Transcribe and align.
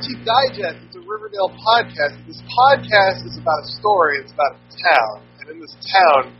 to 0.00 0.08
Archie 0.08 0.24
Digest. 0.24 0.80
It's 0.86 0.96
a 0.96 1.00
Riverdale 1.00 1.52
podcast. 1.52 2.16
This 2.26 2.40
podcast 2.48 3.26
is 3.26 3.36
about 3.36 3.64
a 3.64 3.70
story. 3.80 4.18
It's 4.20 4.32
about 4.32 4.56
a 4.56 4.62
town, 4.72 5.26
and 5.40 5.50
in 5.50 5.60
this 5.60 5.76
town, 5.92 6.32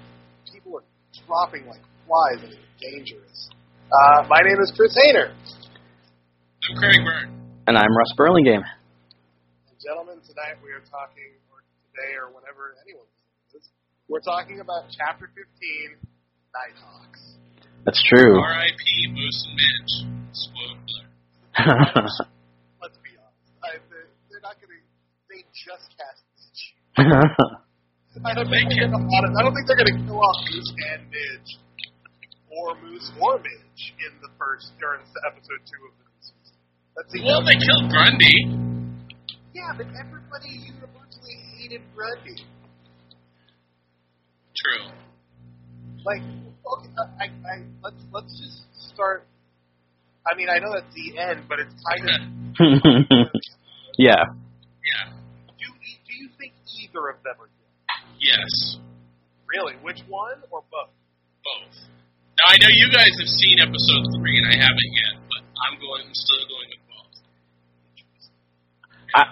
people 0.53 0.77
are 0.77 0.85
dropping 1.27 1.67
like 1.67 1.81
flies, 2.07 2.41
and 2.41 2.53
it's 2.53 2.81
dangerous. 2.81 3.51
Uh, 3.93 4.25
my 4.29 4.41
name 4.41 4.57
is 4.63 4.73
Chris 4.77 4.97
Hayner. 4.97 5.35
I'm 5.35 6.77
Craig 6.79 7.05
Byrne. 7.05 7.37
And 7.67 7.77
I'm 7.77 7.97
Russ 7.97 8.13
Burlingame. 8.17 8.65
And 8.65 9.77
gentlemen, 9.77 10.25
tonight 10.25 10.57
we 10.65 10.73
are 10.73 10.83
talking, 10.89 11.37
or 11.53 11.61
today, 11.93 12.17
or 12.17 12.33
whenever 12.33 12.75
anyone 12.87 13.05
listens, 13.53 13.69
we're 14.09 14.25
talking 14.25 14.61
about 14.61 14.89
Chapter 14.89 15.29
15, 15.37 16.01
Nighthawks. 16.55 17.37
That's 17.85 18.03
true. 18.09 18.41
R.I.P. 18.41 19.13
Moose 19.13 19.47
and 19.49 19.57
Midge. 19.57 19.95
Spoiler. 20.33 21.05
Let's 22.81 22.97
be 23.05 23.13
honest. 23.17 23.53
I, 23.61 23.77
they're, 23.93 24.09
they're 24.31 24.45
not 24.45 24.57
going 24.61 24.73
to. 24.73 24.81
They 25.29 25.45
just 25.61 25.93
cast 25.97 26.25
Midge. 26.33 26.63
I 28.25 28.35
don't 28.35 28.49
think 28.51 28.67
they're 28.73 28.91
gonna, 28.91 29.07
I 29.07 29.43
don't 29.45 29.55
think 29.55 29.67
they're 29.69 29.79
going 29.79 29.93
to 29.93 29.99
kill 30.03 30.19
off 30.19 30.39
Moose 30.51 30.73
and 30.91 31.03
Midge, 31.13 31.51
or 32.51 32.75
Moose 32.83 33.09
or 33.21 33.39
Midge 33.39 33.85
in 34.01 34.13
the 34.21 34.33
first 34.41 34.73
or 34.83 34.99
in 34.99 35.05
episode 35.31 35.63
two 35.69 35.83
of 35.87 35.93
the 36.01 36.07
season. 36.19 36.59
Let's. 36.97 37.15
Well, 37.23 37.45
they 37.45 37.55
killed 37.61 37.87
Grundy. 37.93 38.37
Yeah, 39.55 39.71
but 39.77 39.87
everybody 39.95 40.51
universally 40.67 41.37
hated 41.55 41.83
Grundy. 41.95 42.43
True. 44.57 44.91
Like, 46.05 46.23
okay, 46.25 46.91
I, 47.21 47.25
I, 47.25 47.55
let's 47.85 48.03
let's 48.13 48.33
just 48.41 48.67
start. 48.93 49.27
I 50.27 50.37
mean, 50.37 50.49
I 50.51 50.59
know 50.59 50.73
that's 50.75 50.93
the 50.95 51.19
end, 51.19 51.45
but 51.49 51.61
it's 51.61 51.75
kind 51.87 52.05
of. 52.11 52.21
yeah. 53.99 54.15
Yeah. 54.19 54.50
Either 56.91 57.09
of 57.09 57.23
them 57.23 57.35
are 57.39 57.47
good? 57.47 57.71
Yes. 58.19 58.79
Really? 59.47 59.75
Which 59.83 60.01
one 60.09 60.43
or 60.51 60.63
both? 60.71 60.91
Both. 61.43 61.77
Now 62.39 62.53
I 62.53 62.57
know 62.61 62.69
you 62.71 62.91
guys 62.93 63.11
have 63.19 63.29
seen 63.29 63.57
episode 63.63 64.05
three, 64.19 64.37
and 64.39 64.47
I 64.49 64.57
haven't 64.59 64.93
yet, 64.93 65.15
but 65.29 65.43
I'm 65.57 65.81
going. 65.81 66.03
I'm 66.07 66.15
still 66.15 66.45
going 66.49 66.69
with 66.71 66.85
both. 66.89 67.15
I 69.15 69.23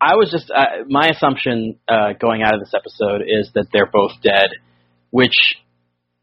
I 0.00 0.16
was 0.16 0.30
just 0.30 0.50
uh, 0.50 0.84
my 0.88 1.08
assumption 1.08 1.78
uh, 1.88 2.12
going 2.20 2.42
out 2.42 2.54
of 2.54 2.60
this 2.60 2.74
episode 2.74 3.22
is 3.26 3.50
that 3.54 3.66
they're 3.72 3.90
both 3.90 4.12
dead, 4.22 4.50
which 5.10 5.56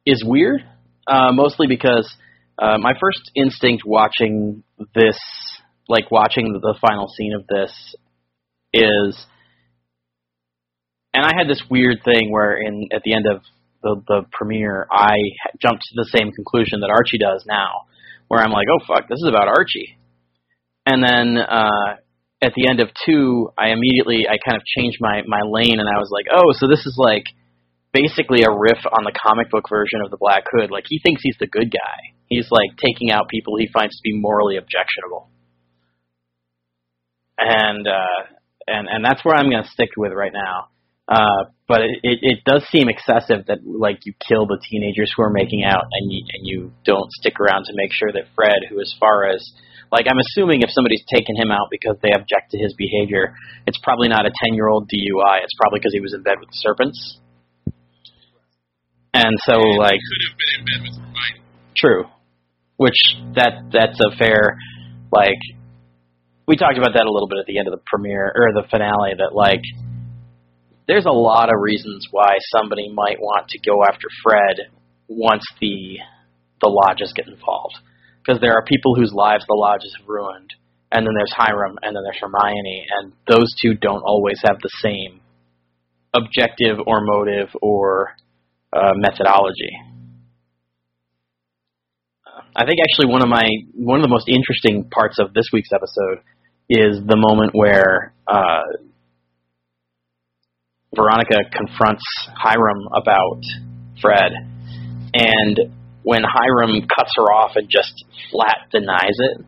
is 0.05 0.23
weird. 0.25 0.61
Uh, 1.08 1.31
mostly 1.31 1.67
because 1.67 2.11
uh, 2.58 2.77
my 2.80 2.93
first 2.99 3.31
instinct 3.36 3.83
watching 3.86 4.63
this, 4.95 5.19
like 5.88 6.09
watching 6.09 6.52
the, 6.53 6.59
the 6.59 6.75
final 6.81 7.08
scene 7.08 7.33
of 7.33 7.45
this, 7.47 7.95
is, 8.73 9.25
and 11.16 11.25
I 11.25 11.31
had 11.38 11.47
this 11.49 11.63
weird 11.69 11.99
thing 12.03 12.31
where 12.31 12.58
in 12.58 12.89
at 12.91 13.02
the 13.03 13.16
end 13.16 13.25
of 13.25 13.41
the 13.81 14.02
the 14.08 14.21
premiere, 14.31 14.88
I 14.91 15.16
jumped 15.61 15.83
to 15.83 15.95
the 15.95 16.09
same 16.11 16.31
conclusion 16.31 16.81
that 16.81 16.92
Archie 16.92 17.17
does 17.17 17.45
now, 17.48 17.87
where 18.27 18.42
I'm 18.42 18.52
like, 18.52 18.67
oh 18.70 18.83
fuck, 18.86 19.08
this 19.08 19.20
is 19.20 19.30
about 19.30 19.48
Archie, 19.48 19.98
and 20.86 21.04
then. 21.04 21.37
uh 21.37 21.98
at 22.42 22.54
the 22.54 22.67
end 22.70 22.80
of 22.80 22.89
two, 23.05 23.49
I 23.58 23.70
immediately 23.70 24.27
I 24.30 24.37
kind 24.37 24.59
of 24.59 24.64
changed 24.77 24.98
my 24.99 25.23
my 25.25 25.42
lane 25.48 25.80
and 25.80 25.89
I 25.89 25.98
was 25.98 26.11
like, 26.11 26.27
oh, 26.30 26.52
so 26.54 26.67
this 26.67 26.86
is 26.86 26.95
like 26.99 27.23
basically 27.93 28.43
a 28.43 28.52
riff 28.52 28.83
on 28.86 29.04
the 29.05 29.15
comic 29.15 29.49
book 29.49 29.65
version 29.70 30.02
of 30.04 30.11
the 30.11 30.17
Black 30.17 30.43
Hood. 30.52 30.70
Like 30.70 30.83
he 30.87 30.99
thinks 30.99 31.21
he's 31.23 31.37
the 31.39 31.48
good 31.48 31.71
guy. 31.71 32.14
He's 32.27 32.52
like 32.52 32.77
taking 32.77 33.09
out 33.09 33.30
people 33.30 33.55
he 33.58 33.70
finds 33.73 33.95
to 33.95 34.02
be 34.04 34.14
morally 34.14 34.58
objectionable. 34.58 35.30
And 37.39 37.87
uh 37.87 38.20
and 38.67 38.87
and 38.89 39.04
that's 39.04 39.23
where 39.23 39.36
I'm 39.36 39.49
going 39.49 39.64
to 39.64 39.70
stick 39.70 39.92
with 39.98 40.11
right 40.11 40.33
now. 40.33 40.70
Uh 41.08 41.52
but 41.67 41.82
it, 41.82 41.98
it 42.04 42.20
it 42.21 42.39
does 42.45 42.64
seem 42.70 42.89
excessive 42.89 43.45
that 43.48 43.66
like 43.66 44.05
you 44.05 44.14
kill 44.21 44.45
the 44.45 44.61
teenagers 44.70 45.11
who 45.16 45.23
are 45.23 45.30
making 45.30 45.64
out 45.64 45.86
and 45.92 46.11
you 46.11 46.21
and 46.33 46.45
you 46.45 46.71
don't 46.86 47.11
stick 47.11 47.39
around 47.39 47.66
to 47.66 47.73
make 47.76 47.92
sure 47.92 48.11
that 48.11 48.30
Fred, 48.36 48.70
who 48.70 48.80
as 48.80 48.93
far 48.99 49.27
as 49.27 49.42
like 49.92 50.05
I'm 50.10 50.17
assuming 50.17 50.61
if 50.61 50.70
somebody's 50.70 51.04
taken 51.14 51.36
him 51.36 51.52
out 51.52 51.67
because 51.70 51.98
they 52.02 52.11
object 52.11 52.52
to 52.52 52.58
his 52.58 52.73
behavior, 52.73 53.33
it's 53.66 53.80
probably 53.82 54.10
not 54.10 54.26
a 54.26 54.30
10-year-old 54.30 54.89
DUI. 54.89 55.42
It's 55.43 55.54
probably 55.60 55.80
because 55.80 55.93
he 55.93 56.02
was 56.02 56.14
in 56.14 56.21
bed 56.23 56.38
with 56.39 56.49
the 56.49 56.58
serpents. 56.58 57.17
And 59.14 59.37
so 59.45 59.54
And 59.55 59.77
like 59.77 59.98
could 59.98 60.23
have 60.30 60.37
been 60.37 60.54
in 60.60 60.66
bed 60.66 60.82
with 60.83 61.05
true. 61.76 62.04
Which 62.77 62.98
that 63.36 63.72
that's 63.72 63.99
a 64.02 64.16
fair 64.17 64.58
like 65.11 65.39
we 66.48 66.58
talked 66.58 66.77
about 66.77 66.93
that 66.93 67.05
a 67.08 67.11
little 67.11 67.27
bit 67.27 67.39
at 67.39 67.45
the 67.48 67.58
end 67.58 67.67
of 67.67 67.73
the 67.73 67.82
premiere 67.86 68.32
or 68.36 68.54
the 68.54 68.67
finale 68.70 69.14
that 69.17 69.33
like 69.33 69.64
there's 70.88 71.06
a 71.06 71.12
lot 71.12 71.50
of 71.50 71.60
reasons 71.60 72.08
why 72.12 72.38
somebody 72.56 72.90
might 72.94 73.20
want 73.20 73.50
to 73.50 73.60
go 73.60 73.84
after 73.84 74.08
Fred 74.23 74.72
once 75.08 75.44
the 75.60 75.98
the 76.62 76.70
lodges 76.70 77.14
get 77.16 77.28
involved 77.28 77.76
because 78.22 78.42
there 78.42 78.54
are 78.54 78.64
people 78.66 78.96
whose 78.96 79.14
lives 79.14 79.46
the 79.48 79.54
lodges 79.54 79.96
have 80.00 80.08
ruined 80.08 80.54
and 80.92 81.06
then 81.06 81.14
there's 81.16 81.34
Hiram 81.36 81.78
and 81.82 81.96
then 81.96 82.04
there's 82.04 82.20
Hermione 82.22 82.86
and 82.90 83.12
those 83.28 83.54
two 83.62 83.73
don't 83.76 84.04
always 84.04 84.40
have 84.46 84.58
the 84.62 84.70
same 84.82 85.22
objective 86.16 86.78
or 86.88 87.02
motive 87.02 87.50
or 87.62 88.16
uh, 88.72 88.94
methodology. 88.96 89.76
I 92.56 92.66
think 92.66 92.80
actually 92.80 93.12
one 93.12 93.22
of 93.22 93.28
my 93.28 93.46
one 93.73 94.00
of 94.00 94.04
the 94.04 94.10
most 94.10 94.30
interesting 94.30 94.90
parts 94.90 95.20
of 95.20 95.34
this 95.34 95.50
week's 95.52 95.72
episode 95.73 96.23
is 96.70 97.00
the 97.06 97.17
moment 97.17 97.52
where 97.54 98.14
uh, 98.28 98.64
Veronica 100.95 101.50
confronts 101.52 102.04
Hiram 102.36 102.88
about 102.94 103.42
Fred, 104.02 104.32
and 105.14 105.60
when 106.04 106.22
Hiram 106.23 106.82
cuts 106.95 107.11
her 107.17 107.33
off 107.33 107.52
and 107.56 107.70
just 107.70 108.06
flat 108.32 108.70
denies 108.72 109.17
it, 109.17 109.45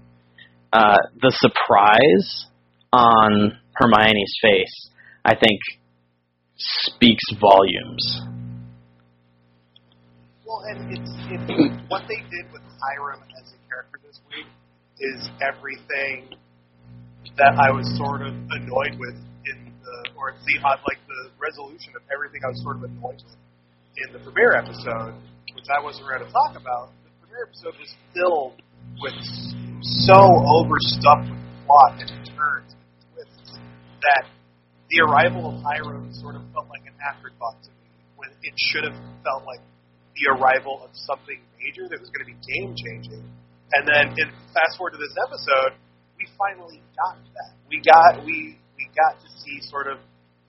uh, 0.74 0.98
the 1.22 1.32
surprise 1.32 2.48
on 2.92 3.58
Hermione's 3.74 4.34
face, 4.42 4.90
I 5.24 5.36
think, 5.36 5.60
speaks 6.58 7.24
volumes. 7.40 8.22
Well, 10.46 10.62
and 10.70 10.92
it's, 10.92 11.12
it's 11.30 11.82
what 11.90 12.04
they 12.08 12.22
did 12.32 12.52
with 12.52 12.64
Hiram 12.82 13.22
as 13.42 13.54
a 13.54 13.70
character 13.70 14.00
this 14.06 14.20
week 14.30 14.48
is 15.00 15.30
everything 15.42 16.34
that 17.38 17.54
I 17.60 17.72
was 17.72 17.86
sort 17.98 18.22
of 18.22 18.34
annoyed 18.34 18.98
with 18.98 19.16
the, 19.88 20.20
or 20.20 20.36
the 20.36 20.56
uh, 20.60 20.76
like 20.84 21.00
the 21.08 21.32
resolution 21.40 21.96
of 21.96 22.04
everything 22.12 22.44
I 22.44 22.52
was 22.52 22.60
sort 22.60 22.84
of 22.84 22.92
annoyed 22.92 23.24
with 23.24 23.40
in 24.04 24.14
the 24.14 24.20
premiere 24.20 24.54
episode, 24.54 25.16
which 25.56 25.66
I 25.72 25.80
wasn't 25.82 26.06
ready 26.12 26.28
to 26.28 26.32
talk 26.32 26.54
about. 26.60 26.92
The 27.08 27.12
premiere 27.24 27.48
episode 27.48 27.76
was 27.80 27.92
filled 28.12 28.60
with 29.00 29.18
so 30.04 30.20
overstuffed 30.20 31.32
with 31.32 31.44
plot 31.66 31.98
and 31.98 32.12
turns 32.36 32.72
and 32.76 32.86
twists 33.16 33.58
that 34.04 34.28
the 34.92 35.02
arrival 35.08 35.56
of 35.56 35.64
Hiram 35.64 36.12
sort 36.14 36.36
of 36.36 36.44
felt 36.54 36.68
like 36.70 36.86
an 36.86 36.96
afterthought 37.02 37.58
to 37.64 37.72
me 37.72 37.90
when 38.20 38.30
it 38.44 38.56
should 38.56 38.84
have 38.84 38.98
felt 39.24 39.48
like 39.48 39.64
the 40.16 40.36
arrival 40.36 40.82
of 40.84 40.92
something 40.94 41.40
major 41.58 41.88
that 41.90 42.00
was 42.00 42.10
going 42.10 42.26
to 42.26 42.30
be 42.30 42.38
game 42.44 42.74
changing. 42.76 43.24
And 43.76 43.84
then 43.84 44.16
in 44.18 44.28
fast 44.54 44.78
forward 44.78 44.94
to 44.96 45.02
this 45.02 45.14
episode, 45.26 45.76
we 46.18 46.26
finally 46.38 46.82
got 46.98 47.18
that. 47.34 47.52
We 47.70 47.82
got 47.84 48.26
we 48.26 48.58
got 48.98 49.22
to 49.22 49.30
see 49.46 49.62
sort 49.70 49.88
of 49.88 50.00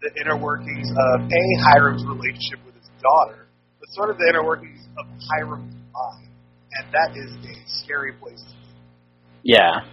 the 0.00 0.10
inner 0.24 0.36
workings 0.36 0.88
of 0.88 1.20
a 1.20 1.44
Hiram's 1.68 2.04
relationship 2.06 2.64
with 2.64 2.74
his 2.74 2.88
daughter, 3.02 3.46
but 3.78 3.88
sort 3.92 4.10
of 4.10 4.16
the 4.16 4.26
inner 4.28 4.44
workings 4.44 4.80
of 4.98 5.06
Hiram's 5.28 5.74
mind, 5.92 6.30
and 6.72 6.92
that 6.92 7.12
is 7.14 7.30
a 7.44 7.54
scary 7.84 8.12
place. 8.12 8.40
to 8.40 8.56
be. 8.56 9.52
Yeah. 9.52 9.84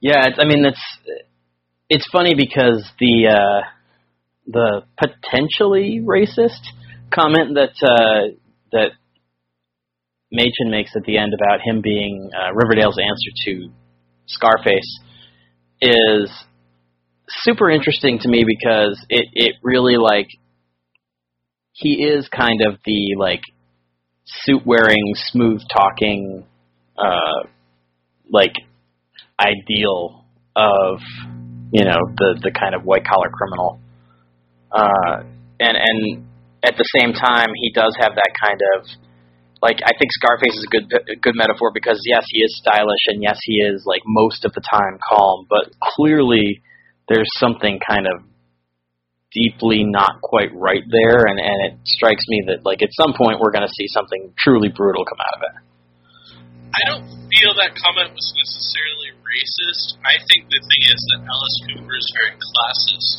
Yeah, 0.00 0.28
it's, 0.28 0.38
I 0.38 0.44
mean 0.44 0.64
it's 0.64 0.86
it's 1.88 2.06
funny 2.12 2.34
because 2.36 2.84
the 3.00 3.28
uh, 3.32 3.66
the 4.46 4.82
potentially 4.96 6.00
racist 6.04 6.62
comment 7.10 7.54
that 7.54 7.74
uh, 7.82 8.36
that 8.72 8.90
Machen 10.30 10.70
makes 10.70 10.90
at 10.96 11.02
the 11.04 11.18
end 11.18 11.32
about 11.34 11.60
him 11.64 11.80
being 11.82 12.30
uh, 12.34 12.52
Riverdale's 12.52 12.98
answer 12.98 13.30
to 13.46 13.70
Scarface 14.26 15.00
is 15.80 16.30
super 17.28 17.70
interesting 17.70 18.18
to 18.20 18.28
me 18.28 18.44
because 18.44 19.04
it 19.08 19.28
it 19.32 19.54
really 19.62 19.96
like 19.96 20.28
he 21.72 22.04
is 22.04 22.28
kind 22.28 22.62
of 22.62 22.78
the 22.84 23.16
like 23.18 23.42
suit 24.24 24.66
wearing, 24.66 25.14
smooth 25.14 25.60
talking, 25.70 26.44
uh, 26.96 27.48
like 28.30 28.54
ideal 29.38 30.24
of 30.54 31.00
you 31.70 31.84
know 31.84 32.00
the 32.16 32.40
the 32.42 32.50
kind 32.50 32.74
of 32.74 32.82
white 32.84 33.04
collar 33.04 33.30
criminal, 33.30 33.78
uh, 34.72 35.22
and 35.60 35.76
and 35.76 36.26
at 36.64 36.76
the 36.76 36.84
same 36.98 37.12
time 37.12 37.48
he 37.54 37.70
does 37.72 37.94
have 38.00 38.14
that 38.14 38.32
kind 38.42 38.60
of 38.76 38.86
like 39.62 39.80
I 39.84 39.92
think 39.98 40.12
Scarface 40.12 40.56
is 40.56 40.66
a 40.66 40.70
good 40.70 40.86
a 40.92 41.16
good 41.16 41.34
metaphor 41.34 41.70
because 41.72 42.00
yes, 42.04 42.24
he 42.28 42.40
is 42.40 42.56
stylish 42.58 43.04
and 43.08 43.22
yes, 43.22 43.38
he 43.42 43.64
is 43.64 43.84
like 43.86 44.02
most 44.04 44.44
of 44.44 44.52
the 44.52 44.60
time 44.60 44.98
calm, 45.08 45.46
but 45.48 45.72
clearly 45.80 46.62
there's 47.08 47.28
something 47.38 47.78
kind 47.80 48.06
of 48.06 48.22
deeply 49.32 49.84
not 49.84 50.20
quite 50.22 50.52
right 50.54 50.84
there, 50.88 51.28
and 51.28 51.40
and 51.40 51.58
it 51.72 51.74
strikes 51.84 52.24
me 52.28 52.44
that 52.48 52.64
like 52.64 52.82
at 52.82 52.90
some 52.92 53.14
point 53.16 53.40
we're 53.40 53.52
going 53.52 53.66
to 53.66 53.74
see 53.76 53.88
something 53.88 54.32
truly 54.38 54.68
brutal 54.68 55.04
come 55.04 55.20
out 55.20 55.34
of 55.36 55.42
it. 55.48 55.54
I 56.76 56.80
don't 56.92 57.06
feel 57.32 57.56
that 57.56 57.72
comment 57.80 58.12
was 58.12 58.28
necessarily 58.36 59.16
racist. 59.24 59.96
I 60.04 60.20
think 60.20 60.48
the 60.52 60.60
thing 60.60 60.82
is 60.92 61.00
that 61.16 61.20
Alice 61.24 61.58
Cooper 61.68 61.96
is 61.96 62.08
very 62.12 62.34
classist 62.36 63.16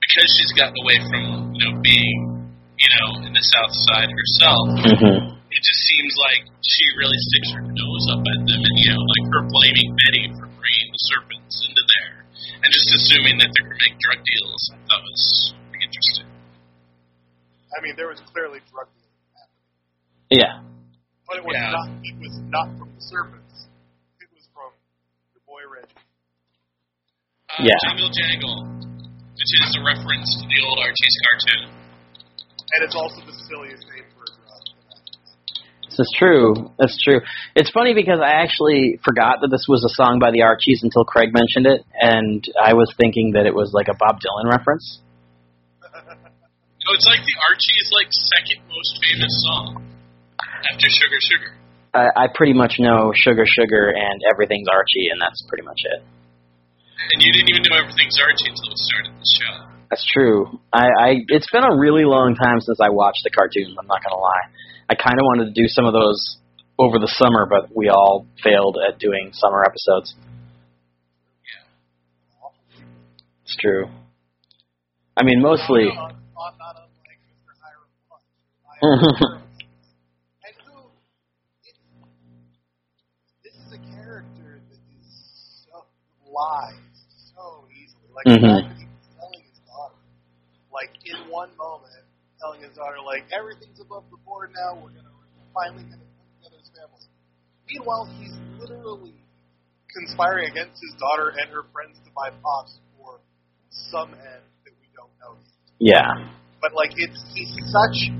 because 0.00 0.28
she's 0.36 0.52
gotten 0.56 0.76
away 0.80 0.98
from 1.08 1.52
you 1.52 1.60
know 1.64 1.80
being 1.80 2.35
you 2.78 2.88
know 3.00 3.08
in 3.26 3.32
the 3.32 3.44
South 3.44 3.74
Side 3.90 4.10
herself. 4.12 4.66
Mm-hmm. 4.84 5.34
It 5.46 5.62
just 5.64 5.82
seems 5.88 6.12
like 6.28 6.42
she 6.60 6.84
really 7.00 7.16
sticks 7.32 7.50
her 7.56 7.64
nose 7.64 8.04
up 8.12 8.20
at 8.20 8.40
them, 8.44 8.60
and 8.60 8.76
you 8.76 8.92
know, 8.92 9.00
like 9.00 9.26
her 9.32 9.44
blaming 9.48 9.90
Betty 10.04 10.24
for 10.36 10.46
bringing 10.52 10.88
the 10.92 11.00
serpents 11.08 11.56
into 11.64 11.82
there, 11.96 12.16
and 12.60 12.68
just 12.68 12.88
assuming 13.00 13.40
that 13.40 13.48
they're 13.56 13.68
going 13.70 13.78
to 13.78 13.84
make 13.88 13.96
drug 14.02 14.20
deals. 14.20 14.60
I 14.74 14.76
thought 14.84 15.00
was 15.06 15.24
pretty 15.72 15.84
interesting. 15.88 16.28
I 17.72 17.78
mean, 17.80 17.94
there 17.96 18.08
was 18.12 18.20
clearly 18.32 18.60
drug 18.68 18.88
dealing 18.96 19.24
happening, 19.32 20.34
Yeah. 20.34 20.52
but 21.30 21.40
it 21.40 21.44
was 21.46 21.56
Yeah. 21.56 21.72
not. 21.72 21.88
It 22.04 22.16
was 22.20 22.34
not 22.52 22.66
from 22.76 22.88
the 22.92 23.02
serpents. 23.04 23.56
It 24.20 24.28
was 24.34 24.44
from 24.52 24.70
your 25.32 25.42
boy 25.48 25.62
Reggie. 25.72 25.96
Uh, 25.96 27.64
Yeah. 27.64 27.78
Jingle 27.88 28.10
Jangle, 28.12 28.60
which 29.32 29.52
is 29.64 29.70
a 29.76 29.82
reference 29.86 30.28
to 30.40 30.44
the 30.44 30.58
old 30.66 30.78
Archie's 30.84 31.16
cartoon. 31.24 31.64
And 32.74 32.84
it's 32.84 32.96
also 32.96 33.20
the 33.22 33.36
silliest 33.46 33.86
name 33.94 34.04
for 34.16 34.24
a 34.24 34.32
drug. 34.34 34.62
This 35.88 35.98
is 36.00 36.14
true. 36.18 36.72
That's 36.78 36.98
true. 37.02 37.20
It's 37.54 37.70
funny 37.70 37.94
because 37.94 38.18
I 38.20 38.42
actually 38.42 38.98
forgot 39.04 39.38
that 39.40 39.48
this 39.48 39.66
was 39.68 39.84
a 39.86 39.92
song 39.94 40.18
by 40.18 40.30
the 40.32 40.42
Archies 40.42 40.80
until 40.82 41.04
Craig 41.04 41.30
mentioned 41.32 41.66
it, 41.66 41.86
and 41.94 42.44
I 42.60 42.74
was 42.74 42.92
thinking 42.98 43.32
that 43.34 43.46
it 43.46 43.54
was 43.54 43.70
like 43.72 43.88
a 43.88 43.94
Bob 43.94 44.18
Dylan 44.20 44.50
reference. 44.50 44.98
No, 46.86 46.94
it's 46.94 47.10
like 47.10 47.18
the 47.18 47.34
Archie's 47.50 47.90
like 47.98 48.06
second 48.14 48.62
most 48.70 48.92
famous 49.02 49.34
song 49.42 49.82
after 50.70 50.86
Sugar 50.86 51.18
Sugar. 51.18 51.50
I, 51.90 52.06
I 52.14 52.26
pretty 52.30 52.52
much 52.52 52.78
know 52.78 53.10
Sugar 53.10 53.42
Sugar 53.42 53.90
and 53.90 54.22
Everything's 54.30 54.68
Archie, 54.70 55.10
and 55.10 55.18
that's 55.20 55.42
pretty 55.48 55.66
much 55.66 55.82
it. 55.82 56.06
And 56.06 57.18
you 57.18 57.32
didn't 57.32 57.50
even 57.50 57.66
know 57.66 57.82
everything's 57.82 58.14
Archie 58.22 58.54
until 58.54 58.70
we 58.70 58.78
started 58.78 59.12
the 59.18 59.26
show. 59.26 59.75
That's 59.90 60.04
true. 60.12 60.58
I, 60.72 60.86
I 60.98 61.08
it's 61.28 61.50
been 61.50 61.62
a 61.64 61.76
really 61.78 62.04
long 62.04 62.34
time 62.34 62.60
since 62.60 62.78
I 62.82 62.90
watched 62.90 63.20
the 63.24 63.30
cartoons. 63.30 63.76
I'm 63.78 63.86
not 63.86 64.02
gonna 64.02 64.20
lie. 64.20 64.50
I 64.90 64.94
kind 64.94 65.14
of 65.14 65.22
wanted 65.24 65.54
to 65.54 65.60
do 65.60 65.68
some 65.68 65.86
of 65.86 65.92
those 65.92 66.38
over 66.78 66.98
the 66.98 67.08
summer, 67.08 67.46
but 67.48 67.74
we 67.74 67.88
all 67.88 68.26
failed 68.42 68.76
at 68.86 68.98
doing 68.98 69.30
summer 69.32 69.62
episodes. 69.64 70.14
Yeah. 71.44 72.48
It's 73.44 73.56
true. 73.60 73.86
I 75.16 75.22
mean, 75.24 75.40
mostly. 75.40 75.86
Not, 75.86 76.12
unlike 76.12 76.12
Mr. 76.12 76.34
Hyrule. 76.36 76.50
I'm 76.50 76.58
not, 76.58 76.76
unlike 76.76 77.20
Mr. 77.24 77.54
Hyrule. 77.62 77.88
I'm 77.96 78.18
not 78.18 78.26
unlike 78.26 78.60
Mr. 78.74 78.74
Hiram 78.82 79.00
Punch. 79.30 79.40
Hiram 79.40 79.42
and 80.44 80.56
who? 80.66 80.78
It, 81.64 81.76
this 83.42 83.54
is 83.54 83.72
a 83.72 83.80
character 83.96 84.60
that 84.68 84.82
is 85.00 85.64
so 85.64 85.86
lies 86.28 86.74
so 87.34 87.64
easily. 87.72 88.12
Like 88.12 88.26
Mhm. 88.26 88.40
the 88.40 88.48
fact 88.60 88.68
that 88.68 88.76
he 88.76 88.84
was 88.84 89.08
telling 89.16 89.40
his 89.48 89.58
daughter, 89.64 89.96
like 90.72 90.92
in 91.08 91.16
one 91.32 91.56
moment, 91.56 92.04
his 92.66 92.76
daughter, 92.76 92.98
like 93.06 93.24
everything's 93.30 93.78
above 93.78 94.04
the 94.10 94.18
board 94.26 94.50
now. 94.54 94.74
We're 94.74 94.90
gonna 94.90 95.14
we're 95.14 95.52
finally 95.54 95.86
gonna 95.86 96.02
put 96.02 96.26
together 96.36 96.58
his 96.58 96.70
family. 96.74 97.06
Meanwhile, 97.70 98.10
he's 98.18 98.34
literally 98.58 99.14
conspiring 99.94 100.50
against 100.50 100.82
his 100.82 100.94
daughter 100.98 101.32
and 101.38 101.50
her 101.54 101.64
friends 101.72 101.96
to 102.04 102.10
buy 102.12 102.34
pops 102.42 102.78
for 102.98 103.22
some 103.70 104.12
end 104.12 104.44
that 104.66 104.74
we 104.82 104.88
don't 104.92 105.12
know. 105.22 105.38
Yeah. 105.78 106.10
But 106.60 106.74
like 106.74 106.92
it's 106.96 107.22
he's 107.32 107.54
such 107.70 108.10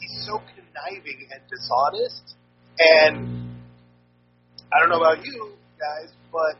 he's 0.00 0.24
so 0.26 0.40
conniving 0.56 1.28
and 1.30 1.40
dishonest 1.46 2.34
and 2.78 3.52
I 4.72 4.80
don't 4.80 4.88
know 4.88 5.00
about 5.04 5.24
you 5.24 5.52
guys, 5.78 6.10
but 6.32 6.56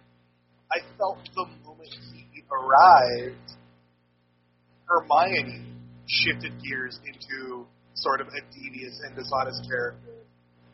I 0.71 0.85
felt 0.99 1.19
the 1.35 1.47
moment 1.65 1.89
he 2.13 2.45
arrived 2.53 3.57
Hermione 4.87 5.72
shifted 6.13 6.53
gears 6.61 7.01
into 7.09 7.65
sort 7.95 8.21
of 8.21 8.29
a 8.29 8.41
devious 8.53 9.01
and 9.05 9.17
dishonest 9.17 9.65
character 9.69 10.21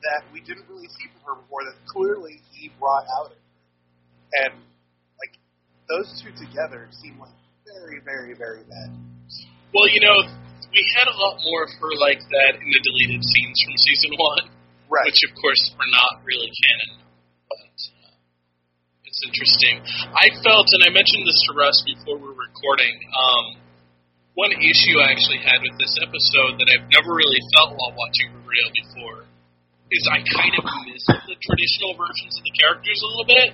that 0.02 0.22
we 0.32 0.40
didn't 0.42 0.66
really 0.70 0.86
see 0.86 1.06
from 1.14 1.22
her 1.26 1.34
before 1.42 1.62
that 1.66 1.74
clearly 1.90 2.38
he 2.54 2.70
brought 2.78 3.06
out 3.18 3.34
in 3.34 3.38
her. 3.38 3.46
And 4.46 4.52
like 5.18 5.34
those 5.90 6.06
two 6.22 6.30
together 6.38 6.86
seem 7.02 7.18
like 7.18 7.34
very, 7.66 7.98
very, 8.04 8.34
very 8.34 8.62
bad. 8.62 8.90
Well, 9.74 9.88
you 9.90 10.00
know, 10.00 10.16
we 10.70 10.82
had 10.96 11.08
a 11.10 11.16
lot 11.16 11.38
more 11.42 11.64
of 11.66 11.70
her 11.82 11.92
like 11.98 12.22
that 12.22 12.52
in 12.60 12.68
the 12.70 12.80
deleted 12.80 13.22
scenes 13.24 13.56
from 13.64 13.74
season 13.78 14.12
one, 14.18 14.44
Right. 14.88 15.04
which 15.10 15.20
of 15.28 15.32
course 15.36 15.62
were 15.76 15.90
not 15.90 16.24
really 16.24 16.48
canon. 16.48 17.04
But 17.50 17.76
uh, 18.06 18.14
it's 19.04 19.20
interesting. 19.26 19.82
I 20.14 20.26
felt, 20.40 20.68
and 20.78 20.82
I 20.88 20.90
mentioned 20.94 21.24
this 21.26 21.40
to 21.48 21.58
Russ 21.58 21.76
before 21.84 22.16
we 22.16 22.28
were 22.32 22.38
recording. 22.38 22.94
Um, 23.12 23.44
one 24.38 24.54
issue 24.54 25.02
I 25.02 25.10
actually 25.10 25.42
had 25.42 25.58
with 25.66 25.74
this 25.82 25.98
episode 25.98 26.62
that 26.62 26.70
I've 26.70 26.86
never 26.94 27.10
really 27.10 27.42
felt 27.58 27.74
while 27.74 27.90
watching 27.98 28.30
Riverdale 28.38 28.70
before 28.86 29.20
is 29.90 30.02
I 30.06 30.22
kind 30.22 30.54
of 30.54 30.64
miss 30.86 31.02
the 31.10 31.34
traditional 31.34 31.98
versions 31.98 32.38
of 32.38 32.42
the 32.46 32.54
characters 32.54 32.98
a 33.02 33.08
little 33.18 33.28
bit. 33.34 33.50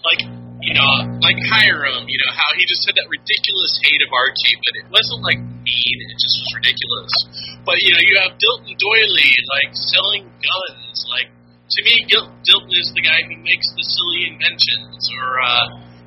Like, 0.00 0.24
you 0.64 0.72
know, 0.72 0.88
like 1.20 1.36
Hiram, 1.52 2.08
you 2.08 2.18
know, 2.24 2.32
how 2.32 2.48
he 2.56 2.64
just 2.64 2.88
had 2.88 2.96
that 2.96 3.04
ridiculous 3.04 3.72
hate 3.84 4.00
of 4.00 4.10
Archie, 4.16 4.56
but 4.64 4.72
it 4.80 4.86
wasn't 4.88 5.20
like 5.28 5.40
mean, 5.44 5.96
it 6.08 6.16
just 6.16 6.36
was 6.40 6.50
ridiculous. 6.56 7.12
But, 7.68 7.76
you 7.84 7.92
know, 7.92 8.00
you 8.00 8.14
have 8.24 8.32
Dilton 8.40 8.72
Doiley, 8.80 9.32
like, 9.60 9.76
selling 9.76 10.24
guns. 10.40 10.96
Like, 11.12 11.28
to 11.28 11.78
me, 11.84 11.94
Gil- 12.08 12.32
Dilton 12.48 12.72
is 12.80 12.88
the 12.96 13.04
guy 13.04 13.20
who 13.28 13.36
makes 13.44 13.68
the 13.76 13.84
silly 13.84 14.32
inventions. 14.32 15.04
Or, 15.20 15.28
uh, 15.44 15.64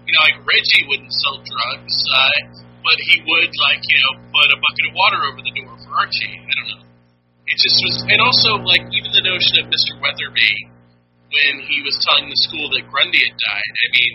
you 0.10 0.12
know, 0.17 0.22
like, 0.25 0.41
Reggie 0.41 0.89
wouldn't 0.89 1.13
sell 1.13 1.38
drugs, 1.38 1.96
uh, 2.10 2.61
but 2.81 2.97
he 3.07 3.21
would, 3.21 3.51
like, 3.69 3.81
you 3.85 3.97
know, 4.01 4.13
put 4.33 4.50
a 4.50 4.57
bucket 4.57 4.85
of 4.89 4.93
water 4.97 5.19
over 5.29 5.41
the 5.41 5.53
door 5.53 5.73
for 5.85 5.91
Archie. 5.97 6.38
I 6.41 6.51
don't 6.57 6.69
know. 6.75 6.83
It 7.45 7.57
just 7.57 7.77
was, 7.83 7.95
and 8.09 8.19
also, 8.21 8.61
like, 8.63 8.85
even 8.93 9.11
the 9.13 9.25
notion 9.25 9.61
of 9.61 9.69
Mr. 9.69 9.97
Weatherby 10.01 10.53
when 11.31 11.63
he 11.63 11.79
was 11.83 11.95
telling 12.11 12.27
the 12.27 12.39
school 12.43 12.67
that 12.75 12.83
Grundy 12.91 13.23
had 13.23 13.35
died. 13.39 13.71
I 13.71 13.88
mean, 13.95 14.13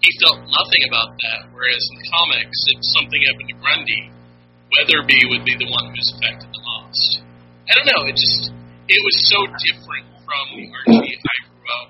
he 0.00 0.10
felt 0.20 0.40
nothing 0.48 0.82
about 0.88 1.12
that, 1.16 1.52
whereas 1.52 1.80
in 1.80 1.96
the 2.00 2.08
comics, 2.08 2.58
if 2.72 2.78
something 2.96 3.20
happened 3.20 3.48
to 3.52 3.56
Grundy, 3.60 4.02
Weatherby 4.72 5.20
would 5.32 5.44
be 5.44 5.56
the 5.60 5.68
one 5.68 5.92
who's 5.92 6.08
affected 6.16 6.48
the 6.48 6.62
most. 6.64 7.24
I 7.68 7.72
don't 7.76 7.88
know, 7.88 8.02
it 8.08 8.16
just, 8.16 8.52
it 8.88 9.00
was 9.00 9.16
so 9.28 9.38
different 9.48 10.04
from 10.24 10.44
the 10.56 10.64
Archie 10.72 11.16
I 11.20 11.36
grew 11.48 11.68
up 11.72 11.88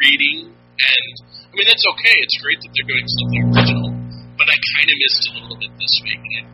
reading, 0.00 0.52
and, 0.52 1.12
I 1.32 1.52
mean, 1.56 1.68
that's 1.68 1.84
okay, 1.96 2.16
it's 2.20 2.36
great 2.40 2.60
that 2.60 2.70
they're 2.72 2.88
doing 2.88 3.08
something 3.08 3.40
original, 3.52 3.88
but 4.46 4.54
I 4.54 4.58
kind 4.62 4.86
of 4.86 4.96
missed 5.02 5.22
it 5.26 5.34
a 5.34 5.40
little 5.42 5.58
bit 5.58 5.72
this 5.74 5.94
week. 6.06 6.22
And, 6.38 6.48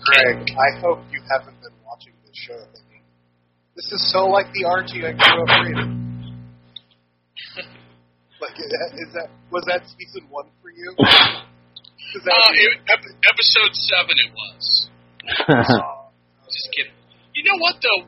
Greg, 0.00 0.48
I 0.48 0.68
hope 0.80 1.04
you 1.12 1.20
haven't 1.28 1.60
been 1.60 1.76
watching 1.84 2.16
this 2.24 2.32
show 2.32 2.56
this 3.74 3.90
is 3.90 4.12
so 4.14 4.30
like 4.30 4.46
the 4.54 4.64
Archie 4.70 5.02
I 5.02 5.10
grew 5.10 5.42
up 5.42 5.50
reading. 5.66 5.90
like, 8.40 8.54
is 8.54 9.10
that 9.18 9.28
was 9.50 9.66
that 9.66 9.82
season 9.98 10.30
one 10.30 10.46
for 10.62 10.70
you? 10.70 10.94
Is 12.14 12.22
that 12.22 12.30
uh, 12.30 12.54
it, 12.54 12.78
ep- 12.94 13.18
episode 13.26 13.74
7 13.74 14.06
it 14.06 14.30
was. 14.30 14.86
Oh, 15.50 16.14
Just 16.46 16.70
kidding. 16.70 16.94
You 17.34 17.42
know 17.42 17.58
what 17.58 17.74
though? 17.82 18.06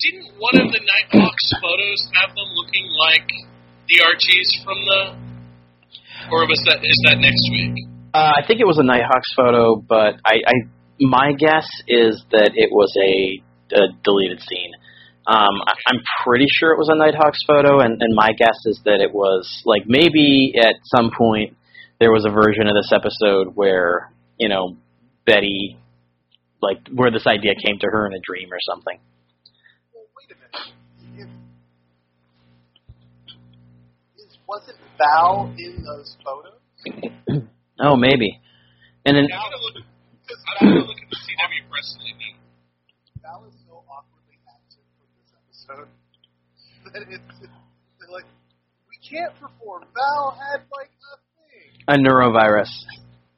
Didn't 0.00 0.40
one 0.40 0.56
of 0.56 0.72
the 0.72 0.80
Nighthawks 0.80 1.52
photos 1.60 2.00
have 2.16 2.32
them 2.32 2.48
looking 2.56 2.88
like 2.96 3.28
the 3.92 4.00
Archies 4.08 4.48
from 4.64 4.80
the? 4.88 5.20
Or 6.32 6.48
was 6.48 6.64
that 6.64 6.80
is 6.80 6.96
that 7.04 7.20
next 7.20 7.44
week? 7.52 7.91
Uh, 8.14 8.32
I 8.36 8.46
think 8.46 8.60
it 8.60 8.66
was 8.66 8.78
a 8.78 8.82
Nighthawks 8.82 9.32
photo, 9.34 9.76
but 9.76 10.20
I, 10.24 10.36
I 10.46 10.52
my 11.00 11.32
guess 11.32 11.66
is 11.88 12.22
that 12.30 12.52
it 12.54 12.70
was 12.70 12.92
a, 13.00 13.42
a 13.74 13.88
deleted 14.04 14.40
scene. 14.40 14.72
Um, 15.26 15.54
I, 15.64 15.72
I'm 15.88 16.02
pretty 16.24 16.44
sure 16.48 16.72
it 16.72 16.78
was 16.78 16.90
a 16.92 16.96
Nighthawks 16.96 17.38
photo, 17.46 17.80
and, 17.80 18.02
and 18.02 18.14
my 18.14 18.32
guess 18.36 18.58
is 18.66 18.80
that 18.84 19.00
it 19.00 19.14
was 19.14 19.62
like 19.64 19.84
maybe 19.86 20.52
at 20.60 20.74
some 20.94 21.10
point 21.16 21.56
there 22.00 22.12
was 22.12 22.26
a 22.26 22.30
version 22.30 22.66
of 22.66 22.74
this 22.74 22.92
episode 22.92 23.56
where 23.56 24.12
you 24.38 24.50
know 24.50 24.76
Betty, 25.24 25.78
like 26.60 26.86
where 26.92 27.10
this 27.10 27.26
idea 27.26 27.52
came 27.54 27.78
to 27.78 27.86
her 27.86 28.06
in 28.06 28.12
a 28.12 28.20
dream 28.22 28.48
or 28.52 28.58
something. 28.68 28.98
well, 29.94 30.04
wait 30.18 30.36
a 30.36 30.38
minute. 30.38 31.30
If, 34.18 34.26
is, 34.26 34.38
wasn't 34.46 34.76
Val 34.98 35.54
in 35.56 35.82
those 35.82 36.16
photos? 36.22 37.48
Oh, 37.80 37.96
maybe. 37.96 38.40
And 39.04 39.16
then 39.16 39.26
I'm 39.32 39.50
look. 39.60 39.84
I'm 40.60 40.68
gonna 40.68 40.80
look 40.86 41.00
at 41.00 41.08
the 41.10 41.16
CW 41.16 41.62
press 41.70 41.96
right 41.98 42.16
now. 42.20 42.36
Val 43.22 43.48
is 43.48 43.54
so 43.66 43.82
awkwardly 43.88 44.38
absent 44.46 44.86
from 44.94 45.08
this 45.18 45.30
episode 45.34 45.88
that 46.92 47.02
it's, 47.08 47.36
it's 47.42 48.10
like 48.10 48.28
we 48.88 48.96
can't 49.02 49.34
perform. 49.40 49.84
Val 49.94 50.36
had 50.38 50.62
like 50.70 50.92
a 50.92 51.14
thing. 51.42 51.72
A 51.88 51.96
norovirus. 51.98 52.70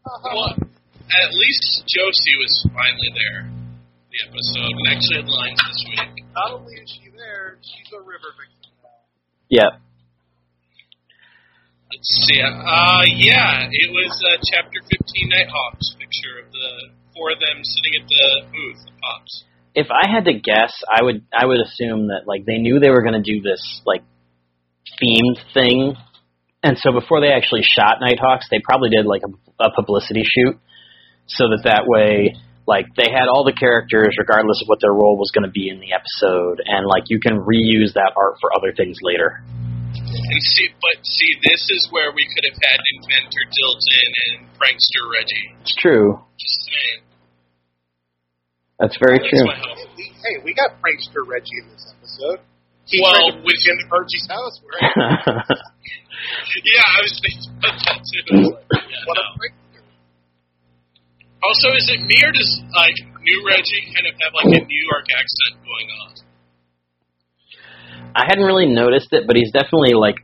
Uh-huh. 0.05 0.29
Well, 0.35 0.53
at 0.59 1.31
least 1.33 1.85
Josie 1.88 2.37
was 2.37 2.69
finally 2.75 3.11
there. 3.14 3.49
The 4.12 4.19
episode 4.29 4.71
and 4.71 4.87
actually 4.93 5.17
had 5.25 5.29
lines 5.31 5.61
this 5.67 5.81
week. 5.88 6.25
Not 6.35 6.53
only 6.61 6.75
is 6.75 6.91
she 6.91 7.11
there, 7.17 7.59
she's 7.62 7.91
a 7.93 7.99
river 7.99 8.31
vixen 8.37 8.75
now. 8.83 9.00
Yeah. 9.49 9.84
See. 12.04 12.37
Uh, 12.37 13.02
yeah, 13.16 13.64
it 13.64 13.88
was 13.88 14.12
uh, 14.28 14.37
chapter 14.52 14.76
15 14.84 15.28
Nighthawks 15.28 15.96
picture 15.96 16.44
of 16.44 16.52
the 16.52 16.92
four 17.16 17.32
of 17.32 17.40
them 17.40 17.64
sitting 17.64 17.96
at 17.96 18.04
the 18.04 18.26
booth 18.52 18.84
the 18.84 18.92
Pops. 19.00 19.44
If 19.75 19.88
I 19.88 20.12
had 20.12 20.26
to 20.26 20.34
guess, 20.34 20.73
I 20.84 21.02
would 21.02 21.25
I 21.32 21.46
would 21.46 21.61
assume 21.64 22.08
that 22.08 22.28
like 22.28 22.44
they 22.44 22.58
knew 22.58 22.78
they 22.78 22.90
were 22.90 23.00
going 23.00 23.16
to 23.16 23.25
do 23.25 23.40
this 23.40 23.80
like 23.87 24.04
themed 25.00 25.40
thing, 25.54 25.96
and 26.62 26.76
so 26.76 26.92
before 26.92 27.20
they 27.25 27.32
actually 27.32 27.64
shot 27.64 28.04
Nighthawks, 28.04 28.46
they 28.50 28.61
probably 28.61 28.90
did 28.90 29.06
like 29.06 29.23
a, 29.25 29.64
a 29.64 29.73
publicity 29.73 30.23
shoot, 30.28 30.61
so 31.26 31.49
that 31.49 31.64
that 31.64 31.88
way 31.88 32.37
like 32.66 32.87
they 32.96 33.08
had 33.08 33.28
all 33.32 33.44
the 33.44 33.56
characters 33.56 34.12
regardless 34.18 34.61
of 34.61 34.68
what 34.68 34.80
their 34.80 34.92
role 34.92 35.16
was 35.16 35.32
going 35.32 35.44
to 35.44 35.50
be 35.50 35.73
in 35.73 35.80
the 35.80 35.96
episode, 35.96 36.61
and 36.68 36.84
like 36.84 37.04
you 37.08 37.18
can 37.18 37.40
reuse 37.40 37.96
that 37.96 38.12
art 38.12 38.37
for 38.44 38.52
other 38.52 38.76
things 38.76 38.99
later. 39.00 39.40
And 40.14 40.40
see, 40.54 40.68
but 40.78 40.97
see, 41.02 41.30
this 41.42 41.62
is 41.75 41.88
where 41.90 42.12
we 42.14 42.23
could 42.30 42.47
have 42.47 42.59
had 42.62 42.78
inventor 42.99 43.44
Dilton 43.50 44.09
and 44.30 44.47
prankster 44.54 45.02
Reggie. 45.11 45.49
It's 45.62 45.75
true. 45.76 46.23
Just 46.38 46.59
saying. 46.71 47.00
That's 48.78 48.97
very 48.99 49.18
That's 49.18 49.30
true. 49.30 49.47
Hey, 49.99 50.40
we, 50.44 50.54
got 50.54 50.78
prankster 50.83 51.23
Reggie 51.26 51.59
in 51.62 51.68
this 51.71 51.85
episode. 51.94 52.40
He 52.87 53.00
Well, 53.02 53.12
tried 53.12 53.30
to 53.30 53.37
with- 53.42 53.44
break 53.44 53.62
into 53.71 53.87
Archie's 53.92 54.26
house. 54.28 54.56
Where 54.62 54.78
Yeah, 56.64 56.85
I 56.88 56.99
was 57.04 57.14
thinking 57.21 57.52
about 57.59 57.76
that 57.85 57.99
too. 58.00 58.23
Yeah, 58.33 59.04
what 59.09 59.18
a 59.21 59.25
prankster! 59.37 59.83
Also, 61.44 61.68
is 61.76 61.87
it 61.92 62.00
me 62.09 62.16
or 62.25 62.33
does 62.33 62.52
like 62.73 62.97
new 63.21 63.38
Reggie 63.44 63.85
kind 63.92 64.09
of 64.09 64.14
have 64.25 64.33
like 64.33 64.49
a 64.56 64.64
New 64.64 64.83
York 64.88 65.04
accent 65.12 65.61
going 65.61 65.88
on? 65.92 66.11
I 68.14 68.25
hadn't 68.26 68.44
really 68.44 68.66
noticed 68.66 69.09
it, 69.12 69.25
but 69.26 69.37
he's 69.37 69.50
definitely 69.52 69.94
like 69.94 70.16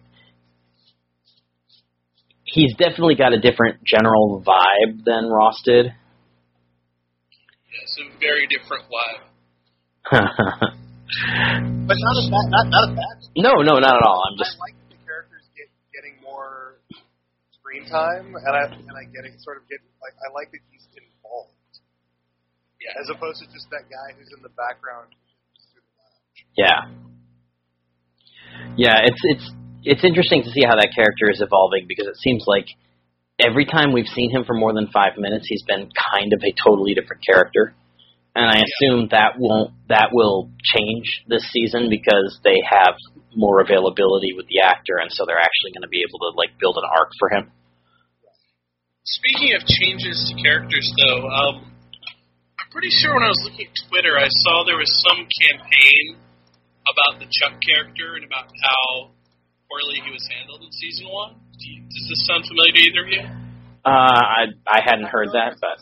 he's 2.44 2.74
definitely 2.76 3.14
got 3.16 3.32
a 3.32 3.40
different 3.40 3.82
general 3.84 4.42
vibe 4.46 5.04
than 5.04 5.28
Ross 5.28 5.60
did. 5.64 5.86
Yeah, 5.86 7.82
it's 7.82 7.98
a 7.98 8.18
very 8.18 8.46
different 8.46 8.84
vibe. 8.90 9.24
But 11.10 11.98
not 11.98 12.14
a 12.22 12.24
bad, 12.30 12.46
not, 12.54 12.66
not 12.70 12.84
a 12.86 12.92
bad. 12.94 13.16
no, 13.34 13.50
no, 13.66 13.82
not 13.82 13.98
at 13.98 14.04
all. 14.06 14.22
I'm 14.30 14.38
just 14.38 14.54
I 14.62 14.70
like 14.70 14.78
the 14.94 14.98
characters 15.02 15.42
get 15.58 15.66
getting 15.90 16.22
more 16.22 16.78
screen 17.50 17.82
time, 17.90 18.30
and 18.38 18.54
I 18.54 18.70
and 18.70 18.94
I 18.94 19.02
get 19.10 19.26
it 19.26 19.34
sort 19.42 19.58
of 19.58 19.66
get 19.66 19.82
like 19.98 20.14
I 20.22 20.30
like 20.30 20.54
that 20.54 20.62
he's 20.70 20.86
involved, 20.94 21.50
Yeah. 22.78 22.94
as 23.02 23.10
opposed 23.10 23.42
to 23.42 23.50
just 23.50 23.66
that 23.74 23.90
guy 23.90 24.14
who's 24.14 24.30
in 24.30 24.38
the 24.46 24.54
background. 24.54 25.10
yeah. 26.54 26.86
Yeah, 28.76 29.00
it's 29.04 29.20
it's 29.22 29.46
it's 29.84 30.04
interesting 30.04 30.42
to 30.42 30.50
see 30.50 30.62
how 30.62 30.76
that 30.76 30.92
character 30.94 31.30
is 31.30 31.40
evolving 31.40 31.86
because 31.88 32.06
it 32.06 32.16
seems 32.16 32.44
like 32.46 32.66
every 33.40 33.64
time 33.64 33.92
we've 33.92 34.10
seen 34.12 34.30
him 34.30 34.44
for 34.44 34.54
more 34.54 34.72
than 34.72 34.88
five 34.92 35.16
minutes, 35.16 35.46
he's 35.48 35.64
been 35.64 35.88
kind 35.90 36.32
of 36.32 36.40
a 36.44 36.52
totally 36.52 36.94
different 36.94 37.24
character. 37.24 37.74
And 38.36 38.46
I 38.46 38.62
assume 38.62 39.08
that 39.10 39.34
won't 39.38 39.74
that 39.88 40.10
will 40.12 40.50
change 40.62 41.24
this 41.26 41.42
season 41.50 41.90
because 41.90 42.38
they 42.44 42.62
have 42.62 42.94
more 43.34 43.60
availability 43.60 44.34
with 44.36 44.46
the 44.46 44.62
actor, 44.62 45.02
and 45.02 45.10
so 45.10 45.26
they're 45.26 45.40
actually 45.40 45.74
going 45.74 45.82
to 45.82 45.90
be 45.90 46.06
able 46.06 46.18
to 46.22 46.30
like 46.36 46.54
build 46.60 46.78
an 46.78 46.86
arc 46.86 47.10
for 47.18 47.28
him. 47.30 47.50
Speaking 49.02 49.56
of 49.58 49.66
changes 49.66 50.30
to 50.30 50.42
characters, 50.42 50.86
though, 51.02 51.26
um, 51.26 51.74
I'm 52.54 52.70
pretty 52.70 52.90
sure 53.02 53.14
when 53.14 53.26
I 53.26 53.32
was 53.34 53.42
looking 53.42 53.66
at 53.66 53.74
Twitter, 53.90 54.14
I 54.14 54.30
saw 54.46 54.62
there 54.62 54.78
was 54.78 54.92
some 55.10 55.26
campaign 55.26 56.22
about 56.88 57.20
the 57.20 57.28
Chuck 57.28 57.60
character 57.60 58.16
and 58.16 58.24
about 58.24 58.48
how 58.48 59.12
poorly 59.68 60.00
he 60.04 60.10
was 60.10 60.24
handled 60.30 60.62
in 60.64 60.70
season 60.72 61.08
one. 61.10 61.36
Do 61.58 61.64
you, 61.68 61.82
does 61.84 62.06
this 62.08 62.20
sound 62.26 62.46
familiar 62.48 62.72
to 62.72 62.82
either 62.82 63.02
of 63.04 63.10
you? 63.12 63.24
Uh, 63.84 63.90
I 63.90 64.42
I 64.68 64.80
hadn't 64.84 65.08
heard 65.08 65.32
that, 65.32 65.56
but 65.60 65.80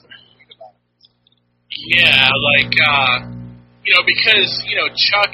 Yeah, 1.94 2.30
like 2.30 2.74
uh, 2.74 3.14
you 3.82 3.92
know, 3.94 4.04
because 4.06 4.50
you 4.66 4.76
know 4.78 4.88
Chuck 4.94 5.32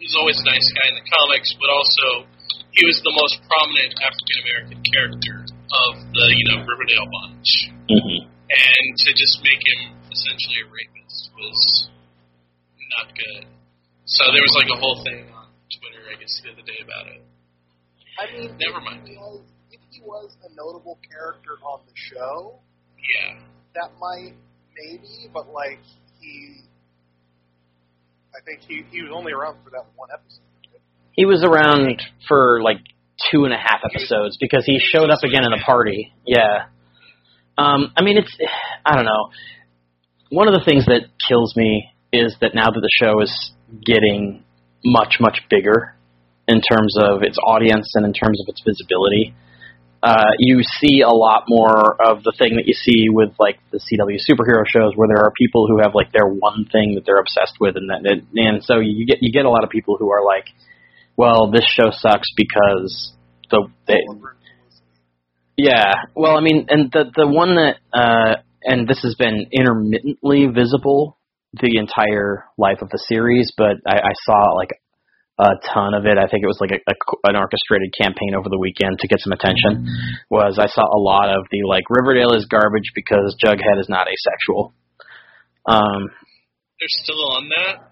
was 0.00 0.12
always 0.16 0.36
a 0.40 0.46
nice 0.48 0.68
guy 0.76 0.92
in 0.92 0.96
the 1.00 1.06
comics, 1.08 1.52
but 1.60 1.68
also 1.68 2.28
he 2.72 2.82
was 2.84 3.00
the 3.04 3.14
most 3.14 3.40
prominent 3.48 3.92
African 4.00 4.36
American 4.44 4.80
character 4.84 5.36
of 5.44 5.92
the 6.12 6.26
you 6.32 6.44
know 6.52 6.64
Riverdale 6.64 7.08
bunch. 7.08 7.50
hmm 7.88 8.34
and 8.44 8.86
to 8.98 9.10
just 9.16 9.40
make 9.42 9.58
him 9.58 9.96
essentially 10.12 10.60
a 10.62 10.68
rapist 10.68 11.30
was 11.34 11.88
not 12.92 13.08
good. 13.16 13.46
So 14.06 14.22
there 14.30 14.44
was 14.44 14.54
like 14.60 14.70
a 14.70 14.78
whole 14.80 15.02
thing 15.04 15.32
on 15.32 15.48
Twitter, 15.72 16.02
I 16.12 16.20
guess, 16.20 16.32
the 16.44 16.52
other 16.52 16.62
day 16.62 16.78
about 16.84 17.08
it. 17.08 17.22
I 18.20 18.24
mean, 18.32 18.56
Never 18.60 18.78
if 18.78 18.84
mind. 18.84 19.08
He 19.08 19.16
was, 19.16 19.42
if 19.72 19.80
he 19.90 20.00
was 20.02 20.36
a 20.44 20.54
notable 20.54 20.98
character 21.08 21.56
on 21.64 21.80
the 21.86 21.92
show, 21.96 22.60
Yeah, 23.00 23.40
that 23.74 23.90
might 23.98 24.34
maybe, 24.76 25.28
but 25.32 25.48
like 25.48 25.80
he, 26.20 26.60
I 28.34 28.44
think 28.44 28.60
he 28.68 28.82
he 28.90 29.02
was 29.02 29.10
only 29.14 29.32
around 29.32 29.58
for 29.64 29.70
that 29.70 29.86
one 29.96 30.08
episode. 30.12 30.42
he 31.12 31.24
was 31.24 31.42
around 31.42 32.02
for 32.28 32.62
like 32.62 32.78
two 33.32 33.44
and 33.44 33.52
a 33.54 33.58
half 33.58 33.80
episodes 33.84 34.36
because 34.40 34.64
he 34.66 34.78
showed 34.78 35.10
up 35.10 35.22
again 35.24 35.44
in 35.44 35.52
a 35.52 35.62
party. 35.64 36.12
Yeah. 36.26 36.66
Um, 37.56 37.92
I 37.96 38.02
mean, 38.02 38.18
it's 38.18 38.36
I 38.84 38.94
don't 38.96 39.04
know. 39.06 39.30
One 40.30 40.46
of 40.48 40.54
the 40.54 40.64
things 40.64 40.86
that 40.86 41.02
kills 41.26 41.54
me 41.56 41.88
is 42.12 42.34
that 42.40 42.54
now 42.54 42.66
that 42.70 42.80
the 42.80 42.90
show 43.00 43.20
is 43.22 43.52
getting 43.84 44.44
much 44.84 45.16
much 45.20 45.40
bigger 45.48 45.94
in 46.46 46.60
terms 46.60 46.94
of 47.00 47.22
its 47.22 47.38
audience 47.38 47.92
and 47.94 48.04
in 48.04 48.12
terms 48.12 48.38
of 48.40 48.46
its 48.48 48.60
visibility, 48.64 49.34
uh, 50.02 50.36
you 50.38 50.60
see 50.62 51.00
a 51.00 51.08
lot 51.08 51.44
more 51.48 51.96
of 52.06 52.22
the 52.22 52.34
thing 52.38 52.56
that 52.56 52.66
you 52.66 52.74
see 52.74 53.08
with 53.08 53.30
like 53.38 53.58
the 53.72 53.78
CW 53.78 54.20
superhero 54.20 54.64
shows, 54.68 54.92
where 54.94 55.08
there 55.08 55.24
are 55.24 55.32
people 55.32 55.66
who 55.66 55.80
have 55.80 55.94
like 55.94 56.12
their 56.12 56.28
one 56.28 56.66
thing 56.70 56.94
that 56.96 57.04
they're 57.06 57.20
obsessed 57.20 57.56
with, 57.58 57.76
and 57.76 57.88
that 57.88 58.04
and 58.36 58.62
so 58.62 58.80
you 58.80 59.06
get 59.06 59.18
you 59.22 59.32
get 59.32 59.46
a 59.46 59.50
lot 59.50 59.64
of 59.64 59.70
people 59.70 59.96
who 59.98 60.10
are 60.10 60.22
like, 60.22 60.44
well, 61.16 61.50
this 61.50 61.64
show 61.64 61.90
sucks 61.90 62.28
because 62.36 63.14
the 63.50 63.66
they, 63.88 64.04
yeah. 65.56 65.94
Well, 66.14 66.36
I 66.36 66.40
mean, 66.40 66.66
and 66.68 66.92
the 66.92 67.04
the 67.16 67.26
one 67.26 67.56
that 67.56 67.76
uh, 67.90 68.42
and 68.62 68.86
this 68.86 69.00
has 69.04 69.14
been 69.14 69.46
intermittently 69.52 70.46
visible 70.46 71.16
the 71.60 71.78
entire 71.78 72.44
life 72.58 72.82
of 72.82 72.90
the 72.90 73.02
series, 73.08 73.52
but 73.56 73.76
I, 73.86 73.98
I 73.98 74.12
saw 74.26 74.54
like 74.54 74.70
a 75.38 75.50
ton 75.72 75.94
of 75.94 76.06
it. 76.06 76.18
I 76.18 76.26
think 76.28 76.44
it 76.44 76.46
was 76.46 76.58
like 76.60 76.70
a, 76.70 76.78
a, 76.90 76.94
an 77.30 77.36
orchestrated 77.36 77.94
campaign 77.98 78.34
over 78.36 78.48
the 78.48 78.58
weekend 78.58 78.98
to 79.00 79.08
get 79.08 79.20
some 79.20 79.32
attention. 79.32 79.86
Was 80.30 80.58
I 80.58 80.66
saw 80.66 80.82
a 80.82 81.00
lot 81.00 81.28
of 81.28 81.46
the 81.50 81.66
like 81.66 81.84
Riverdale 81.90 82.34
is 82.34 82.46
garbage 82.46 82.92
because 82.94 83.36
Jughead 83.42 83.80
is 83.80 83.88
not 83.88 84.06
asexual. 84.06 84.72
Um, 85.66 86.10
they're 86.78 86.98
still 87.02 87.22
on 87.32 87.48
that. 87.56 87.90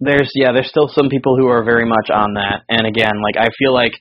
there's 0.00 0.30
yeah, 0.34 0.52
there's 0.52 0.68
still 0.68 0.88
some 0.88 1.08
people 1.08 1.36
who 1.36 1.48
are 1.48 1.64
very 1.64 1.84
much 1.84 2.10
on 2.12 2.34
that, 2.34 2.62
and 2.68 2.86
again, 2.86 3.22
like 3.22 3.36
I 3.36 3.48
feel 3.58 3.72
like 3.72 3.92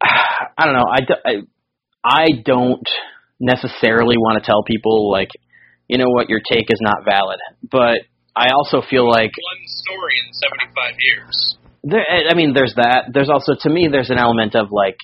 I 0.02 0.64
don't 0.64 0.74
know, 0.74 0.90
I 0.90 1.00
I, 1.24 1.34
I 2.04 2.26
don't 2.44 2.88
necessarily 3.40 4.16
want 4.16 4.42
to 4.42 4.46
tell 4.46 4.62
people 4.62 5.10
like, 5.10 5.28
you 5.88 5.98
know 5.98 6.08
what, 6.08 6.28
your 6.28 6.40
take 6.40 6.66
is 6.68 6.80
not 6.80 7.04
valid, 7.04 7.38
but 7.70 7.98
I 8.34 8.50
also 8.54 8.82
feel 8.88 9.08
like 9.08 9.30
One 9.30 9.66
story 9.66 10.14
in 10.26 10.32
75 10.34 10.94
years. 11.00 11.56
there, 11.84 12.04
I 12.30 12.34
mean, 12.34 12.52
there's 12.54 12.74
that. 12.76 13.10
There's 13.12 13.30
also, 13.30 13.54
to 13.60 13.70
me, 13.70 13.88
there's 13.90 14.10
an 14.10 14.18
element 14.18 14.54
of 14.54 14.68
like 14.70 14.96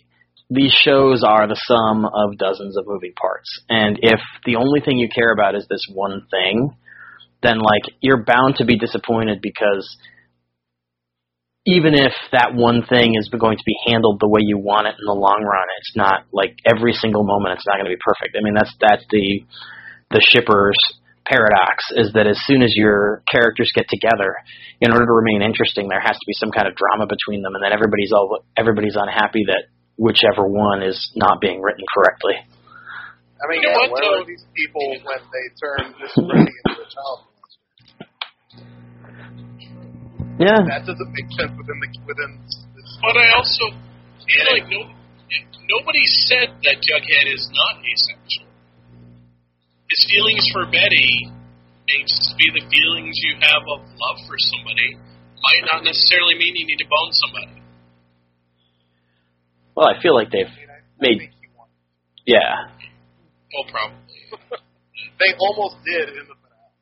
these 0.50 0.72
shows 0.72 1.24
are 1.24 1.46
the 1.46 1.60
sum 1.64 2.04
of 2.04 2.36
dozens 2.36 2.76
of 2.76 2.84
moving 2.86 3.12
parts, 3.14 3.48
and 3.68 3.98
if 4.02 4.20
the 4.44 4.56
only 4.56 4.80
thing 4.80 4.98
you 4.98 5.08
care 5.08 5.32
about 5.32 5.54
is 5.54 5.66
this 5.68 5.86
one 5.92 6.26
thing, 6.30 6.76
then 7.42 7.58
like 7.58 7.82
you're 8.00 8.24
bound 8.24 8.56
to 8.56 8.64
be 8.64 8.76
disappointed 8.76 9.40
because 9.40 9.96
even 11.64 11.94
if 11.94 12.12
that 12.32 12.54
one 12.54 12.82
thing 12.88 13.14
is 13.14 13.30
going 13.30 13.56
to 13.56 13.62
be 13.64 13.76
handled 13.86 14.18
the 14.18 14.28
way 14.28 14.40
you 14.42 14.58
want 14.58 14.88
it 14.88 14.98
in 14.98 15.06
the 15.06 15.14
long 15.14 15.46
run, 15.46 15.66
it's 15.78 15.96
not 15.96 16.26
like 16.32 16.58
every 16.66 16.92
single 16.92 17.22
moment 17.22 17.54
it's 17.54 17.66
not 17.66 17.76
going 17.78 17.86
to 17.86 17.94
be 17.94 18.02
perfect. 18.02 18.36
I 18.36 18.42
mean, 18.42 18.54
that's 18.54 18.74
that's 18.80 19.04
the 19.10 19.46
the 20.12 20.20
shippers 20.32 20.76
paradox 21.24 21.78
is 21.96 22.12
that 22.14 22.26
as 22.26 22.36
soon 22.44 22.62
as 22.62 22.72
your 22.76 23.22
characters 23.30 23.70
get 23.74 23.86
together, 23.88 24.34
in 24.80 24.90
order 24.92 25.06
to 25.06 25.12
remain 25.12 25.40
interesting, 25.42 25.88
there 25.88 26.00
has 26.02 26.14
to 26.18 26.26
be 26.26 26.34
some 26.36 26.50
kind 26.50 26.66
of 26.68 26.74
drama 26.76 27.06
between 27.06 27.42
them, 27.42 27.54
and 27.54 27.62
then 27.64 27.72
everybody's 27.72 28.12
all 28.12 28.44
everybody's 28.56 28.96
unhappy 28.98 29.44
that 29.46 29.70
whichever 29.96 30.46
one 30.46 30.82
is 30.82 30.98
not 31.16 31.40
being 31.40 31.60
written 31.62 31.84
correctly. 31.94 32.34
I 32.36 33.44
mean, 33.50 33.62
You 33.62 33.70
know 33.70 33.74
yeah, 33.74 33.80
what, 33.86 33.90
where 33.90 34.02
though? 34.06 34.18
were 34.22 34.28
these 34.28 34.44
people 34.54 34.86
when 35.02 35.22
they 35.32 35.46
turn 35.58 35.82
this 35.98 36.12
Freddy 36.14 36.54
into 36.62 36.78
a 36.78 36.88
child 36.90 37.18
monster? 37.26 37.60
Yeah, 40.38 40.58
That 40.62 40.82
doesn't 40.86 41.10
make 41.12 41.28
sense 41.38 41.52
within 41.54 41.78
the 41.82 41.88
within 42.06 42.30
the 42.38 42.82
But 43.02 43.16
I 43.18 43.26
also 43.36 43.64
feel 44.26 44.46
like 44.58 44.66
no, 44.70 44.80
nobody 45.70 46.04
said 46.26 46.54
that 46.66 46.76
Jughead 46.82 47.26
is 47.34 47.42
not 47.52 47.78
asexual. 47.82 48.48
His 49.92 50.00
feelings 50.08 50.44
for 50.56 50.64
Betty 50.72 51.28
may 51.84 52.00
just 52.08 52.32
be 52.40 52.48
the 52.56 52.64
feelings 52.64 53.12
you 53.28 53.36
have 53.44 53.60
of 53.76 53.84
love 53.84 54.18
for 54.24 54.36
somebody. 54.56 54.96
Might 54.96 55.62
not 55.74 55.84
necessarily 55.84 56.34
mean 56.40 56.56
you 56.56 56.64
need 56.64 56.80
to 56.80 56.88
bone 56.88 57.12
somebody. 57.12 57.60
Well, 59.76 59.88
I 59.88 60.00
feel 60.00 60.14
like 60.14 60.30
they've 60.32 60.48
I 60.48 60.56
mean, 60.56 60.70
I, 60.70 60.80
I 60.80 60.80
Made- 61.00 61.18
think 61.18 61.32
he 61.36 62.32
yeah. 62.32 62.72
Well, 63.52 63.66
probably. 63.68 63.98
They 65.20 65.34
almost 65.38 65.76
did 65.86 66.08
in 66.18 66.24
the 66.26 66.34
finale. 66.34 66.74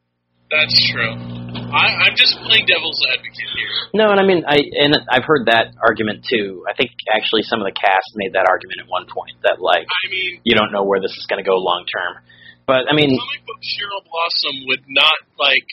That's 0.48 0.72
true. 0.88 1.12
I, 1.12 2.08
I'm 2.08 2.16
just 2.16 2.32
playing 2.40 2.64
devil's 2.64 2.96
advocate 3.12 3.50
here. 3.52 3.74
No, 3.92 4.08
and 4.12 4.20
I 4.20 4.24
mean, 4.24 4.44
I 4.48 4.56
and 4.80 4.96
I've 5.12 5.24
heard 5.28 5.44
that 5.52 5.76
argument 5.76 6.24
too. 6.24 6.64
I 6.64 6.72
think 6.72 6.92
actually 7.12 7.42
some 7.44 7.60
of 7.60 7.66
the 7.68 7.76
cast 7.76 8.08
made 8.16 8.32
that 8.32 8.46
argument 8.48 8.80
at 8.80 8.88
one 8.88 9.04
point 9.12 9.36
that 9.44 9.60
like 9.60 9.84
I 9.84 10.04
mean, 10.08 10.40
you 10.44 10.56
don't 10.56 10.72
know 10.72 10.84
where 10.84 11.00
this 11.04 11.12
is 11.20 11.26
going 11.28 11.42
to 11.42 11.44
go 11.48 11.56
long 11.60 11.84
term. 11.84 12.22
But 12.70 12.86
I 12.86 12.94
mean, 12.94 13.10
comic 13.18 13.42
book 13.50 13.58
Cheryl 13.66 14.06
Blossom 14.06 14.62
would 14.70 14.86
not 14.86 15.18
like 15.42 15.66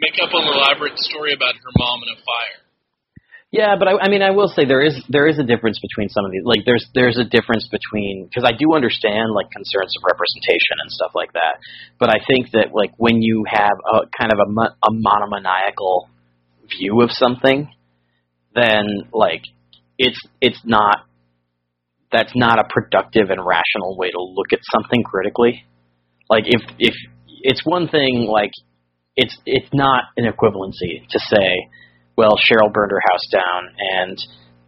make 0.00 0.16
up 0.16 0.32
an 0.32 0.48
elaborate 0.48 0.96
story 0.96 1.36
about 1.36 1.52
her 1.60 1.72
mom 1.76 2.00
in 2.08 2.16
a 2.16 2.20
fire. 2.24 2.64
Yeah, 3.52 3.76
but 3.76 3.86
I, 3.86 3.92
I 4.00 4.08
mean, 4.08 4.22
I 4.24 4.30
will 4.30 4.48
say 4.48 4.64
there 4.64 4.80
is 4.80 4.96
there 5.12 5.28
is 5.28 5.38
a 5.38 5.44
difference 5.44 5.78
between 5.84 6.08
some 6.08 6.24
of 6.24 6.32
these. 6.32 6.40
Like, 6.42 6.64
there's 6.64 6.88
there's 6.96 7.20
a 7.20 7.28
difference 7.28 7.68
between 7.68 8.24
because 8.24 8.48
I 8.48 8.56
do 8.56 8.72
understand 8.72 9.36
like 9.36 9.52
concerns 9.52 9.92
of 9.92 10.08
representation 10.08 10.80
and 10.80 10.88
stuff 10.88 11.12
like 11.14 11.34
that. 11.36 11.60
But 12.00 12.08
I 12.08 12.16
think 12.32 12.56
that 12.56 12.72
like 12.72 12.96
when 12.96 13.20
you 13.20 13.44
have 13.44 13.76
a 13.84 14.08
kind 14.08 14.32
of 14.32 14.40
a, 14.40 14.48
mo- 14.48 14.76
a 14.80 14.90
monomaniacal 14.90 16.08
view 16.80 17.02
of 17.02 17.12
something, 17.12 17.68
then 18.54 19.04
like 19.12 19.44
it's 19.98 20.18
it's 20.40 20.64
not 20.64 21.04
that's 22.10 22.32
not 22.34 22.58
a 22.58 22.64
productive 22.72 23.28
and 23.28 23.44
rational 23.44 23.98
way 23.98 24.08
to 24.08 24.22
look 24.22 24.54
at 24.56 24.60
something 24.72 25.02
critically. 25.04 25.66
Like 26.28 26.44
if 26.46 26.62
if 26.78 26.94
it's 27.28 27.64
one 27.64 27.88
thing 27.88 28.28
like 28.30 28.52
it's 29.16 29.36
it's 29.46 29.68
not 29.72 30.04
an 30.16 30.24
equivalency 30.24 31.06
to 31.08 31.18
say 31.18 31.68
well, 32.16 32.38
Cheryl 32.38 32.72
burned 32.72 32.92
her 32.92 33.02
house 33.10 33.26
down, 33.30 33.74
and 33.78 34.18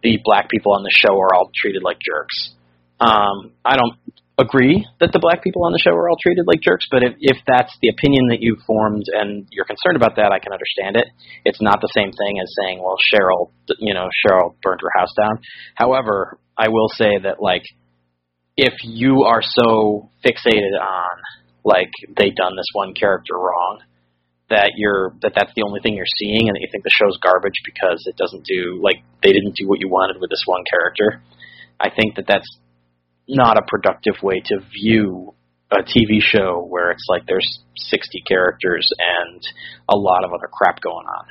the 0.03 0.19
black 0.23 0.49
people 0.49 0.73
on 0.73 0.83
the 0.83 0.91
show 0.93 1.17
are 1.17 1.33
all 1.33 1.49
treated 1.55 1.83
like 1.83 1.97
jerks. 1.99 2.53
Um, 2.99 3.53
I 3.63 3.77
don't 3.77 3.95
agree 4.37 4.85
that 4.99 5.11
the 5.11 5.19
black 5.19 5.41
people 5.43 5.65
on 5.65 5.71
the 5.71 5.79
show 5.79 5.91
are 5.91 6.09
all 6.09 6.17
treated 6.21 6.45
like 6.45 6.61
jerks, 6.61 6.85
but 6.91 7.03
if, 7.03 7.13
if 7.19 7.37
that's 7.47 7.75
the 7.81 7.89
opinion 7.89 8.27
that 8.29 8.41
you've 8.41 8.61
formed 8.67 9.05
and 9.11 9.47
you're 9.51 9.65
concerned 9.65 9.95
about 9.95 10.17
that, 10.17 10.31
I 10.31 10.39
can 10.39 10.53
understand 10.53 10.95
it. 10.97 11.07
It's 11.45 11.61
not 11.61 11.81
the 11.81 11.91
same 11.95 12.11
thing 12.11 12.39
as 12.41 12.53
saying, 12.61 12.79
well, 12.79 12.97
Cheryl, 13.13 13.49
you 13.79 13.93
know, 13.93 14.09
Cheryl 14.25 14.55
burned 14.61 14.81
her 14.81 14.91
house 14.95 15.13
down. 15.17 15.39
However, 15.73 16.37
I 16.57 16.69
will 16.69 16.89
say 16.89 17.17
that, 17.23 17.41
like, 17.41 17.63
if 18.57 18.73
you 18.83 19.23
are 19.23 19.41
so 19.41 20.09
fixated 20.25 20.73
on, 20.81 21.15
like, 21.67 21.91
they 22.15 22.31
done 22.31 22.55
this 22.55 22.71
one 22.71 22.95
character 22.95 23.35
wrong, 23.35 23.83
that 24.49 24.79
you're 24.79 25.11
that 25.21 25.35
that's 25.35 25.51
the 25.59 25.63
only 25.67 25.83
thing 25.83 25.95
you're 25.99 26.15
seeing 26.23 26.47
and 26.47 26.55
that 26.55 26.63
you 26.63 26.71
think 26.71 26.87
the 26.87 26.95
show's 26.95 27.19
garbage 27.19 27.59
because 27.67 27.99
it 28.07 28.15
doesn't 28.15 28.47
do 28.47 28.79
like 28.79 29.03
they 29.21 29.35
didn't 29.35 29.59
do 29.59 29.67
what 29.67 29.83
you 29.83 29.91
wanted 29.91 30.21
with 30.21 30.31
this 30.31 30.43
one 30.47 30.63
character. 30.71 31.21
I 31.79 31.91
think 31.91 32.15
that 32.15 32.31
that's 32.31 32.47
not 33.27 33.59
a 33.59 33.67
productive 33.67 34.15
way 34.23 34.39
to 34.47 34.63
view 34.71 35.35
a 35.67 35.83
TV 35.83 36.23
show 36.23 36.63
where 36.63 36.95
it's 36.95 37.03
like 37.11 37.27
there's 37.27 37.59
60 37.75 38.23
characters 38.23 38.87
and 38.95 39.43
a 39.91 39.97
lot 39.99 40.23
of 40.23 40.31
other 40.31 40.47
crap 40.47 40.79
going 40.79 41.05
on. 41.05 41.25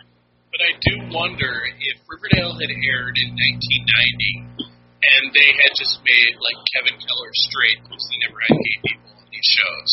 But 0.52 0.60
I 0.60 0.72
do 0.76 0.94
wonder 1.08 1.64
if 1.80 1.96
Riverdale 2.04 2.52
had 2.52 2.68
aired 2.68 3.16
in 3.16 3.32
1990 3.32 4.76
and 5.06 5.24
they 5.32 5.50
had 5.56 5.72
just 5.72 6.04
made 6.04 6.36
like 6.36 6.60
Kevin 6.76 7.00
Keller 7.00 7.32
straight, 7.48 7.80
because 7.80 8.04
they 8.12 8.18
never 8.28 8.40
had 8.44 8.60
gay 8.60 8.78
people 8.92 9.12
on 9.16 9.26
these 9.32 9.50
shows, 9.56 9.92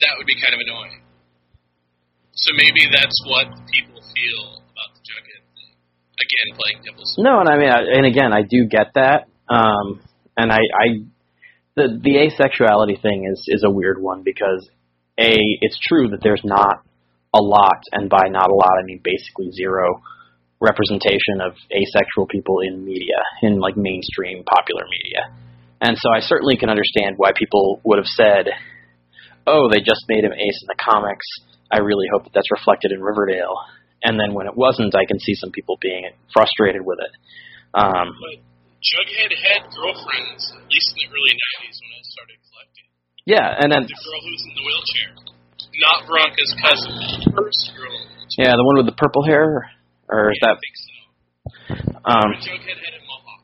that 0.00 0.12
would 0.18 0.26
be 0.26 0.36
kind 0.40 0.54
of 0.54 0.60
annoying. 0.60 1.02
So 2.32 2.56
maybe 2.56 2.88
that's 2.90 3.18
what 3.28 3.46
people 3.68 4.00
feel 4.00 4.64
about 4.64 4.90
the 4.96 5.02
Jughead 5.04 5.42
thing. 5.52 5.74
Again, 6.16 6.48
playing 6.56 6.80
devil's 6.84 7.14
No, 7.18 7.40
and 7.40 7.48
I 7.48 7.56
mean, 7.58 7.70
I, 7.70 7.80
and 7.84 8.06
again, 8.06 8.32
I 8.32 8.42
do 8.42 8.66
get 8.66 8.94
that. 8.94 9.28
Um, 9.48 10.00
and 10.36 10.52
I, 10.52 10.58
I, 10.58 10.86
the 11.76 12.00
the 12.00 12.14
asexuality 12.28 13.00
thing 13.00 13.28
is 13.30 13.44
is 13.48 13.62
a 13.64 13.70
weird 13.70 14.00
one 14.00 14.22
because 14.24 14.68
a 15.18 15.36
it's 15.60 15.78
true 15.86 16.08
that 16.08 16.20
there's 16.22 16.42
not 16.44 16.82
a 17.34 17.42
lot, 17.42 17.82
and 17.92 18.08
by 18.08 18.28
not 18.28 18.50
a 18.50 18.54
lot, 18.54 18.80
I 18.80 18.84
mean 18.84 19.00
basically 19.02 19.52
zero 19.52 20.02
representation 20.60 21.40
of 21.40 21.52
asexual 21.72 22.26
people 22.26 22.60
in 22.60 22.84
media, 22.84 23.16
in 23.42 23.60
like 23.60 23.76
mainstream 23.76 24.44
popular 24.44 24.84
media. 24.90 25.36
And 25.80 25.96
so 25.96 26.12
I 26.12 26.20
certainly 26.20 26.56
can 26.56 26.68
understand 26.68 27.14
why 27.16 27.30
people 27.34 27.80
would 27.84 27.96
have 27.96 28.06
said, 28.06 28.52
"Oh, 29.46 29.68
they 29.70 29.80
just 29.80 30.04
made 30.08 30.24
him 30.24 30.32
ace 30.32 30.58
in 30.62 30.68
the 30.68 30.78
comics. 30.80 31.26
I 31.70 31.78
really 31.78 32.06
hope 32.12 32.24
that 32.24 32.32
that's 32.34 32.50
reflected 32.50 32.92
in 32.92 33.00
Riverdale." 33.00 33.54
And 34.02 34.18
then 34.18 34.32
when 34.32 34.46
it 34.46 34.56
wasn't, 34.56 34.94
I 34.96 35.04
can 35.04 35.20
see 35.20 35.34
some 35.36 35.50
people 35.52 35.76
being 35.80 36.08
frustrated 36.32 36.80
with 36.84 36.98
it. 37.04 37.12
Um, 37.76 38.16
But 38.16 38.40
Jughead 38.80 39.28
had 39.36 39.68
girlfriends, 39.76 40.42
at 40.56 40.64
least 40.72 40.88
in 40.96 41.04
the 41.04 41.06
early 41.12 41.34
90s 41.36 41.76
when 41.84 41.92
I 41.92 42.00
started 42.08 42.38
collecting. 42.48 42.88
yeah, 43.28 43.60
and 43.60 43.68
then 43.70 43.82
The 43.84 43.92
girl 43.92 44.20
who's 44.24 44.42
in 44.48 44.54
the 44.56 44.64
wheelchair. 44.64 45.10
Not 45.84 46.08
Veronica's 46.08 46.52
cousin, 46.64 46.92
the 46.96 47.32
first 47.36 47.72
girl. 47.76 47.92
the 47.92 48.42
yeah, 48.42 48.52
the 48.56 48.64
one 48.64 48.76
with 48.80 48.86
the 48.86 48.96
purple 48.96 49.22
hair, 49.24 49.70
or 50.08 50.32
is 50.32 50.38
Yeah, 50.40 50.48
I 50.48 50.54
that? 50.54 50.60
think 50.64 50.76
so. 50.80 50.90
Um, 52.04 52.28
Jughead 52.40 52.78
had 52.80 52.94
a 52.96 53.02
mohawk. 53.04 53.42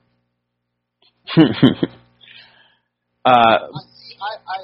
uh, 3.25 3.31
I 3.31 3.83
see. 3.93 4.17
I 4.21 4.33
I 4.41 4.57
I 4.57 4.59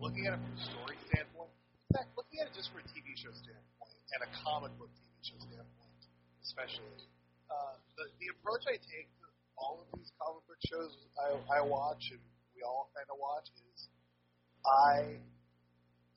looking 0.00 0.26
at 0.26 0.36
it 0.36 0.40
from 0.40 0.54
a 0.54 0.62
story 0.62 0.96
standpoint, 1.08 1.52
in 1.88 1.90
fact, 1.96 2.08
looking 2.16 2.40
at 2.42 2.50
it 2.50 2.54
just 2.54 2.72
from 2.72 2.82
a 2.82 2.86
TV 2.90 3.14
show 3.16 3.32
standpoint 3.32 3.96
and 4.14 4.20
a 4.24 4.30
comic 4.44 4.72
book 4.78 4.90
TV 4.96 5.14
show 5.22 5.38
standpoint, 5.40 6.00
especially, 6.44 7.04
uh, 7.50 7.74
the 7.96 8.10
the 8.22 8.28
approach 8.36 8.66
I 8.66 8.78
take 8.78 9.08
to 9.22 9.26
all 9.56 9.80
of 9.82 9.86
these 9.96 10.10
comic 10.20 10.42
book 10.46 10.60
shows 10.68 10.92
I, 11.16 11.58
I 11.58 11.60
watch 11.64 12.02
and 12.12 12.22
we 12.54 12.62
all 12.62 12.92
kind 12.92 13.08
of 13.08 13.16
watch 13.20 13.48
is 13.72 13.88
I 14.64 15.20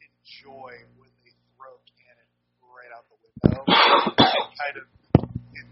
enjoy 0.01 0.73
when 0.99 1.11
they 1.23 1.33
throw 1.55 1.75
canon 1.95 2.29
right 2.63 2.91
out 2.95 3.05
the 3.07 3.17
window 3.19 3.63
kind 3.67 4.75
of 4.77 4.85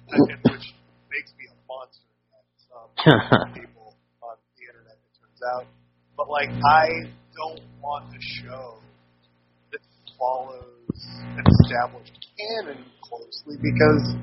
and 0.07 0.39
which 0.47 0.67
makes 1.11 1.31
me 1.35 1.47
a 1.51 1.57
monster 1.67 2.07
against 2.31 2.67
um, 2.71 2.89
people 3.53 3.95
on 4.23 4.35
the 4.55 4.63
internet. 4.63 4.95
It 4.95 5.13
turns 5.19 5.41
out, 5.43 5.65
but 6.15 6.29
like 6.29 6.49
I 6.49 7.11
don't 7.37 7.61
want 7.81 8.09
a 8.09 8.21
show 8.41 8.81
that 9.71 9.81
follows 10.17 10.97
an 11.37 11.45
established 11.45 12.17
canon 12.33 12.81
closely 13.05 13.61
because 13.61 14.17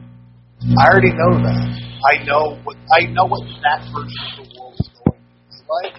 I 0.74 0.82
already 0.90 1.14
know 1.14 1.38
that. 1.46 1.62
I 2.10 2.24
know 2.26 2.58
what 2.66 2.76
I 2.90 3.06
know 3.06 3.26
what 3.30 3.46
that 3.62 3.86
version 3.94 4.18
of 4.34 4.36
the 4.42 4.46
world 4.58 4.74
is 4.82 4.90
going 4.98 5.14
to 5.14 5.22
be 5.22 5.62
like. 5.62 5.94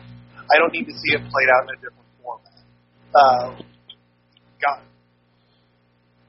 I 0.51 0.59
don't 0.59 0.73
need 0.75 0.85
to 0.85 0.91
see 0.91 1.15
it 1.15 1.23
played 1.31 1.49
out 1.55 1.63
in 1.65 1.69
a 1.71 1.79
different 1.79 2.09
format. 2.19 2.59
Uh, 3.15 3.47
God, 4.59 4.83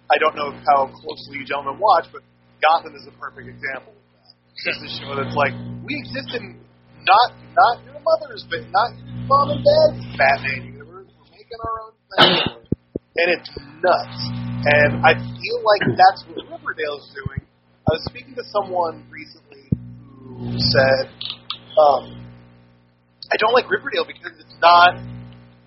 I 0.07 0.17
don't 0.23 0.37
know 0.39 0.55
how 0.71 0.87
closely 0.87 1.43
you 1.43 1.45
gentlemen 1.45 1.83
watch, 1.83 2.07
but 2.13 2.23
Gotham 2.63 2.95
is 2.95 3.05
a 3.11 3.15
perfect 3.19 3.51
example 3.51 3.93
of 3.93 4.05
that. 4.15 4.31
It's 4.55 4.81
a 4.87 4.91
show 5.03 5.19
that's 5.19 5.35
like 5.35 5.53
we 5.83 5.99
exist 5.99 6.31
in 6.39 6.63
not 7.03 7.29
not 7.59 7.83
your 7.85 7.99
mother's, 7.99 8.47
but 8.47 8.63
not 8.71 8.95
your 8.95 9.27
mom 9.27 9.51
and 9.51 9.63
dad's 9.67 9.99
Batman 10.15 10.76
We're 11.47 11.63
our 11.63 11.79
own 11.87 11.95
thing, 12.11 12.67
and 13.23 13.29
it's 13.31 13.51
nuts. 13.79 14.19
And 14.67 14.99
I 15.07 15.15
feel 15.15 15.59
like 15.63 15.83
that's 15.95 16.27
what 16.27 16.43
Riverdale 16.43 16.99
is 16.99 17.07
doing. 17.15 17.39
I 17.87 17.91
was 17.95 18.03
speaking 18.11 18.35
to 18.35 18.43
someone 18.51 19.07
recently 19.07 19.71
who 19.71 20.59
said, 20.59 21.07
um, 21.79 22.19
"I 23.31 23.39
don't 23.39 23.55
like 23.55 23.71
Riverdale 23.71 24.03
because 24.03 24.35
it's 24.43 24.59
not, 24.59 24.99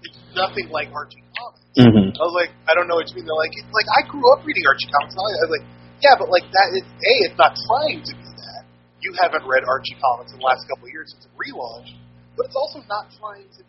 it's 0.03 0.19
nothing 0.35 0.67
like 0.67 0.91
Archie 0.91 1.23
comics." 1.31 1.63
hmm 1.79 2.11
I 2.11 2.23
was 2.27 2.35
like, 2.35 2.51
I 2.67 2.75
don't 2.75 2.91
know 2.91 2.99
what 2.99 3.07
you 3.07 3.15
mean. 3.15 3.23
They're 3.23 3.39
like, 3.39 3.55
it's 3.55 3.71
like 3.71 3.87
I 3.95 4.03
grew 4.03 4.27
up 4.35 4.43
reading 4.43 4.67
Archie 4.67 4.91
comics. 4.99 5.15
I 5.15 5.47
was 5.47 5.53
like, 5.63 5.67
yeah, 6.03 6.19
but 6.19 6.27
like 6.27 6.43
that 6.51 6.75
is 6.75 6.83
a. 6.83 7.13
It's 7.23 7.39
not 7.39 7.55
trying 7.55 8.03
to 8.03 8.13
be 8.19 8.27
that. 8.35 8.67
You 8.99 9.15
haven't 9.15 9.47
read 9.47 9.63
Archie 9.63 9.95
comics 9.95 10.35
in 10.35 10.43
the 10.43 10.47
last 10.47 10.67
couple 10.67 10.87
of 10.87 10.91
years 10.91 11.15
since 11.15 11.23
it 11.23 11.31
relaunched, 11.39 11.95
but 12.35 12.51
it's 12.51 12.59
also 12.59 12.83
not 12.91 13.07
trying 13.15 13.47
to 13.47 13.63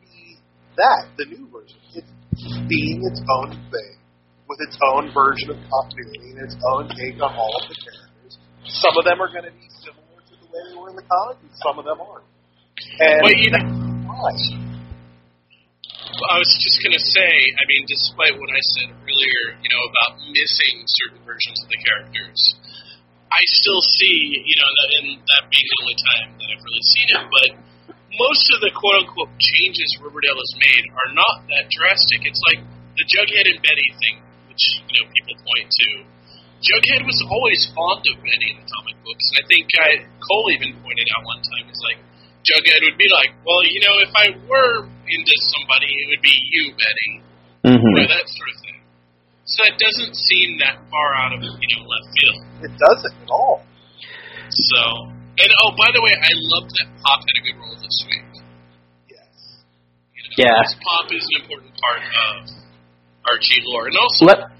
that. 0.81 1.12
The 1.21 1.27
new 1.29 1.45
version, 1.53 1.79
it's 1.95 2.11
being 2.66 3.05
its 3.05 3.21
own 3.21 3.53
thing 3.69 4.01
with 4.49 4.59
its 4.66 4.77
own 4.90 5.12
version 5.14 5.55
of 5.55 5.59
continuity 5.62 6.35
and 6.35 6.43
its 6.43 6.59
own 6.75 6.90
take 6.90 7.21
on 7.23 7.31
all 7.37 7.55
of 7.61 7.71
the 7.71 7.77
characters. 7.79 8.35
Some 8.66 8.97
of 8.99 9.05
them 9.07 9.23
are 9.23 9.31
going 9.31 9.47
to 9.47 9.55
be 9.55 9.69
similar 9.79 10.19
to 10.19 10.35
the 10.35 10.49
way 10.51 10.61
they 10.66 10.77
were 10.77 10.90
in 10.90 10.99
the 10.99 11.07
comics, 11.07 11.38
and 11.45 11.55
some 11.62 11.79
of 11.79 11.85
them 11.87 12.03
aren't. 12.03 12.27
And 12.99 13.23
But 13.23 13.37
you 13.38 13.51
know-. 13.55 13.81
I 16.21 16.37
was 16.37 16.53
just 16.61 16.83
gonna 16.85 17.01
say, 17.01 17.31
I 17.33 17.62
mean, 17.71 17.87
despite 17.88 18.35
what 18.37 18.51
I 18.51 18.61
said 18.77 18.93
earlier, 18.93 19.43
you 19.62 19.71
know, 19.73 19.83
about 19.88 20.21
missing 20.21 20.85
certain 21.07 21.25
versions 21.25 21.57
of 21.64 21.69
the 21.71 21.81
characters, 21.81 22.40
I 23.31 23.40
still 23.62 23.81
see, 23.97 24.43
you 24.43 24.57
know, 24.59 24.71
that, 24.75 24.90
and 25.01 25.09
that 25.16 25.43
being 25.49 25.64
the 25.64 25.79
only 25.81 25.97
time 25.97 26.29
that 26.35 26.49
I've 26.51 26.64
really 26.66 26.87
seen 26.93 27.09
it, 27.14 27.25
but 27.31 27.49
most 28.18 28.44
of 28.55 28.59
the 28.64 28.73
quote 28.75 29.07
unquote 29.07 29.31
changes 29.38 29.88
Riverdale 30.03 30.38
has 30.38 30.53
made 30.59 30.85
are 30.90 31.11
not 31.14 31.46
that 31.55 31.70
drastic. 31.70 32.27
It's 32.27 32.42
like 32.51 32.61
the 32.99 33.05
Jughead 33.07 33.46
and 33.46 33.59
Betty 33.62 33.88
thing, 34.03 34.16
which 34.51 34.64
you 34.90 34.94
know 34.99 35.07
people 35.11 35.37
point 35.46 35.68
to. 35.70 35.88
Jughead 36.61 37.09
was 37.09 37.16
always 37.25 37.61
fond 37.73 38.05
of 38.12 38.20
Betty 38.20 38.53
in 38.53 38.61
the 38.61 38.68
comic 38.68 38.96
books, 39.01 39.25
and 39.33 39.37
I 39.40 39.44
think 39.49 39.64
I, 39.81 39.90
Cole 40.20 40.53
even 40.53 40.77
pointed 40.85 41.09
out 41.16 41.25
one 41.25 41.40
time, 41.40 41.64
he's 41.64 41.81
like, 41.88 42.01
Jughead 42.44 42.85
would 42.85 43.01
be 43.01 43.09
like, 43.09 43.33
well, 43.49 43.64
you 43.64 43.81
know, 43.81 43.96
if 44.05 44.12
I 44.12 44.27
were 44.44 44.85
into 44.85 45.37
somebody, 45.57 45.88
it 45.88 46.07
would 46.12 46.25
be 46.25 46.37
you, 46.37 46.77
Betty, 46.77 47.11
hmm 47.64 47.81
you 47.81 47.96
know, 47.96 48.09
that 48.12 48.29
sort 48.29 48.49
of 48.53 48.59
thing. 48.61 48.81
So 49.49 49.64
that 49.66 49.77
doesn't 49.81 50.14
seem 50.14 50.61
that 50.61 50.79
far 50.92 51.09
out 51.16 51.33
of 51.35 51.42
you 51.42 51.68
know 51.75 51.83
left 51.88 52.09
field. 52.12 52.38
It 52.61 52.73
doesn't 52.77 53.16
at 53.25 53.31
all. 53.33 53.64
So, 54.51 54.81
and 55.38 55.51
oh, 55.62 55.71
by 55.79 55.90
the 55.95 56.03
way, 56.03 56.14
I 56.16 56.33
love 56.55 56.66
that 56.66 56.88
Pop 57.03 57.21
had 57.23 57.37
a 57.38 57.43
good 57.47 57.59
role 57.61 57.79
this 57.79 57.99
week. 58.09 58.27
Yes. 59.09 59.62
You 60.14 60.23
know, 60.27 60.49
Yeah. 60.49 60.59
Pop 60.59 61.07
is 61.12 61.23
an 61.23 61.37
important 61.43 61.73
part 61.79 62.03
of 62.03 62.51
Archie 63.31 63.62
lore, 63.66 63.87
and 63.87 63.97
also 63.97 64.27
Let 64.27 64.51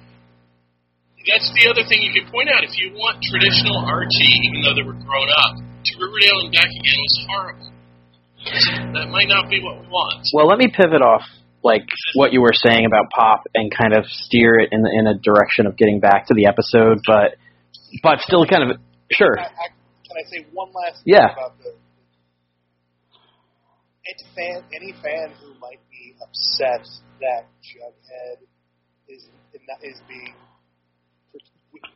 that's 1.29 1.53
the 1.53 1.69
other 1.69 1.85
thing 1.85 2.01
you 2.01 2.17
can 2.17 2.31
point 2.33 2.49
out. 2.49 2.65
If 2.65 2.73
you 2.81 2.97
want 2.97 3.21
traditional 3.21 3.77
Archie, 3.85 4.35
even 4.49 4.65
though 4.65 4.73
they 4.73 4.87
were 4.87 4.97
grown 4.97 5.29
up, 5.29 5.61
to 5.61 5.93
Riverdale 6.01 6.49
and 6.49 6.53
back 6.53 6.69
again 6.69 6.97
was 6.97 7.17
horrible. 7.29 7.69
So 8.41 8.73
that 8.97 9.09
might 9.13 9.29
not 9.29 9.51
be 9.51 9.61
what 9.61 9.81
we 9.81 9.87
want. 9.89 10.25
well, 10.33 10.49
let 10.49 10.57
me 10.57 10.73
pivot 10.73 11.03
off 11.03 11.23
like 11.63 11.85
what 12.15 12.33
you 12.33 12.41
were 12.41 12.55
saying 12.55 12.87
about 12.87 13.11
Pop 13.11 13.45
and 13.55 13.71
kind 13.71 13.93
of 13.93 14.07
steer 14.09 14.59
it 14.59 14.73
in 14.73 14.81
in 14.87 15.07
a 15.07 15.15
direction 15.15 15.67
of 15.67 15.77
getting 15.77 16.01
back 16.01 16.27
to 16.29 16.35
the 16.35 16.47
episode, 16.47 17.01
but 17.07 17.37
but 18.03 18.21
still 18.21 18.47
kind 18.47 18.71
of 18.71 18.79
sure. 19.13 19.39
I, 19.39 19.45
I, 19.45 19.69
can 19.69 19.80
I 20.21 20.29
say 20.29 20.45
one 20.53 20.69
last 20.73 21.03
thing 21.05 21.15
Yeah. 21.17 21.33
about 21.33 21.57
the 21.59 21.73
any 24.05 24.25
fan, 24.35 24.65
any 24.75 24.93
fan 25.03 25.33
who 25.41 25.55
might 25.61 25.81
be 25.91 26.15
upset 26.21 26.85
that 27.21 27.47
Jughead 27.65 28.45
is 29.09 29.25
is 29.83 30.01
being 30.09 30.35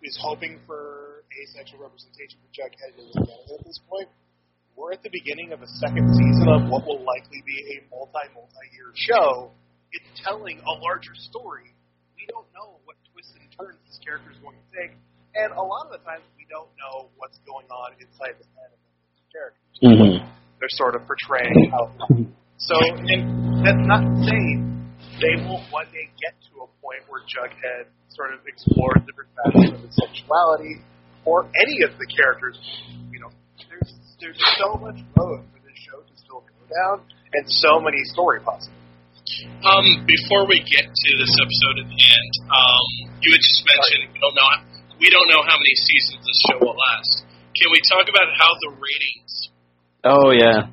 is 0.02 0.16
hoping 0.20 0.60
for 0.66 1.24
asexual 1.42 1.80
representation 1.80 2.38
for 2.40 2.48
Jughead 2.54 2.96
in 2.96 3.08
at 3.58 3.64
this 3.64 3.80
point. 3.88 4.08
We're 4.76 4.92
at 4.92 5.02
the 5.02 5.10
beginning 5.10 5.52
of 5.52 5.62
a 5.62 5.68
second 5.80 6.12
season 6.14 6.48
of 6.48 6.68
what 6.68 6.86
will 6.86 7.02
likely 7.04 7.42
be 7.46 7.78
a 7.78 7.84
multi 7.90 8.26
multi 8.34 8.66
year 8.72 8.92
show. 8.94 9.50
It's 9.92 10.20
telling 10.24 10.60
a 10.60 10.72
larger 10.82 11.14
story. 11.14 11.70
We 12.16 12.26
don't 12.26 12.46
know 12.54 12.80
what 12.84 12.96
twists 13.12 13.32
and 13.38 13.46
turns 13.58 13.78
this 13.86 13.98
character 14.04 14.30
is 14.32 14.38
going 14.38 14.56
to 14.56 14.68
take, 14.74 14.92
and 15.34 15.52
a 15.52 15.62
lot 15.62 15.86
of 15.86 15.92
the 15.92 16.02
times 16.06 16.22
we 16.38 16.46
don't 16.46 16.70
know 16.78 17.10
what's 17.16 17.38
going 17.46 17.66
on 17.70 17.92
inside 17.98 18.38
the 18.38 18.48
head 18.54 18.70
of 18.70 18.80
the 18.80 19.26
character 19.32 19.62
hmm 19.82 20.34
they're 20.64 20.80
sort 20.80 20.94
of 20.94 21.04
portraying 21.06 21.70
how. 21.70 21.92
So, 22.56 22.78
and 22.80 23.60
that's 23.60 23.84
not 23.84 24.00
to 24.00 24.14
say 24.24 24.40
they 25.20 25.36
won't 25.44 25.68
one 25.68 25.84
day 25.92 26.08
get 26.16 26.32
to 26.48 26.64
a 26.64 26.68
point 26.80 27.04
where 27.12 27.20
Jughead 27.28 27.92
sort 28.08 28.32
of 28.32 28.40
explores 28.46 29.04
different 29.04 29.28
facets 29.36 29.74
of 29.74 29.80
his 29.84 29.92
sexuality, 30.00 30.80
or 31.26 31.44
any 31.60 31.84
of 31.84 31.92
the 31.98 32.08
characters. 32.08 32.56
You 33.12 33.20
know, 33.20 33.28
there's 33.68 33.92
there's 34.16 34.40
so 34.56 34.80
much 34.80 34.96
road 35.12 35.44
for 35.52 35.60
this 35.60 35.76
show 35.76 36.00
to 36.00 36.14
still 36.16 36.40
go 36.40 36.62
down, 36.72 37.04
and 37.36 37.44
so 37.52 37.82
many 37.82 38.00
story 38.16 38.40
possibilities. 38.40 38.80
Um, 39.60 40.06
before 40.08 40.48
we 40.48 40.62
get 40.64 40.88
to 40.88 41.10
this 41.20 41.34
episode 41.36 41.84
at 41.84 41.88
the 41.90 42.00
end, 42.00 42.32
um, 42.48 42.86
you 43.20 43.28
had 43.28 43.42
just 43.44 43.60
mentioned 43.66 44.08
we 44.14 44.20
don't 44.24 44.36
know 44.40 44.48
we 45.04 45.12
don't 45.12 45.28
know 45.28 45.44
how 45.44 45.60
many 45.60 45.74
seasons 45.76 46.24
this 46.24 46.38
show 46.48 46.56
will 46.64 46.72
last. 46.72 47.28
Can 47.52 47.68
we 47.68 47.78
talk 47.92 48.08
about 48.08 48.32
how 48.40 48.48
the 48.64 48.70
ratings 48.80 49.50
Oh 50.04 50.30
yeah. 50.32 50.68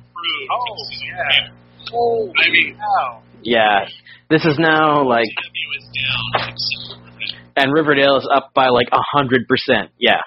Oh, 0.50 0.76
yeah. 1.04 1.48
Oh, 1.94 2.32
I 2.36 2.50
mean- 2.50 2.76
wow. 2.78 3.22
yeah. 3.42 3.84
This 4.30 4.44
is 4.44 4.58
now 4.58 5.02
like, 5.06 5.26
CW 5.28 5.68
is 5.78 5.84
down. 5.92 6.48
considerably. 6.48 7.26
and 7.56 7.72
Riverdale 7.72 8.16
is 8.16 8.28
up 8.34 8.52
by 8.54 8.68
like 8.68 8.88
a 8.92 9.00
hundred 9.12 9.46
percent. 9.48 9.90
Yeah, 9.98 10.20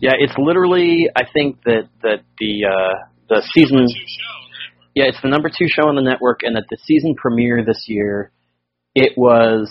yeah. 0.00 0.12
It's 0.18 0.34
literally, 0.36 1.08
I 1.16 1.22
think 1.32 1.62
that 1.64 1.88
that 2.02 2.20
the 2.38 2.64
uh, 2.66 3.06
the 3.28 3.42
season. 3.54 3.86
Two 3.86 4.04
show 4.06 4.32
on 4.32 4.44
the 4.44 4.56
network. 4.60 4.92
Yeah, 4.94 5.04
it's 5.08 5.22
the 5.22 5.28
number 5.28 5.48
two 5.48 5.66
show 5.68 5.88
on 5.88 5.96
the 5.96 6.02
network, 6.02 6.40
and 6.42 6.56
that 6.56 6.64
the 6.68 6.78
season 6.84 7.14
premiere 7.16 7.64
this 7.64 7.84
year, 7.88 8.30
it 8.94 9.12
was 9.16 9.70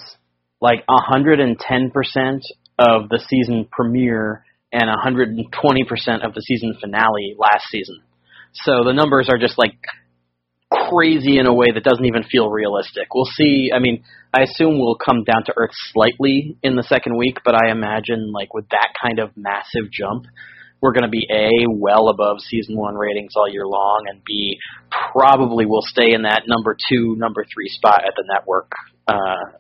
like 0.62 0.84
110% 0.88 2.41
of 2.88 3.10
the 3.10 3.24
season 3.30 3.67
premiere 3.72 4.43
and 4.72 4.84
120% 4.84 6.26
of 6.26 6.34
the 6.34 6.41
season 6.41 6.76
finale 6.82 7.36
last 7.38 7.65
season. 7.69 8.02
So 8.54 8.84
the 8.84 8.93
numbers 8.93 9.30
are 9.30 9.38
just 9.38 9.58
like 9.58 9.78
crazy 10.89 11.38
in 11.38 11.46
a 11.46 11.54
way 11.54 11.67
that 11.74 11.84
doesn't 11.84 12.06
even 12.06 12.24
feel 12.24 12.50
realistic. 12.50 13.13
We'll 13.13 13.30
see. 13.38 13.72
I 13.74 13.80
mean, 13.80 14.04
I 14.34 14.41
assume 14.41 14.80
we'll 14.80 14.98
come 14.98 15.24
down 15.24 15.43
to 15.46 15.54
earth 15.56 15.74
slightly 15.91 16.58
in 16.63 16.76
the 16.76 16.84
second 16.84 17.17
week, 17.17 17.38
but 17.46 17.56
I 17.56 17.72
imagine 17.72 18.32
like 18.32 18.54
with 18.54 18.67
that 18.69 18.89
kind 19.02 19.19
of 19.19 19.32
massive 19.36 19.91
jump, 19.91 20.26
we're 20.82 20.91
going 20.91 21.04
to 21.04 21.10
be 21.10 21.28
a 21.32 21.65
well 21.69 22.10
above 22.10 22.41
season 22.41 22.76
one 22.76 22.96
ratings 22.96 23.34
all 23.38 23.50
year 23.50 23.65
long, 23.65 24.04
and 24.10 24.22
b 24.26 24.58
probably 25.13 25.65
will 25.65 25.82
stay 25.82 26.12
in 26.13 26.24
that 26.24 26.43
number 26.46 26.76
two, 26.89 27.15
number 27.17 27.46
three 27.54 27.69
spot 27.69 28.02
at 28.06 28.13
the 28.17 28.26
network. 28.28 28.72
Uh, 29.08 29.58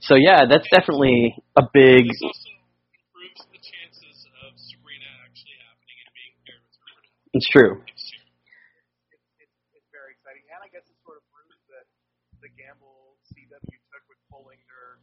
so 0.00 0.14
yeah, 0.16 0.46
that's 0.48 0.66
definitely 0.74 1.36
a 1.56 1.62
big. 1.72 2.06
It's 7.34 7.48
true. 7.52 7.82
it's, 7.84 9.26
it's, 9.42 9.56
it's 9.76 9.88
very 9.92 10.16
exciting. 10.16 10.44
And 10.52 10.60
I 10.64 10.68
guess 10.72 10.84
it 10.88 10.96
sort 11.04 11.20
of 11.20 11.24
proves 11.32 11.60
that 11.72 11.84
the 12.40 12.50
gamble 12.56 13.18
CW 13.34 13.78
took 13.92 14.04
with 14.08 14.20
pulling 14.32 14.60
their 14.70 15.02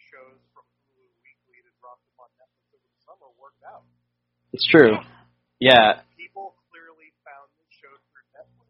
shows 0.00 0.40
from 0.54 0.64
Hulu 0.86 1.06
weekly 1.20 1.58
to 1.66 1.70
drop 1.82 1.98
them 2.06 2.16
on 2.22 2.30
Netflix 2.40 2.64
over 2.76 2.86
the 2.88 3.00
summer 3.04 3.28
worked 3.36 3.62
out. 3.66 3.84
It's 4.54 4.64
true. 4.70 4.96
Yeah, 5.60 6.04
People 6.20 6.52
clearly 6.68 7.10
found 7.24 7.48
this 7.56 7.68
show 7.80 7.92
through 8.12 8.26
Netflix, 8.36 8.68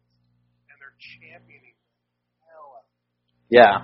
and 0.71 0.75
they're 0.79 0.95
championing 0.99 1.75
the 1.75 2.47
hell 2.47 2.79
out. 2.79 2.87
it. 2.87 3.51
yeah, 3.51 3.75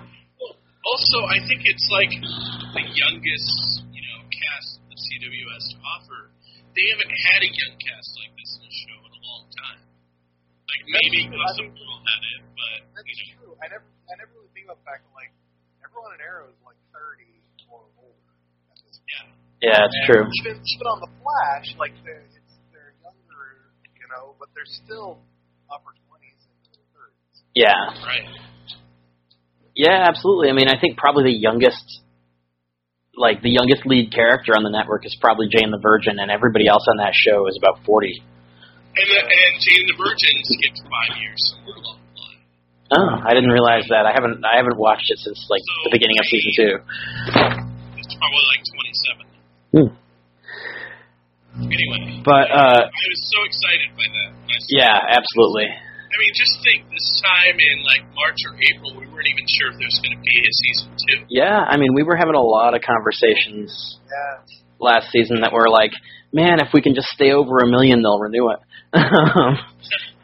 Also, 0.84 1.18
I 1.28 1.38
think 1.44 1.62
it's 1.68 1.88
like 1.92 2.12
the 2.12 2.84
youngest, 2.96 3.84
you 3.92 4.02
know, 4.08 4.18
cast 4.24 4.80
the 4.88 4.96
CW 4.96 5.44
has 5.52 5.64
to 5.72 5.78
offer. 5.84 6.20
They 6.74 6.86
haven't 6.96 7.12
had 7.12 7.40
a 7.44 7.50
young 7.52 7.74
cast 7.78 8.10
like 8.24 8.32
this 8.40 8.43
Like 10.74 10.84
maybe 10.90 11.30
true. 11.30 11.38
Gossip 11.38 11.62
I 11.62 11.70
mean- 11.70 11.78
Girl 11.78 11.98
had 12.02 12.22
it, 12.26 12.42
but 12.58 12.74
That's 12.98 13.06
you 13.06 13.14
know, 13.14 13.38
true. 13.38 13.52
I 13.62 13.66
never, 13.70 13.86
I 14.10 14.12
never 14.18 14.32
really 14.34 14.50
think 14.52 14.66
about 14.66 14.82
the 14.82 14.86
fact 14.90 15.06
that 15.06 15.14
like 15.14 15.30
everyone 15.86 16.12
in 16.18 16.20
Arrow 16.20 16.50
is 16.50 16.58
like 16.66 16.78
30 16.90 17.22
or 17.70 17.86
older 18.02 18.32
at 18.74 18.78
this 18.82 18.98
point. 19.06 19.30
yeah. 19.62 19.78
yeah, 19.78 19.86
it's 19.86 19.98
And 20.02 20.06
true. 20.10 20.24
Even 20.42 20.54
even 20.66 20.86
on 20.90 20.98
the 20.98 21.10
Flash, 21.22 21.68
like 21.78 21.94
they're 22.02 22.26
it's 22.26 22.54
they're 22.74 22.92
younger, 23.06 23.70
you 23.94 24.06
know, 24.10 24.34
but 24.42 24.50
they're 24.58 24.66
still 24.66 25.22
upper 25.70 25.94
20s 26.10 26.42
and 26.42 26.82
30s. 26.90 27.38
Yeah, 27.54 27.78
Right. 28.02 28.26
yeah, 29.78 30.04
absolutely. 30.10 30.50
I 30.50 30.54
mean, 30.58 30.66
I 30.68 30.74
think 30.80 30.98
probably 30.98 31.24
the 31.30 31.38
youngest, 31.38 32.02
like 33.16 33.42
the 33.42 33.50
youngest 33.50 33.86
lead 33.86 34.12
character 34.12 34.52
on 34.58 34.62
the 34.66 34.70
network 34.74 35.06
is 35.06 35.16
probably 35.20 35.46
Jane 35.48 35.70
the 35.70 35.78
Virgin, 35.80 36.18
and 36.18 36.30
everybody 36.30 36.66
else 36.66 36.84
on 36.90 36.98
that 36.98 37.14
show 37.14 37.46
is 37.46 37.56
about 37.58 37.84
forty. 37.86 38.22
And 38.94 39.06
the, 39.10 39.20
and 39.26 39.52
Jane 39.58 39.84
the 39.90 39.96
Virgin 39.98 40.34
skipped 40.46 40.80
five 40.86 41.12
years 41.18 41.40
somewhere 41.50 41.76
along 41.82 41.98
the 41.98 42.14
line. 42.22 42.40
Oh, 42.94 43.12
I 43.26 43.34
didn't 43.34 43.50
realize 43.50 43.84
that. 43.90 44.06
I 44.06 44.12
haven't 44.14 44.44
I 44.46 44.56
haven't 44.56 44.78
watched 44.78 45.10
it 45.10 45.18
since 45.18 45.38
like 45.50 45.62
the 45.86 45.92
beginning 45.94 46.14
of 46.22 46.26
season 46.30 46.52
two. 46.54 46.74
It's 47.98 48.14
probably 48.14 48.44
like 48.54 48.62
27. 48.70 49.26
Hmm. 49.74 49.90
Anyway, 51.54 52.22
But 52.26 52.50
uh, 52.50 52.82
I 52.90 53.04
was 53.10 53.22
so 53.30 53.38
excited 53.46 53.90
by 53.94 54.06
that. 54.10 54.28
when 54.34 54.50
I 54.50 54.58
saw 54.58 54.74
yeah, 54.74 54.96
it. 54.98 55.06
absolutely. 55.22 55.66
I 55.70 56.14
mean, 56.18 56.32
just 56.34 56.58
think, 56.62 56.86
this 56.90 57.22
time 57.22 57.58
in 57.58 57.76
like 57.86 58.02
March 58.14 58.38
or 58.46 58.54
April, 58.58 58.94
we 58.98 59.06
weren't 59.10 59.26
even 59.30 59.46
sure 59.46 59.70
if 59.70 59.78
there 59.78 59.86
was 59.90 59.98
going 60.02 60.14
to 60.18 60.22
be 60.22 60.34
a 60.42 60.50
season 60.50 60.88
two. 61.10 61.18
Yeah, 61.30 61.58
I 61.62 61.76
mean, 61.78 61.94
we 61.94 62.02
were 62.02 62.14
having 62.18 62.34
a 62.34 62.42
lot 62.42 62.74
of 62.74 62.82
conversations 62.82 63.98
Yeah. 64.06 64.42
last 64.78 65.10
season 65.10 65.42
that 65.42 65.52
were 65.52 65.66
like, 65.70 65.90
man, 66.32 66.58
if 66.58 66.70
we 66.74 66.82
can 66.82 66.94
just 66.94 67.08
stay 67.14 67.30
over 67.30 67.58
a 67.62 67.66
million, 67.70 68.02
they'll 68.02 68.18
renew 68.22 68.50
it. 68.50 68.58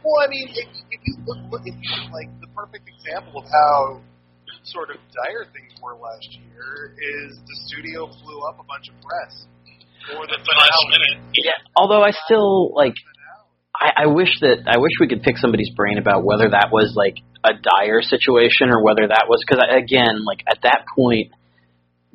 Well, 0.01 0.17
I 0.25 0.29
mean, 0.33 0.49
if, 0.49 0.69
if 0.97 1.01
you 1.05 1.15
look, 1.29 1.37
look, 1.53 1.61
if 1.67 1.75
you 1.77 1.93
like 2.09 2.33
the 2.41 2.49
perfect 2.57 2.89
example 2.89 3.45
of 3.45 3.47
how 3.53 4.01
sort 4.65 4.89
of 4.89 4.97
dire 5.13 5.45
things 5.53 5.77
were 5.83 5.93
last 5.93 6.25
year 6.41 6.97
is 6.97 7.37
the 7.37 7.57
studio 7.69 8.09
flew 8.25 8.41
up 8.49 8.57
a 8.61 8.65
bunch 8.65 8.89
of 8.89 8.97
press 9.05 9.45
for 10.09 10.25
the 10.25 10.41
At 10.41 10.41
the 10.41 10.55
last 10.57 10.73
finale. 10.89 11.21
minute. 11.21 11.37
yeah, 11.37 11.53
although 11.77 12.01
I 12.01 12.13
still 12.13 12.73
like, 12.73 12.95
I, 13.77 14.05
I 14.05 14.07
wish 14.07 14.41
that 14.41 14.65
I 14.69 14.79
wish 14.79 14.93
we 15.01 15.09
could 15.09 15.23
pick 15.23 15.37
somebody's 15.37 15.71
brain 15.77 15.99
about 15.99 16.25
whether 16.25 16.49
that 16.49 16.69
was 16.73 16.93
like 16.97 17.17
a 17.45 17.53
dire 17.53 18.01
situation 18.01 18.69
or 18.73 18.83
whether 18.83 19.05
that 19.07 19.27
was 19.29 19.45
because 19.45 19.61
again, 19.69 20.25
like 20.25 20.41
at 20.49 20.61
that 20.63 20.85
point, 20.97 21.33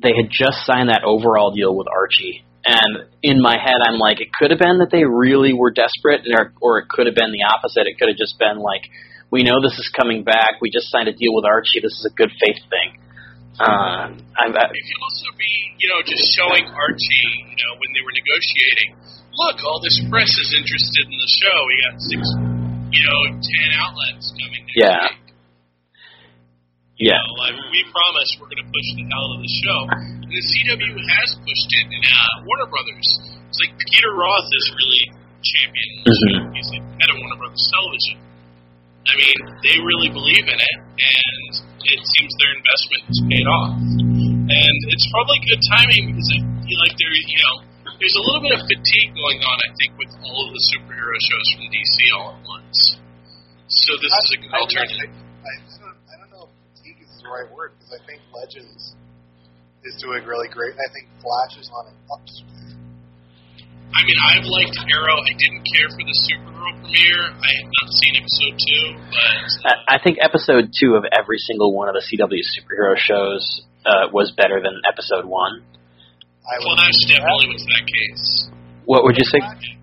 they 0.02 0.10
had 0.14 0.26
just 0.30 0.66
signed 0.66 0.88
that 0.90 1.02
overall 1.04 1.50
deal 1.50 1.74
with 1.74 1.86
Archie, 1.86 2.42
and 2.66 3.06
in 3.22 3.40
my 3.40 3.54
head, 3.58 3.78
I'm 3.86 3.98
like, 3.98 4.20
it 4.20 4.32
could 4.34 4.50
have 4.50 4.58
been 4.58 4.78
that 4.82 4.90
they 4.90 5.04
really 5.06 5.52
were 5.54 5.70
desperate, 5.70 6.26
or, 6.26 6.52
or 6.60 6.78
it 6.82 6.88
could 6.90 7.06
have 7.06 7.14
been 7.14 7.30
the 7.30 7.46
opposite. 7.46 7.86
It 7.86 7.98
could 7.98 8.08
have 8.10 8.18
just 8.18 8.38
been 8.38 8.58
like, 8.58 8.90
we 9.30 9.42
know 9.42 9.62
this 9.62 9.78
is 9.78 9.90
coming 9.94 10.22
back. 10.22 10.58
We 10.60 10.70
just 10.70 10.90
signed 10.90 11.08
a 11.08 11.14
deal 11.14 11.34
with 11.34 11.44
Archie. 11.46 11.80
This 11.82 11.94
is 11.94 12.06
a 12.10 12.14
good 12.14 12.30
faith 12.42 12.62
thing. 12.70 12.98
Uh, 13.58 14.12
I'm, 14.14 14.52
I, 14.52 14.64
It 14.68 14.84
could 14.84 15.02
also 15.02 15.28
be, 15.38 15.52
you 15.80 15.88
know, 15.88 16.00
just 16.04 16.22
showing 16.36 16.66
Archie, 16.68 17.30
you 17.50 17.56
know, 17.56 17.72
when 17.80 17.90
they 17.96 18.02
were 18.04 18.12
negotiating. 18.12 19.00
Look, 19.32 19.56
all 19.64 19.80
this 19.80 19.96
press 20.12 20.28
is 20.28 20.50
interested 20.52 21.04
in 21.08 21.16
the 21.16 21.30
show. 21.40 21.56
We 21.66 21.74
got 21.88 21.96
six, 22.00 22.20
you 22.92 23.02
know, 23.04 23.20
ten 23.36 23.68
outlets 23.80 24.32
coming 24.36 24.62
next 24.64 24.76
Yeah. 24.76 25.08
week. 25.10 25.25
You 26.96 27.12
yeah, 27.12 27.20
know, 27.20 27.36
like 27.44 27.56
we 27.76 27.84
promised, 27.92 28.40
we're 28.40 28.48
going 28.48 28.64
to 28.64 28.70
push 28.72 28.88
the 28.96 29.04
hell 29.12 29.20
out 29.28 29.36
of 29.36 29.40
the 29.44 29.52
show. 29.60 29.78
And 30.24 30.32
the 30.32 30.40
CW 30.40 30.96
has 30.96 31.28
pushed 31.44 31.70
it 31.76 31.86
in 31.92 32.00
uh, 32.00 32.48
Warner 32.48 32.72
Brothers. 32.72 33.08
It's 33.52 33.60
like 33.60 33.76
Peter 33.92 34.16
Roth 34.16 34.48
is 34.48 34.66
really 34.72 35.04
championing 35.44 35.98
the 36.08 36.14
show. 36.16 36.40
Mhm. 36.40 36.56
He's 36.56 36.68
like 36.72 36.84
head 36.96 37.10
of 37.12 37.16
Warner 37.20 37.36
Brothers 37.36 37.64
Television. 37.68 38.16
I 39.06 39.12
mean, 39.12 39.38
they 39.60 39.76
really 39.76 40.08
believe 40.10 40.46
in 40.48 40.56
it, 40.58 40.78
and 40.80 41.46
it 41.84 42.00
seems 42.16 42.32
their 42.40 42.52
investment 42.56 43.02
has 43.06 43.20
paid 43.28 43.46
off. 43.46 43.76
And 43.76 44.76
it's 44.90 45.06
probably 45.12 45.38
good 45.46 45.62
timing 45.76 46.16
because 46.16 46.28
I 46.32 46.38
feel 46.64 46.80
like 46.80 46.94
there, 46.96 47.12
you 47.12 47.38
know, 47.44 47.54
there's 48.00 48.16
a 48.18 48.24
little 48.24 48.42
bit 48.42 48.56
of 48.56 48.64
fatigue 48.66 49.12
going 49.14 49.40
on. 49.44 49.56
I 49.62 49.70
think 49.78 49.92
with 50.00 50.10
all 50.26 50.48
of 50.48 50.50
the 50.50 50.62
superhero 50.74 51.16
shows 51.28 51.46
from 51.54 51.64
DC 51.70 51.96
all 52.16 52.26
at 52.34 52.40
once. 52.48 52.78
So 53.68 53.90
this 54.00 54.10
is 54.10 54.28
a 54.32 54.38
good 54.42 54.52
I, 54.52 54.56
I, 54.56 54.62
alternative. 54.64 55.10
I, 55.12 55.52
I, 55.52 55.54
don't, 55.76 55.86
I 55.86 55.95
the 57.26 57.34
right 57.34 57.50
word 57.50 57.74
because 57.74 57.90
I 57.90 58.00
think 58.06 58.22
Legends 58.30 58.94
is 59.82 59.94
doing 59.98 60.22
really 60.22 60.46
great. 60.48 60.78
and 60.78 60.82
I 60.82 60.90
think 60.94 61.10
Flash 61.18 61.58
is 61.58 61.66
on 61.74 61.90
an 61.90 61.98
upswing. 62.06 62.78
I 63.94 64.02
mean, 64.02 64.18
I've 64.18 64.46
liked 64.50 64.74
Arrow. 64.90 65.18
I 65.22 65.34
didn't 65.38 65.62
care 65.62 65.86
for 65.88 66.02
the 66.02 66.16
Supergirl 66.26 66.74
premiere. 66.82 67.32
I 67.38 67.50
have 67.62 67.70
not 67.70 67.86
seen 67.94 68.12
episode 68.18 68.54
two, 68.58 68.84
but 69.62 69.78
I 69.88 69.96
I 69.96 70.02
think 70.02 70.18
episode 70.20 70.74
two 70.74 70.98
of 70.98 71.06
every 71.14 71.38
single 71.38 71.72
one 71.72 71.88
of 71.88 71.94
the 71.94 72.02
CW 72.02 72.42
superhero 72.44 72.98
shows 72.98 73.62
uh, 73.86 74.10
was 74.12 74.34
better 74.36 74.60
than 74.60 74.82
episode 74.90 75.24
one. 75.24 75.62
I 76.44 76.58
would 76.66 76.78
Flash 76.78 76.98
definitely 77.08 77.48
was 77.54 77.62
that 77.62 77.84
case. 77.86 78.50
What 78.84 79.04
would 79.04 79.16
you 79.16 79.24
say? 79.24 79.38
Flash, 79.38 79.78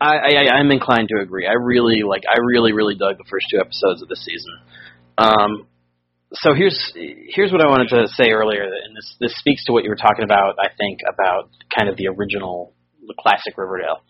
I, 0.00 0.14
I 0.34 0.58
I'm 0.58 0.70
inclined 0.70 1.08
to 1.08 1.22
agree. 1.22 1.46
I 1.46 1.54
really 1.54 2.02
like. 2.02 2.22
I 2.28 2.38
really 2.44 2.72
really 2.72 2.94
dug 2.94 3.16
the 3.18 3.24
first 3.30 3.46
two 3.50 3.58
episodes 3.58 4.02
of 4.02 4.08
the 4.08 4.16
season. 4.16 4.52
Um, 5.16 5.66
so 6.32 6.54
here's 6.54 6.92
here's 6.94 7.52
what 7.52 7.64
I 7.64 7.68
wanted 7.68 7.88
to 7.88 8.08
say 8.08 8.30
earlier, 8.30 8.64
and 8.64 8.96
this 8.96 9.16
this 9.20 9.38
speaks 9.38 9.64
to 9.66 9.72
what 9.72 9.84
you 9.84 9.90
were 9.90 9.96
talking 9.96 10.24
about. 10.24 10.56
I 10.60 10.68
think 10.76 11.00
about 11.08 11.50
kind 11.76 11.88
of 11.88 11.96
the 11.96 12.08
original, 12.08 12.74
the 13.06 13.14
classic 13.18 13.56
Riverdale. 13.56 14.02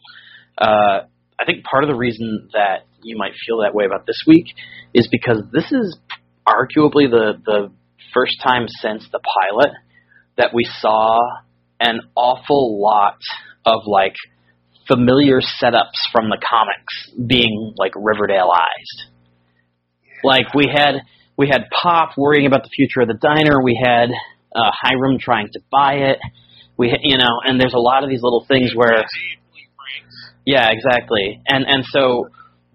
Uh, 0.59 1.07
I 1.39 1.45
think 1.45 1.65
part 1.65 1.85
of 1.85 1.89
the 1.89 1.95
reason 1.95 2.49
that 2.55 2.87
you 3.03 3.17
might 3.17 3.33
feel 3.47 3.59
that 3.61 3.75
way 3.75 3.85
about 3.85 4.07
this 4.07 4.19
week 4.27 4.47
is 4.95 5.07
because 5.13 5.43
this 5.53 5.71
is 5.71 5.99
arguably 6.49 7.09
the 7.11 7.39
the 7.45 7.71
first 8.15 8.37
time 8.43 8.67
since 8.67 9.07
the 9.13 9.21
pilot 9.21 9.75
that 10.37 10.51
we 10.55 10.65
saw 10.81 11.19
an 11.81 12.01
awful 12.15 12.81
lot 12.81 13.19
of 13.65 13.83
like 13.87 14.15
familiar 14.87 15.41
setups 15.41 15.99
from 16.13 16.29
the 16.29 16.39
comics 16.49 17.11
being 17.27 17.75
like 17.77 17.93
Riverdaleized. 17.93 19.11
Like 20.23 20.55
we 20.55 20.65
had 20.73 21.03
we 21.37 21.49
had 21.49 21.65
Pop 21.83 22.11
worrying 22.17 22.47
about 22.47 22.63
the 22.63 22.71
future 22.71 23.01
of 23.03 23.09
the 23.09 23.19
diner. 23.21 23.63
We 23.63 23.79
had 23.83 24.11
uh, 24.55 24.71
Hiram 24.73 25.19
trying 25.19 25.49
to 25.53 25.61
buy 25.71 25.95
it. 25.95 26.19
We 26.77 26.97
you 27.03 27.19
know, 27.19 27.41
and 27.45 27.61
there's 27.61 27.75
a 27.75 27.81
lot 27.81 28.05
of 28.05 28.11
these 28.11 28.23
little 28.23 28.45
things 28.47 28.73
where 28.75 29.05
yeah, 30.45 30.71
exactly. 30.71 31.41
And 31.47 31.65
and 31.67 31.85
so 31.85 32.29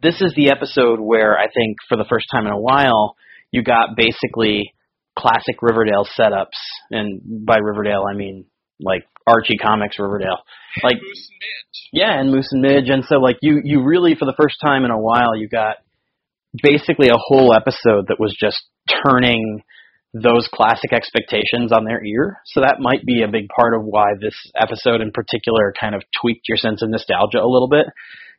this 0.03 0.21
is 0.21 0.33
the 0.35 0.49
episode 0.49 0.99
where 0.99 1.37
I 1.37 1.47
think 1.53 1.77
for 1.87 1.97
the 1.97 2.05
first 2.05 2.25
time 2.31 2.45
in 2.45 2.51
a 2.53 2.59
while 2.59 3.15
you 3.51 3.63
got 3.63 3.95
basically 3.95 4.73
classic 5.21 5.61
Riverdale 5.61 6.07
setups, 6.17 6.57
and 6.89 7.45
by 7.45 7.57
Riverdale 7.57 8.05
I 8.09 8.15
mean 8.15 8.45
like 8.79 9.05
Archie 9.27 9.57
Comics 9.57 9.99
Riverdale. 9.99 10.39
Like 10.83 10.95
Moose 10.95 11.29
and 11.29 11.39
Midge. 11.39 11.89
yeah, 11.93 12.19
and 12.19 12.31
Moose 12.31 12.49
and 12.51 12.61
Midge, 12.61 12.89
and 12.89 13.03
so 13.05 13.17
like 13.17 13.37
you 13.41 13.61
you 13.63 13.83
really 13.83 14.15
for 14.15 14.25
the 14.25 14.35
first 14.39 14.55
time 14.63 14.85
in 14.85 14.91
a 14.91 14.99
while 14.99 15.35
you 15.35 15.47
got 15.47 15.77
basically 16.61 17.07
a 17.09 17.17
whole 17.17 17.53
episode 17.55 18.07
that 18.07 18.19
was 18.19 18.35
just 18.37 18.57
turning 19.05 19.63
those 20.13 20.49
classic 20.53 20.91
expectations 20.91 21.71
on 21.71 21.85
their 21.85 22.03
ear. 22.03 22.37
So 22.45 22.61
that 22.61 22.79
might 22.79 23.05
be 23.05 23.23
a 23.23 23.31
big 23.31 23.47
part 23.47 23.73
of 23.73 23.83
why 23.85 24.13
this 24.19 24.35
episode 24.55 24.99
in 24.99 25.11
particular 25.11 25.73
kind 25.79 25.95
of 25.95 26.03
tweaked 26.21 26.49
your 26.49 26.57
sense 26.57 26.81
of 26.81 26.89
nostalgia 26.89 27.39
a 27.39 27.47
little 27.47 27.69
bit 27.69 27.85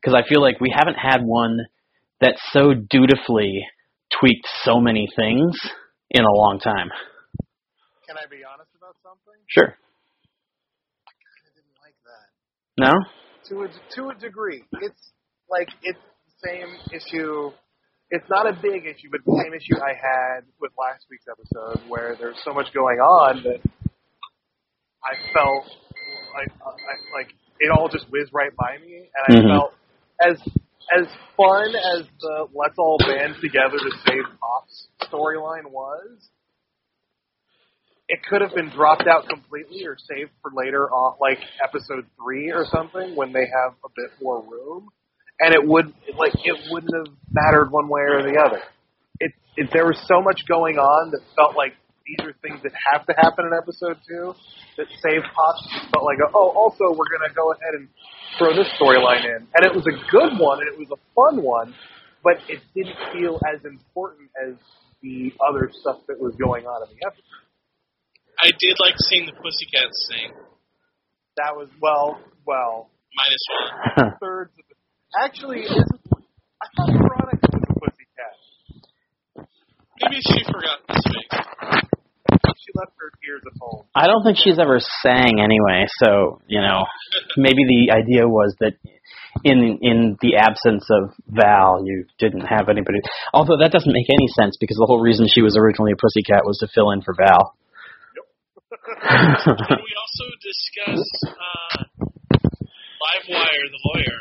because 0.01 0.15
I 0.15 0.29
feel 0.29 0.43
like 0.43 0.61
we 0.61 0.75
haven't 0.75 0.97
had 0.97 1.23
one 1.23 1.61
that 2.21 2.37
so 2.51 2.75
dutifully 2.75 3.65
tweaked 4.21 4.47
so 4.63 4.81
many 4.81 5.09
things 5.17 5.57
in 6.13 6.25
a 6.25 6.33
long 6.33 6.61
time. 6.61 6.89
Can 8.07 8.17
I 8.17 8.29
be 8.29 8.45
honest 8.45 8.71
about 8.77 8.97
something? 9.03 9.41
Sure. 9.49 9.73
I 9.73 11.13
kind 11.17 11.45
of 11.49 11.53
didn't 11.57 11.79
like 11.81 11.97
that. 12.05 12.29
No? 12.77 12.93
To 13.49 13.65
a 13.65 13.69
to 13.97 14.09
a 14.11 14.15
degree, 14.21 14.65
it's 14.81 15.03
like 15.49 15.69
it's 15.83 15.99
the 15.99 16.35
same 16.49 16.69
issue. 16.93 17.51
It's 18.11 18.29
not 18.29 18.47
a 18.47 18.53
big 18.53 18.85
issue, 18.85 19.09
but 19.11 19.25
the 19.25 19.41
same 19.43 19.55
issue 19.57 19.81
I 19.81 19.97
had 19.97 20.45
with 20.61 20.71
last 20.77 21.07
week's 21.11 21.25
episode, 21.27 21.81
where 21.89 22.15
there's 22.21 22.37
so 22.45 22.53
much 22.53 22.69
going 22.75 22.99
on 23.01 23.43
that 23.45 23.61
I 25.03 25.17
felt 25.33 25.65
like 26.37 26.53
I, 26.61 26.95
like 27.17 27.33
it 27.59 27.71
all 27.73 27.89
just 27.89 28.07
whizzed 28.11 28.33
right 28.33 28.53
by 28.55 28.77
me, 28.85 29.09
and 29.09 29.23
I 29.27 29.41
Mhm. 29.41 29.49
felt 29.49 29.75
as 30.21 30.37
as 30.99 31.07
fun 31.37 31.75
as 31.97 32.07
the 32.21 32.47
let's 32.55 32.79
all 32.79 32.99
band 32.99 33.37
together 33.41 33.79
to 33.79 33.91
save 34.07 34.25
Pops 34.41 34.89
storyline 35.11 35.71
was. 35.71 36.29
It 38.09 38.21
could 38.29 38.43
have 38.43 38.55
been 38.55 38.69
dropped 38.71 39.07
out 39.07 39.29
completely 39.29 39.87
or 39.87 39.97
saved 39.97 40.31
for 40.43 40.51
later 40.55 40.91
on, 40.91 41.17
like 41.21 41.39
episode 41.65 42.05
three 42.21 42.51
or 42.51 42.67
something, 42.71 43.17
when 43.17 43.33
they 43.33 43.47
have 43.47 43.75
a 43.85 43.89
bit 43.95 44.11
more 44.21 44.43
room, 44.43 44.89
and 45.41 45.55
it 45.55 45.67
would 45.67 45.87
like 46.19 46.35
it 46.45 46.57
wouldn't 46.71 46.93
have 46.95 47.15
mattered 47.31 47.71
one 47.71 47.89
way 47.89 48.03
or 48.03 48.23
the 48.23 48.39
other. 48.39 48.61
It, 49.19 49.33
it 49.57 49.71
there 49.73 49.87
was 49.87 49.99
so 50.07 50.21
much 50.21 50.43
going 50.47 50.77
on 50.77 51.13
that 51.13 51.21
felt 51.37 51.57
like 51.57 51.73
these 52.13 52.29
are 52.29 52.37
things 52.45 52.61
that 52.61 52.77
have 52.93 53.09
to 53.09 53.15
happen 53.17 53.49
in 53.49 53.57
episode 53.57 53.97
two 54.05 54.37
that 54.77 54.85
save 55.01 55.25
Pops 55.33 55.65
felt 55.89 56.05
like 56.05 56.21
oh 56.37 56.53
also 56.53 56.93
we're 56.93 57.09
gonna 57.09 57.33
go 57.33 57.53
ahead 57.57 57.73
and 57.81 57.89
throw 58.37 58.53
this 58.53 58.69
storyline 58.77 59.25
in, 59.25 59.49
and 59.49 59.61
it 59.65 59.73
was 59.73 59.85
a 59.89 59.97
good 60.13 60.37
one 60.37 60.61
and 60.61 60.69
it 60.69 60.77
was 60.77 60.89
a 60.93 61.01
fun 61.17 61.43
one, 61.43 61.75
but 62.23 62.37
it 62.49 62.61
didn't 62.77 62.97
feel 63.13 63.41
as 63.49 63.65
important 63.65 64.29
as 64.37 64.57
the 65.01 65.33
other 65.41 65.73
stuff 65.81 66.05
that 66.09 66.21
was 66.21 66.37
going 66.37 66.65
on 66.65 66.85
in 66.85 66.97
the 66.97 67.01
episode. 67.07 67.45
I 68.41 68.53
did 68.61 68.77
like 68.81 68.95
seeing 69.09 69.27
the 69.27 69.33
Pussycats 69.33 69.97
sing. 70.09 70.33
That 71.37 71.57
was 71.57 71.69
well, 71.81 72.21
well, 72.47 72.91
Minus 73.15 73.45
one. 73.49 74.13
thirds. 74.21 74.53
Of 74.59 74.65
the, 74.69 74.75
actually, 75.23 75.63
this 75.63 75.71
is, 75.71 76.01
I 76.63 76.67
thought 76.77 76.93
Veronica 76.93 77.49
was 77.53 77.63
a 77.69 77.75
pussycat. 77.77 78.37
Maybe 80.01 80.21
she 80.25 80.45
forgot 80.45 80.81
to 80.89 80.95
speak. 80.99 81.82
She 82.63 82.71
left 82.79 82.93
her 82.99 83.11
ears 83.27 83.43
at 83.43 83.59
home. 83.61 83.85
I 83.95 84.07
don't 84.07 84.23
think 84.23 84.39
she's 84.39 84.59
ever 84.59 84.79
sang 84.79 85.43
anyway, 85.43 85.87
so 85.99 86.41
you 86.47 86.61
know, 86.61 86.87
maybe 87.37 87.67
the 87.67 87.91
idea 87.91 88.29
was 88.29 88.55
that 88.61 88.75
in 89.43 89.79
in 89.83 90.17
the 90.23 90.37
absence 90.37 90.87
of 90.91 91.11
Val, 91.27 91.83
you 91.85 92.07
didn't 92.19 92.47
have 92.47 92.69
anybody. 92.69 93.01
Although 93.35 93.59
that 93.59 93.73
doesn't 93.73 93.93
make 93.93 94.07
any 94.07 94.29
sense 94.39 94.57
because 94.61 94.77
the 94.77 94.87
whole 94.87 95.01
reason 95.01 95.27
she 95.27 95.43
was 95.43 95.57
originally 95.59 95.91
a 95.93 95.97
pussycat 95.99 96.47
was 96.47 96.59
to 96.59 96.69
fill 96.73 96.91
in 96.93 97.03
for 97.03 97.15
Val. 97.19 97.55
and 98.71 99.59
we 99.83 99.93
also 99.99 100.27
discussed 100.39 101.19
uh, 101.27 101.83
Livewire, 103.03 103.67
the 103.75 103.83
lawyer. 103.91 104.19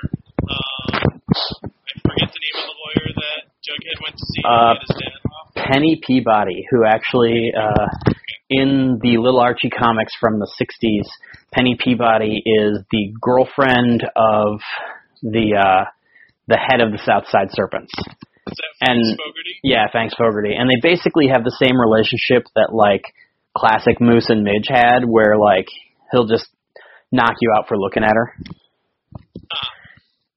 Um, 0.49 1.21
I 1.29 1.93
forget 2.01 2.29
the 2.33 2.41
name 2.41 2.57
of 2.57 2.65
the 2.65 2.77
lawyer 2.81 3.07
that 3.21 3.39
Jughead 3.61 3.97
went 4.01 4.15
to 4.17 4.25
see 4.33 4.41
Uh, 4.43 4.73
get 4.73 4.81
his 4.81 4.97
dad 4.97 5.21
off. 5.29 5.53
Penny 5.53 6.01
Peabody, 6.05 6.65
who 6.71 6.83
actually 6.85 7.53
uh, 7.55 7.85
in 8.51 8.99
the 9.01 9.17
Little 9.17 9.39
Archie 9.39 9.69
comics 9.69 10.13
from 10.19 10.39
the 10.39 10.51
'60s, 10.59 11.07
Penny 11.53 11.77
Peabody 11.81 12.43
is 12.45 12.79
the 12.91 13.13
girlfriend 13.19 14.03
of 14.15 14.59
the 15.23 15.55
uh, 15.57 15.85
the 16.47 16.57
head 16.57 16.81
of 16.81 16.91
the 16.91 16.99
South 16.99 17.23
Side 17.29 17.47
Serpents. 17.51 17.93
And 18.81 19.17
Fogarty? 19.17 19.55
yeah, 19.63 19.85
thanks 19.93 20.15
Fogarty, 20.15 20.53
and 20.53 20.69
they 20.69 20.81
basically 20.81 21.29
have 21.29 21.45
the 21.45 21.55
same 21.63 21.79
relationship 21.79 22.43
that 22.55 22.73
like 22.73 23.03
classic 23.57 24.01
Moose 24.01 24.29
and 24.29 24.43
Midge 24.43 24.67
had, 24.67 25.05
where 25.05 25.37
like 25.37 25.67
he'll 26.11 26.27
just 26.27 26.47
knock 27.09 27.35
you 27.39 27.53
out 27.57 27.69
for 27.69 27.77
looking 27.77 28.03
at 28.03 28.13
her. 28.13 28.35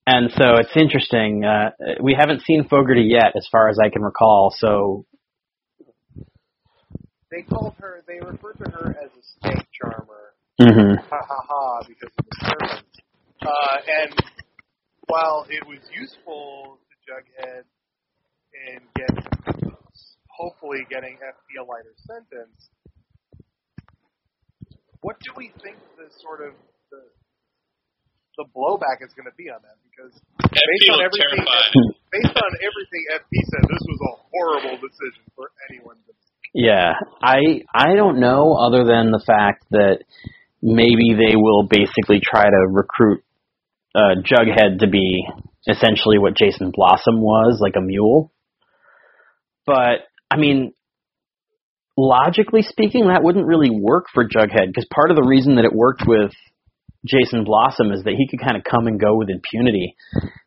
And 0.06 0.30
so 0.32 0.56
it's 0.58 0.76
interesting. 0.76 1.44
Uh, 1.44 1.70
we 2.00 2.14
haven't 2.18 2.42
seen 2.42 2.68
Fogarty 2.68 3.08
yet, 3.10 3.32
as 3.36 3.48
far 3.50 3.68
as 3.70 3.78
I 3.82 3.88
can 3.88 4.02
recall. 4.02 4.54
So 4.56 5.06
They 7.34 7.42
called 7.42 7.74
her. 7.82 8.04
They 8.06 8.22
referred 8.22 8.62
to 8.62 8.70
her 8.70 8.94
as 8.94 9.10
a 9.10 9.24
snake 9.42 9.66
charmer. 9.74 10.38
mhm. 10.62 10.94
Ha 11.02 11.18
ha 11.18 11.40
ha! 11.50 11.82
Because 11.82 12.14
of 12.14 12.24
the 12.30 12.36
Serpent. 12.46 12.86
Uh, 13.42 13.76
and 14.06 14.14
while 15.10 15.44
it 15.50 15.66
was 15.66 15.82
useful 15.90 16.78
to 16.78 16.94
Jughead 17.02 17.66
in 18.70 18.78
get 18.94 19.10
hopefully 20.30 20.86
getting 20.88 21.18
FP 21.18 21.48
a 21.58 21.64
lighter 21.66 21.94
sentence, 22.06 22.70
what 25.02 25.18
do 25.26 25.34
we 25.36 25.50
think 25.58 25.74
the 25.98 26.06
sort 26.22 26.38
of 26.46 26.54
the 26.94 27.02
the 28.38 28.46
blowback 28.54 29.02
is 29.02 29.10
going 29.18 29.26
to 29.26 29.34
be 29.34 29.50
on 29.50 29.58
that? 29.66 29.74
Because 29.90 30.14
based 30.38 30.86
on 30.86 31.02
everything, 31.02 31.42
based 32.14 32.36
on 32.38 32.50
everything 32.62 33.02
FP 33.10 33.32
said, 33.42 33.62
this 33.66 33.84
was 33.90 34.00
a 34.06 34.12
horrible 34.30 34.76
decision 34.78 35.26
for 35.34 35.50
anyone 35.70 35.98
to 36.06 36.14
Yeah, 36.54 36.92
I 37.20 37.62
I 37.74 37.96
don't 37.96 38.20
know 38.20 38.54
other 38.54 38.84
than 38.84 39.10
the 39.10 39.22
fact 39.26 39.64
that 39.72 39.98
maybe 40.62 41.12
they 41.12 41.34
will 41.34 41.66
basically 41.68 42.20
try 42.22 42.44
to 42.44 42.66
recruit 42.70 43.24
uh, 43.94 44.22
Jughead 44.22 44.78
to 44.78 44.88
be 44.88 45.26
essentially 45.66 46.18
what 46.18 46.36
Jason 46.36 46.70
Blossom 46.72 47.20
was, 47.20 47.58
like 47.60 47.74
a 47.76 47.80
mule. 47.80 48.32
But 49.66 50.06
I 50.30 50.36
mean, 50.36 50.72
logically 51.96 52.62
speaking, 52.62 53.08
that 53.08 53.24
wouldn't 53.24 53.46
really 53.46 53.70
work 53.70 54.06
for 54.14 54.24
Jughead 54.24 54.68
because 54.68 54.86
part 54.94 55.10
of 55.10 55.16
the 55.16 55.26
reason 55.26 55.56
that 55.56 55.64
it 55.64 55.72
worked 55.74 56.04
with 56.06 56.32
Jason 57.04 57.44
Blossom 57.44 57.92
is 57.92 58.02
that 58.04 58.14
he 58.16 58.28
could 58.28 58.40
kind 58.40 58.56
of 58.56 58.64
come 58.64 58.86
and 58.86 58.98
go 58.98 59.16
with 59.16 59.28
impunity, 59.28 59.94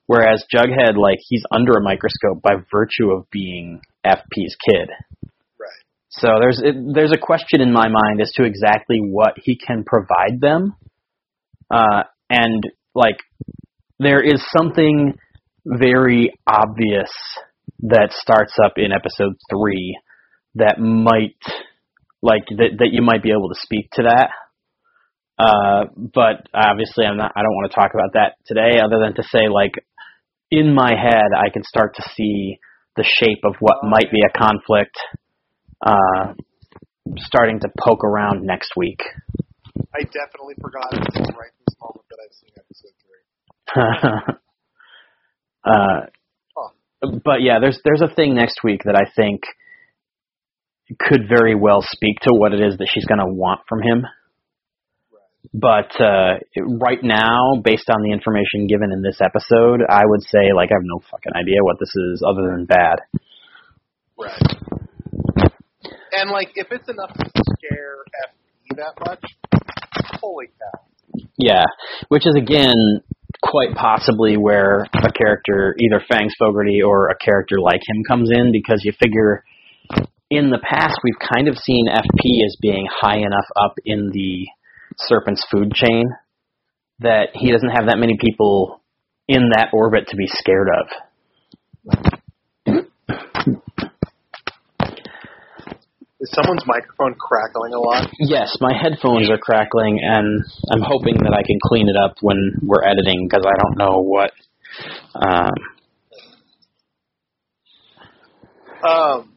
whereas 0.07 0.43
Jughead, 0.53 0.97
like, 0.97 1.19
he's 1.21 1.43
under 1.51 1.73
a 1.73 1.83
microscope 1.83 2.41
by 2.41 2.55
virtue 2.71 3.11
of 3.11 3.29
being 3.29 3.81
FP's 4.05 4.55
kid. 4.67 4.89
So 6.19 6.29
there's 6.39 6.61
it, 6.63 6.75
there's 6.93 7.11
a 7.11 7.19
question 7.19 7.61
in 7.61 7.71
my 7.71 7.87
mind 7.87 8.21
as 8.21 8.31
to 8.35 8.43
exactly 8.43 8.99
what 9.01 9.33
he 9.37 9.55
can 9.55 9.83
provide 9.85 10.41
them, 10.41 10.75
uh, 11.69 12.03
and 12.29 12.63
like 12.95 13.17
there 13.99 14.23
is 14.23 14.43
something 14.55 15.13
very 15.65 16.33
obvious 16.47 17.11
that 17.81 18.09
starts 18.11 18.53
up 18.63 18.73
in 18.77 18.91
episode 18.91 19.33
three 19.51 19.99
that 20.55 20.79
might 20.79 21.37
like 22.21 22.45
that 22.49 22.77
that 22.79 22.89
you 22.91 23.03
might 23.03 23.21
be 23.21 23.31
able 23.31 23.49
to 23.49 23.59
speak 23.59 23.89
to 23.93 24.03
that. 24.03 24.29
Uh, 25.37 25.85
but 25.95 26.47
obviously, 26.51 27.05
I'm 27.05 27.17
not. 27.17 27.31
I 27.35 27.41
don't 27.41 27.53
want 27.53 27.71
to 27.71 27.75
talk 27.75 27.91
about 27.93 28.13
that 28.13 28.37
today, 28.47 28.79
other 28.79 28.97
than 28.99 29.13
to 29.15 29.23
say, 29.29 29.49
like, 29.49 29.73
in 30.49 30.73
my 30.73 30.89
head, 30.89 31.29
I 31.37 31.51
can 31.53 31.63
start 31.63 31.95
to 31.97 32.09
see 32.15 32.57
the 32.95 33.03
shape 33.03 33.43
of 33.43 33.53
what 33.59 33.83
might 33.83 34.11
be 34.11 34.21
a 34.25 34.35
conflict 34.35 34.97
uh, 35.85 36.33
starting 37.17 37.59
to 37.61 37.69
poke 37.79 38.03
around 38.03 38.45
next 38.45 38.71
week. 38.75 39.01
I 39.93 40.03
definitely 40.03 40.55
forgot 40.59 40.91
until 40.91 41.23
right 41.37 41.51
this 41.65 41.75
moment 41.81 42.05
that 42.09 42.17
I've 42.23 42.33
seen 42.33 42.51
episode 42.57 42.95
three. 43.01 44.41
uh, 45.71 47.19
but 47.23 47.41
yeah, 47.41 47.59
there's 47.59 47.79
there's 47.83 48.01
a 48.01 48.13
thing 48.13 48.35
next 48.35 48.63
week 48.63 48.83
that 48.85 48.95
I 48.95 49.09
think 49.15 49.41
could 50.99 51.27
very 51.27 51.55
well 51.55 51.81
speak 51.81 52.19
to 52.21 52.31
what 52.31 52.53
it 52.53 52.61
is 52.61 52.77
that 52.77 52.87
she's 52.91 53.05
going 53.05 53.19
to 53.19 53.27
want 53.27 53.61
from 53.67 53.81
him. 53.81 54.05
But 55.53 55.99
uh, 56.01 56.39
right 56.57 57.01
now, 57.01 57.61
based 57.63 57.89
on 57.89 58.03
the 58.03 58.11
information 58.11 58.67
given 58.67 58.91
in 58.91 59.01
this 59.01 59.19
episode, 59.21 59.81
I 59.87 60.01
would 60.03 60.23
say 60.23 60.51
like 60.55 60.69
I 60.71 60.75
have 60.75 60.83
no 60.83 60.99
fucking 61.09 61.33
idea 61.35 61.59
what 61.61 61.79
this 61.79 61.93
is 61.95 62.23
other 62.27 62.51
than 62.51 62.65
bad. 62.65 62.99
Right. 64.19 64.56
And 66.17 66.31
like, 66.31 66.49
if 66.55 66.67
it's 66.71 66.89
enough 66.89 67.13
to 67.13 67.43
scare 67.57 67.97
FP 68.25 68.77
that 68.77 68.93
much, 69.05 69.23
holy 70.19 70.47
cow! 70.47 70.81
Yeah, 71.37 71.65
which 72.09 72.25
is 72.25 72.33
again 72.35 73.01
quite 73.43 73.75
possibly 73.75 74.35
where 74.35 74.87
a 74.95 75.11
character, 75.11 75.75
either 75.79 76.03
Fangs 76.09 76.33
Fogarty 76.39 76.81
or 76.81 77.09
a 77.09 77.17
character 77.17 77.57
like 77.61 77.81
him, 77.87 78.03
comes 78.07 78.31
in 78.31 78.51
because 78.51 78.81
you 78.83 78.93
figure 78.99 79.43
in 80.29 80.49
the 80.49 80.59
past 80.59 80.97
we've 81.03 81.19
kind 81.35 81.47
of 81.47 81.55
seen 81.55 81.87
FP 81.87 82.45
as 82.45 82.57
being 82.61 82.87
high 82.89 83.17
enough 83.17 83.45
up 83.55 83.75
in 83.85 84.09
the 84.11 84.47
serpent's 84.97 85.45
food 85.51 85.71
chain 85.73 86.05
that 86.99 87.27
he 87.33 87.51
doesn't 87.51 87.69
have 87.69 87.85
that 87.87 87.99
many 87.99 88.17
people 88.19 88.81
in 89.27 89.49
that 89.53 89.69
orbit 89.71 90.07
to 90.07 90.15
be 90.15 90.25
scared 90.27 90.67
of. 90.67 92.17
Is 96.19 96.31
someone's 96.33 96.63
microphone 96.65 97.13
crackling 97.19 97.73
a 97.73 97.79
lot? 97.79 98.09
Yes, 98.19 98.57
my 98.59 98.73
headphones 98.73 99.29
are 99.29 99.37
crackling, 99.37 99.99
and 100.01 100.41
I'm 100.71 100.81
hoping 100.81 101.15
that 101.21 101.33
I 101.33 101.43
can 101.45 101.59
clean 101.63 101.87
it 101.87 101.95
up 101.95 102.15
when 102.21 102.53
we're 102.63 102.83
editing 102.83 103.27
because 103.29 103.45
I 103.45 103.53
don't 103.61 103.77
know 103.77 104.01
what. 104.01 104.31
Um, 105.15 105.51
Um. 108.83 109.33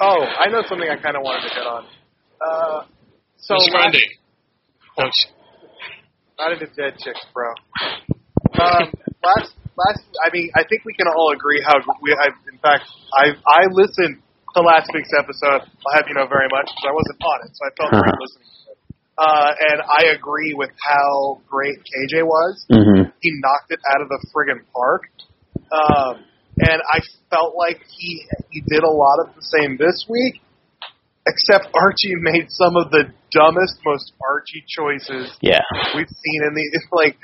Oh, 0.00 0.24
I 0.24 0.48
know 0.50 0.62
something 0.68 0.88
I 0.88 0.96
kind 0.96 1.16
of 1.16 1.22
wanted 1.22 1.48
to 1.48 1.54
get 1.54 1.64
on. 1.66 1.84
Uh, 2.40 2.84
so 3.38 3.54
Miss 3.54 3.68
last, 3.68 3.92
Grundy. 3.92 4.04
No, 4.98 5.04
she- 5.12 5.32
not 6.38 6.52
into 6.52 6.66
dead 6.74 6.98
chicks, 6.98 7.20
bro. 7.32 7.52
Um, 8.58 8.90
last, 9.22 9.52
last. 9.76 10.02
I 10.24 10.30
mean, 10.32 10.50
I 10.56 10.64
think 10.64 10.82
we 10.84 10.94
can 10.94 11.06
all 11.06 11.32
agree 11.32 11.62
how 11.64 11.74
we. 12.02 12.12
I, 12.12 12.28
in 12.50 12.58
fact, 12.58 12.84
I 13.14 13.36
I 13.46 13.66
listened 13.70 14.21
to 14.54 14.60
last 14.62 14.90
week's 14.94 15.12
episode. 15.18 15.62
I'll 15.64 15.94
have 15.96 16.06
you 16.08 16.14
know 16.14 16.26
very 16.26 16.48
much 16.52 16.68
because 16.70 16.86
I 16.88 16.94
wasn't 16.94 17.18
on 17.20 17.38
it, 17.46 17.50
so 17.56 17.60
I 17.66 17.70
felt 17.76 17.90
great 17.92 18.12
Uh-huh. 18.12 18.22
listening 18.24 18.48
to 18.52 18.70
it. 18.72 18.78
Uh, 19.18 19.50
and 19.70 19.78
I 19.84 20.02
agree 20.16 20.54
with 20.56 20.70
how 20.82 21.40
great 21.48 21.78
KJ 21.84 22.24
was. 22.24 22.64
mhm. 22.72 23.12
he 23.20 23.30
knocked 23.44 23.70
it 23.70 23.80
out 23.94 24.00
of 24.00 24.08
the 24.08 24.18
friggin' 24.32 24.64
park. 24.72 25.04
Um, 25.72 26.24
and 26.58 26.80
I 26.80 27.00
felt 27.30 27.54
like 27.56 27.80
he 27.88 28.26
he 28.50 28.60
did 28.66 28.82
a 28.82 28.90
lot 28.90 29.20
of 29.24 29.34
the 29.36 29.42
same 29.42 29.76
this 29.76 30.04
week, 30.08 30.40
except 31.26 31.68
Archie 31.74 32.16
made 32.20 32.46
some 32.50 32.76
of 32.76 32.90
the 32.90 33.04
dumbest, 33.32 33.80
most 33.84 34.12
Archie 34.20 34.64
choices 34.68 35.32
Yeah. 35.40 35.60
we've 35.96 36.08
seen 36.08 36.40
in 36.44 36.52
the 36.54 36.64
it's 36.72 36.86
like 36.92 37.16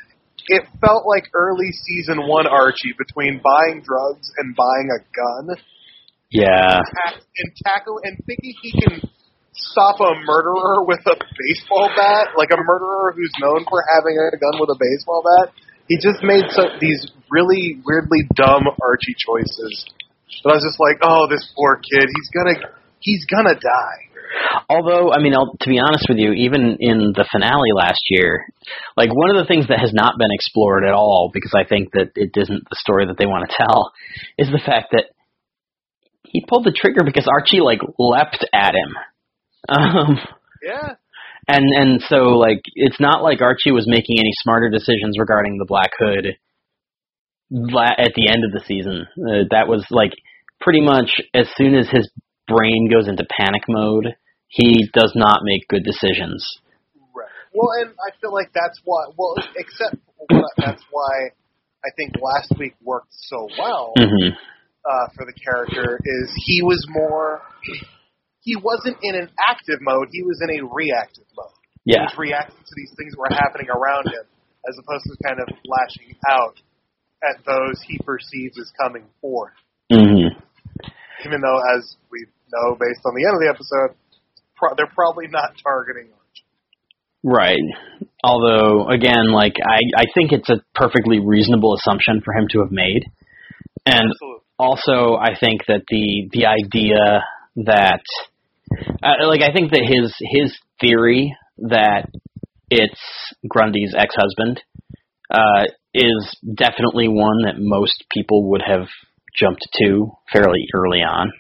it 0.49 0.65
felt 0.81 1.05
like 1.07 1.25
early 1.35 1.69
season 1.73 2.27
one 2.27 2.47
Archie 2.47 2.95
between 2.97 3.41
buying 3.45 3.83
drugs 3.85 4.31
and 4.39 4.57
buying 4.57 4.89
a 4.97 5.01
gun 5.13 5.57
Yeah. 6.31 6.79
and 6.79 7.51
tackle 7.65 8.01
and 8.05 8.19
thinking 8.27 8.55
he 8.63 8.73
can 8.73 9.01
stop 9.53 10.01
a 10.01 10.13
murderer 10.25 10.85
with 10.85 11.01
a 11.07 11.17
baseball 11.17 11.91
bat, 11.97 12.37
like 12.37 12.51
a 12.53 12.61
murderer 12.61 13.13
who's 13.17 13.33
known 13.41 13.65
for 13.69 13.83
having 13.95 14.17
a 14.17 14.37
gun 14.37 14.61
with 14.61 14.71
a 14.71 14.79
baseball 14.79 15.25
bat. 15.25 15.55
He 15.89 15.97
just 15.97 16.23
made 16.23 16.45
so, 16.51 16.69
these 16.81 17.11
really 17.31 17.81
weirdly 17.85 18.29
dumb 18.37 18.69
Archie 18.83 19.17
choices. 19.17 19.87
But 20.45 20.53
I 20.53 20.55
was 20.57 20.65
just 20.65 20.79
like, 20.79 21.01
oh, 21.03 21.27
this 21.29 21.49
poor 21.57 21.81
kid, 21.81 22.05
he's 22.05 22.31
gonna, 22.31 22.77
he's 23.01 23.25
gonna 23.25 23.55
die. 23.55 24.09
Although, 24.69 25.13
I 25.13 25.23
mean, 25.23 25.35
I'll, 25.35 25.57
to 25.61 25.69
be 25.69 25.81
honest 25.81 26.05
with 26.09 26.19
you, 26.19 26.33
even 26.33 26.77
in 26.81 27.17
the 27.17 27.27
finale 27.33 27.73
last 27.75 28.01
year, 28.11 28.45
like 28.97 29.09
one 29.09 29.31
of 29.31 29.41
the 29.41 29.49
things 29.49 29.69
that 29.69 29.81
has 29.81 29.93
not 29.95 30.19
been 30.19 30.29
explored 30.31 30.85
at 30.85 30.93
all, 30.93 31.31
because 31.33 31.55
I 31.57 31.65
think 31.65 31.93
that 31.93 32.13
it 32.15 32.37
isn't 32.37 32.69
the 32.69 32.77
story 32.77 33.07
that 33.07 33.17
they 33.17 33.25
want 33.25 33.49
to 33.49 33.57
tell, 33.57 33.93
is 34.37 34.53
the 34.53 34.61
fact 34.61 34.93
that 34.93 35.17
he 36.31 36.45
pulled 36.47 36.65
the 36.65 36.75
trigger 36.77 37.05
because 37.05 37.27
Archie 37.29 37.61
like 37.61 37.81
leapt 37.99 38.45
at 38.53 38.75
him. 38.75 38.95
Um, 39.69 40.19
Yeah, 40.63 40.95
and 41.47 41.65
and 41.75 42.03
so 42.09 42.37
like 42.37 42.61
it's 42.75 43.01
not 43.01 43.23
like 43.23 43.41
Archie 43.41 43.71
was 43.71 43.87
making 43.87 44.19
any 44.19 44.33
smarter 44.43 44.69
decisions 44.69 45.19
regarding 45.19 45.59
the 45.59 45.65
Black 45.67 45.91
Hood 45.99 46.37
at 47.51 48.13
the 48.15 48.29
end 48.29 48.45
of 48.45 48.53
the 48.53 48.63
season. 48.67 49.07
Uh, 49.17 49.49
that 49.51 49.69
was 49.69 49.87
like 49.91 50.13
pretty 50.61 50.81
much 50.81 51.11
as 51.35 51.49
soon 51.57 51.75
as 51.75 51.89
his 51.89 52.11
brain 52.47 52.91
goes 52.91 53.09
into 53.09 53.25
panic 53.39 53.63
mode, 53.69 54.17
he 54.49 54.89
does 54.93 55.13
not 55.15 55.41
make 55.43 55.69
good 55.69 55.85
decisions. 55.85 56.45
right. 57.15 57.29
Well, 57.55 57.71
and 57.81 57.91
I 57.91 58.17
feel 58.21 58.33
like 58.33 58.51
that's 58.53 58.81
why. 58.85 59.07
Well, 59.17 59.35
except 59.57 59.97
that's 60.59 60.83
why 60.91 61.31
I 61.85 61.91
think 61.97 62.15
last 62.21 62.53
week 62.59 62.75
worked 62.83 63.13
so 63.13 63.49
well. 63.59 63.93
hmm 63.97 64.35
uh, 64.89 65.07
for 65.15 65.27
the 65.29 65.37
character 65.37 66.01
is 66.03 66.33
he 66.49 66.63
was 66.63 66.81
more 66.89 67.43
he 68.41 68.57
wasn't 68.57 68.97
in 69.03 69.15
an 69.15 69.29
active 69.49 69.79
mode 69.83 70.09
he 70.11 70.23
was 70.23 70.41
in 70.41 70.49
a 70.59 70.65
reactive 70.73 71.29
mode 71.37 71.53
Yeah. 71.85 72.01
he 72.01 72.05
was 72.09 72.17
reacting 72.17 72.57
to 72.57 72.75
these 72.77 72.93
things 72.97 73.13
that 73.13 73.21
were 73.21 73.37
happening 73.37 73.69
around 73.69 74.09
him 74.09 74.25
as 74.69 74.75
opposed 74.81 75.05
to 75.05 75.15
kind 75.29 75.41
of 75.41 75.49
lashing 75.69 76.17
out 76.31 76.57
at 77.23 77.45
those 77.45 77.77
he 77.87 77.99
perceives 78.05 78.59
as 78.59 78.73
coming 78.81 79.05
forth 79.21 79.53
hmm 79.93 80.33
Even 81.27 81.41
though, 81.41 81.61
as 81.77 81.97
we 82.11 82.25
know 82.53 82.77
based 82.79 83.01
on 83.05 83.13
the 83.15 83.25
end 83.27 83.35
of 83.35 83.41
the 83.43 83.51
episode, 83.51 83.97
pro- 84.57 84.75
they're 84.77 84.93
probably 84.95 85.27
not 85.29 85.53
targeting 85.63 86.13
Archie. 86.13 86.47
Right. 87.25 87.67
Although, 88.23 88.87
again, 88.89 89.33
like 89.33 89.55
I, 89.59 89.81
I 89.97 90.05
think 90.15 90.31
it's 90.33 90.49
a 90.49 90.63
perfectly 90.75 91.19
reasonable 91.19 91.75
assumption 91.75 92.21
for 92.25 92.33
him 92.35 92.47
to 92.53 92.61
have 92.61 92.71
made, 92.71 93.03
and 93.87 94.11
Absolutely. 94.13 94.45
Also 94.59 95.17
I 95.17 95.39
think 95.39 95.63
that 95.69 95.83
the 95.89 96.29
the 96.33 96.47
idea 96.47 97.25
that, 97.65 98.03
uh, 99.03 99.27
like, 99.27 99.43
I 99.43 99.53
think 99.53 99.73
that 99.73 99.83
his 99.83 100.15
his 100.21 100.59
theory 100.81 101.37
that 101.59 102.09
it's 102.71 103.01
Grundy's 103.49 103.95
ex 103.97 104.15
husband 104.17 104.63
uh, 105.31 105.65
is 105.95 106.37
definitely 106.55 107.09
one 107.09 107.43
that 107.45 107.55
most 107.59 108.05
people 108.13 108.51
would 108.51 108.63
have 108.63 108.89
jumped 109.35 109.67
to 109.81 110.13
fairly 110.33 110.67
early 110.75 111.01
on. 111.01 111.33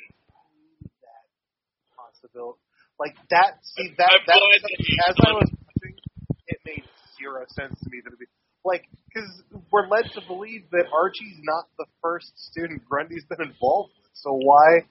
Like 2.98 3.14
that. 3.30 3.62
See 3.62 3.94
that. 3.96 4.10
That 4.26 4.42
as 5.06 5.14
I 5.22 5.30
was 5.30 5.46
watching, 5.54 5.94
it 6.50 6.58
made 6.66 6.82
zero 7.14 7.46
sense 7.54 7.78
to 7.78 7.90
me 7.90 8.02
that 8.02 8.10
it 8.12 8.18
be 8.18 8.26
like 8.68 8.84
because 9.08 9.42
we're 9.72 9.88
led 9.88 10.04
to 10.14 10.20
believe 10.28 10.68
that 10.70 10.84
Archie's 10.92 11.40
not 11.42 11.64
the 11.78 11.86
first 12.02 12.30
student 12.36 12.84
Grundy's 12.88 13.24
been 13.24 13.40
involved 13.40 13.92
with. 13.96 14.12
So 14.12 14.36
why 14.36 14.84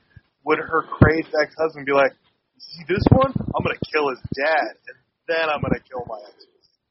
would 0.44 0.58
her 0.58 0.84
crazed 0.84 1.30
ex-husband 1.40 1.86
be 1.86 1.94
like, 1.94 2.12
"See 2.58 2.84
this 2.88 3.04
one? 3.12 3.32
I'm 3.38 3.64
gonna 3.64 3.80
kill 3.94 4.10
his 4.10 4.20
dad, 4.34 4.74
and 4.90 4.98
then 5.28 5.46
I'm 5.48 5.62
gonna 5.62 5.84
kill 5.86 6.04
my 6.10 6.20
ex." 6.26 6.38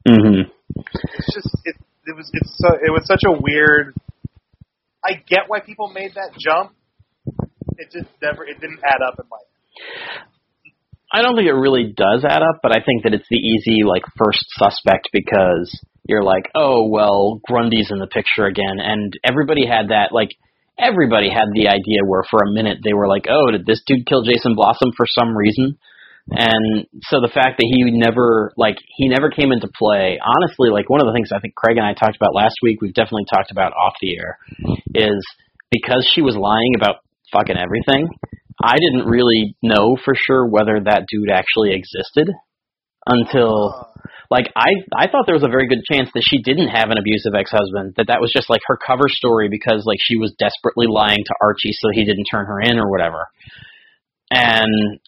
hmm 0.07 0.47
It's 1.19 1.35
just 1.35 1.51
it. 1.65 1.77
It 2.07 2.15
was 2.15 2.31
it's 2.33 2.57
so 2.57 2.69
it 2.79 2.93
was 2.93 3.05
such 3.07 3.23
a 3.27 3.33
weird. 3.33 3.95
I 5.05 5.15
get 5.27 5.49
why 5.49 5.61
people 5.61 5.89
made 5.89 6.15
that 6.15 6.39
jump. 6.39 6.73
It 7.79 7.91
just 7.91 8.09
never. 8.23 8.45
It 8.47 8.61
didn't 8.61 8.81
add 8.85 9.03
up 9.03 9.19
in 9.19 9.27
my. 9.29 9.39
Head. 9.39 10.23
I 11.13 11.23
don't 11.23 11.37
think 11.37 11.49
it 11.49 11.55
really 11.55 11.95
does 11.97 12.25
add 12.25 12.43
up, 12.43 12.61
but 12.63 12.77
I 12.77 12.85
think 12.85 13.05
that 13.05 13.15
it's 13.15 13.27
the 13.31 13.37
easy 13.37 13.85
like 13.85 14.03
first 14.19 14.45
suspect 14.59 15.11
because 15.13 15.71
you're 16.09 16.25
like, 16.25 16.51
oh 16.55 16.89
well, 16.89 17.41
Grundy's 17.47 17.91
in 17.91 17.99
the 17.99 18.07
picture 18.07 18.47
again, 18.47 18.79
and 18.79 19.13
everybody 19.25 19.67
had 19.67 19.89
that 19.89 20.13
like 20.13 20.31
everybody 20.79 21.31
had 21.31 21.49
the 21.55 21.69
idea 21.69 22.05
where 22.07 22.23
for 22.31 22.41
a 22.45 22.53
minute 22.53 22.79
they 22.85 22.93
were 22.93 23.09
like, 23.09 23.27
oh, 23.29 23.51
did 23.51 23.67
this 23.67 23.83
dude 23.87 24.07
kill 24.07 24.23
Jason 24.23 24.55
Blossom 24.55 24.93
for 24.97 25.07
some 25.09 25.37
reason? 25.37 25.79
And 26.29 26.87
so 27.03 27.21
the 27.21 27.31
fact 27.33 27.59
that 27.59 27.71
he 27.71 27.85
never 27.91 28.53
like 28.57 28.77
he 28.97 29.09
never 29.09 29.31
came 29.31 29.53
into 29.53 29.69
play, 29.79 30.19
honestly, 30.19 30.71
like 30.71 30.91
one 30.91 31.01
of 31.01 31.07
the 31.07 31.13
things 31.15 31.31
I 31.33 31.39
think 31.41 31.55
Craig 31.55 31.77
and 31.77 31.87
I 31.87 31.95
talked 31.95 32.17
about 32.17 32.35
last 32.35 32.57
week, 32.63 32.83
we've 32.83 32.95
definitely 32.95 33.27
talked 33.33 33.53
about 33.53 33.73
off 33.73 33.95
the 34.01 34.17
air, 34.19 34.39
is 34.95 35.25
because 35.71 36.09
she 36.15 36.23
was 36.23 36.37
lying 36.37 36.75
about 36.77 36.97
fucking 37.33 37.57
everything. 37.57 38.09
I 38.63 38.77
didn't 38.77 39.07
really 39.07 39.57
know 39.63 39.97
for 40.05 40.15
sure 40.17 40.47
whether 40.47 40.81
that 40.81 41.07
dude 41.11 41.31
actually 41.31 41.75
existed 41.75 42.35
until 43.07 43.75
Uh, 43.75 44.06
like 44.31 44.47
I 44.57 44.71
I 44.97 45.09
thought 45.09 45.27
there 45.27 45.35
was 45.35 45.45
a 45.45 45.49
very 45.49 45.69
good 45.69 45.83
chance 45.91 46.11
that 46.15 46.23
she 46.25 46.43
didn't 46.43 46.69
have 46.69 46.91
an 46.91 46.99
abusive 46.99 47.35
ex-husband 47.35 47.95
that 47.97 48.09
that 48.09 48.21
was 48.21 48.33
just 48.35 48.51
like 48.51 48.61
her 48.67 48.77
cover 48.77 49.09
story 49.09 49.49
because 49.49 49.85
like 49.87 49.99
she 50.01 50.17
was 50.17 50.35
desperately 50.39 50.87
lying 50.89 51.23
to 51.25 51.35
Archie 51.43 51.73
so 51.73 51.89
he 51.93 52.05
didn't 52.05 52.27
turn 52.31 52.47
her 52.47 52.61
in 52.61 52.79
or 52.79 52.91
whatever. 52.91 53.27
And 54.31 55.01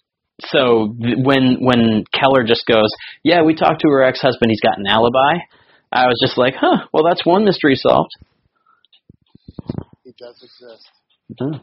so 0.46 0.94
th- 1.00 1.18
when 1.22 1.58
when 1.60 2.04
Keller 2.12 2.44
just 2.44 2.64
goes, 2.66 2.90
"Yeah, 3.24 3.42
we 3.42 3.54
talked 3.54 3.80
to 3.82 3.88
her 3.90 4.02
ex-husband, 4.02 4.50
he's 4.50 4.60
got 4.60 4.78
an 4.78 4.86
alibi." 4.86 5.42
I 5.90 6.06
was 6.06 6.18
just 6.22 6.38
like, 6.38 6.54
"Huh, 6.54 6.86
well 6.92 7.04
that's 7.04 7.24
one 7.26 7.44
mystery 7.44 7.74
solved." 7.76 8.10
he 10.04 10.12
does 10.18 10.42
exist. 10.42 10.88
Mhm. 11.40 11.60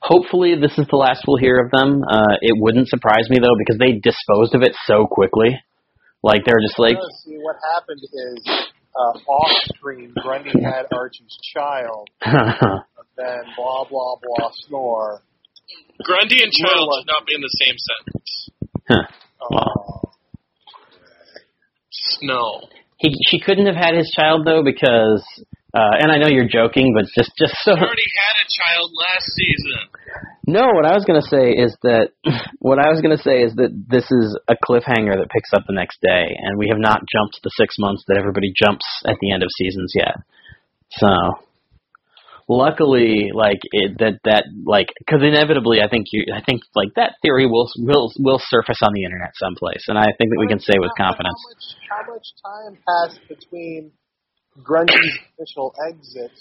Hopefully, 0.00 0.54
this 0.54 0.78
is 0.78 0.86
the 0.88 0.96
last 0.96 1.24
we'll 1.26 1.38
hear 1.38 1.58
of 1.58 1.70
them. 1.72 2.02
Uh, 2.08 2.36
it 2.40 2.54
wouldn't 2.56 2.88
surprise 2.88 3.28
me 3.28 3.38
though, 3.40 3.56
because 3.58 3.78
they 3.78 3.98
disposed 3.98 4.54
of 4.54 4.62
it 4.62 4.74
so 4.86 5.06
quickly. 5.06 5.58
Like 6.22 6.42
they're 6.44 6.60
just 6.60 6.78
like, 6.78 6.94
No, 6.96 7.08
see, 7.24 7.36
what 7.38 7.56
happened 7.74 8.00
is 8.02 8.48
uh, 8.96 9.18
off 9.30 9.62
screen, 9.76 10.12
Grundy 10.22 10.50
had 10.62 10.86
Archie's 10.92 11.38
child, 11.54 12.08
then 12.24 13.38
blah 13.56 13.84
blah 13.88 14.16
blah 14.22 14.50
snore. 14.66 15.22
Grundy 16.02 16.42
and 16.42 16.52
child 16.52 16.88
should 16.98 17.06
not 17.06 17.26
be 17.26 17.34
in 17.34 17.40
the 17.40 17.56
same 17.60 17.76
sentence. 17.78 18.50
Uh, 18.90 20.08
No. 22.22 22.68
he 22.98 23.14
she 23.28 23.38
couldn't 23.40 23.66
have 23.66 23.76
had 23.76 23.94
his 23.94 24.10
child 24.16 24.44
though 24.46 24.62
because, 24.64 25.22
uh, 25.74 26.00
and 26.00 26.10
I 26.10 26.16
know 26.16 26.28
you're 26.28 26.48
joking, 26.48 26.94
but 26.94 27.04
just 27.14 27.32
just 27.36 27.54
so 27.62 27.76
He 27.76 27.80
already 27.80 28.10
had 28.16 28.36
a 28.40 28.48
child 28.48 28.90
last 28.94 29.28
season. 29.36 29.76
no, 30.46 30.64
what 30.72 30.86
I 30.86 30.94
was 30.94 31.04
gonna 31.04 31.22
say 31.22 31.52
is 31.52 31.76
that 31.82 32.10
what 32.58 32.78
I 32.78 32.88
was 32.88 33.00
gonna 33.00 33.20
say 33.20 33.42
is 33.42 33.54
that 33.56 33.70
this 33.74 34.10
is 34.10 34.38
a 34.48 34.56
cliffhanger 34.56 35.16
that 35.20 35.28
picks 35.30 35.52
up 35.52 35.64
the 35.66 35.76
next 35.76 36.00
day, 36.00 36.36
and 36.36 36.58
we 36.58 36.68
have 36.70 36.80
not 36.80 37.04
jumped 37.04 37.40
the 37.42 37.52
six 37.56 37.76
months 37.78 38.04
that 38.08 38.16
everybody 38.16 38.52
jumps 38.56 38.86
at 39.04 39.16
the 39.20 39.32
end 39.32 39.42
of 39.42 39.50
seasons 39.58 39.92
yet. 39.94 40.16
So 40.90 41.08
luckily 42.48 43.28
like 43.34 43.60
it 43.72 43.98
that 43.98 44.16
that 44.24 44.44
like 44.64 44.88
because 44.98 45.20
inevitably 45.22 45.82
i 45.82 45.88
think 45.88 46.06
you 46.12 46.24
i 46.34 46.40
think 46.40 46.62
like 46.74 46.88
that 46.96 47.12
theory 47.20 47.46
will 47.46 47.68
will 47.76 48.10
will 48.18 48.40
surface 48.40 48.80
on 48.80 48.88
the 48.94 49.04
internet 49.04 49.28
someplace 49.36 49.84
and 49.88 49.98
i 49.98 50.08
think 50.16 50.32
that 50.32 50.40
we 50.40 50.48
can 50.48 50.58
say 50.58 50.72
with 50.80 50.90
confidence 50.96 51.36
How 51.90 52.00
much, 52.00 52.08
how 52.08 52.14
much 52.14 52.26
time 52.40 52.72
passed 52.88 53.20
between 53.28 53.92
Grundy's 54.62 55.18
official 55.38 55.74
exit 55.88 56.32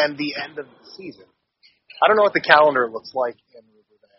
and 0.00 0.16
the 0.16 0.34
end 0.42 0.58
of 0.58 0.66
the 0.66 0.90
season? 0.96 1.24
I 2.02 2.08
don't 2.08 2.16
know 2.16 2.22
what 2.22 2.34
the 2.34 2.40
calendar 2.40 2.88
looks 2.90 3.12
like 3.14 3.36
in 3.54 3.62
Riverdale. 3.62 4.10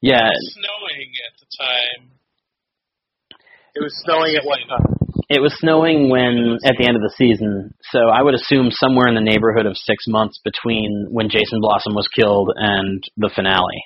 yeah 0.00 0.28
Snowing 0.28 1.10
at 1.26 1.34
the 1.40 1.46
time. 1.58 2.10
It 3.74 3.82
was 3.82 3.92
snowing 4.04 4.34
at 4.36 4.44
what 4.44 4.58
time? 4.68 4.96
it 5.28 5.40
was 5.42 5.52
snowing 5.58 6.08
when 6.08 6.58
at 6.64 6.74
the 6.78 6.86
end 6.86 6.94
of 6.96 7.02
the 7.02 7.12
season 7.18 7.74
so 7.90 7.98
i 8.14 8.22
would 8.22 8.34
assume 8.34 8.70
somewhere 8.70 9.08
in 9.08 9.14
the 9.14 9.20
neighborhood 9.24 9.66
of 9.66 9.76
six 9.76 10.04
months 10.06 10.38
between 10.44 11.08
when 11.10 11.28
jason 11.28 11.58
blossom 11.60 11.94
was 11.94 12.06
killed 12.14 12.52
and 12.54 13.02
the 13.16 13.30
finale 13.34 13.80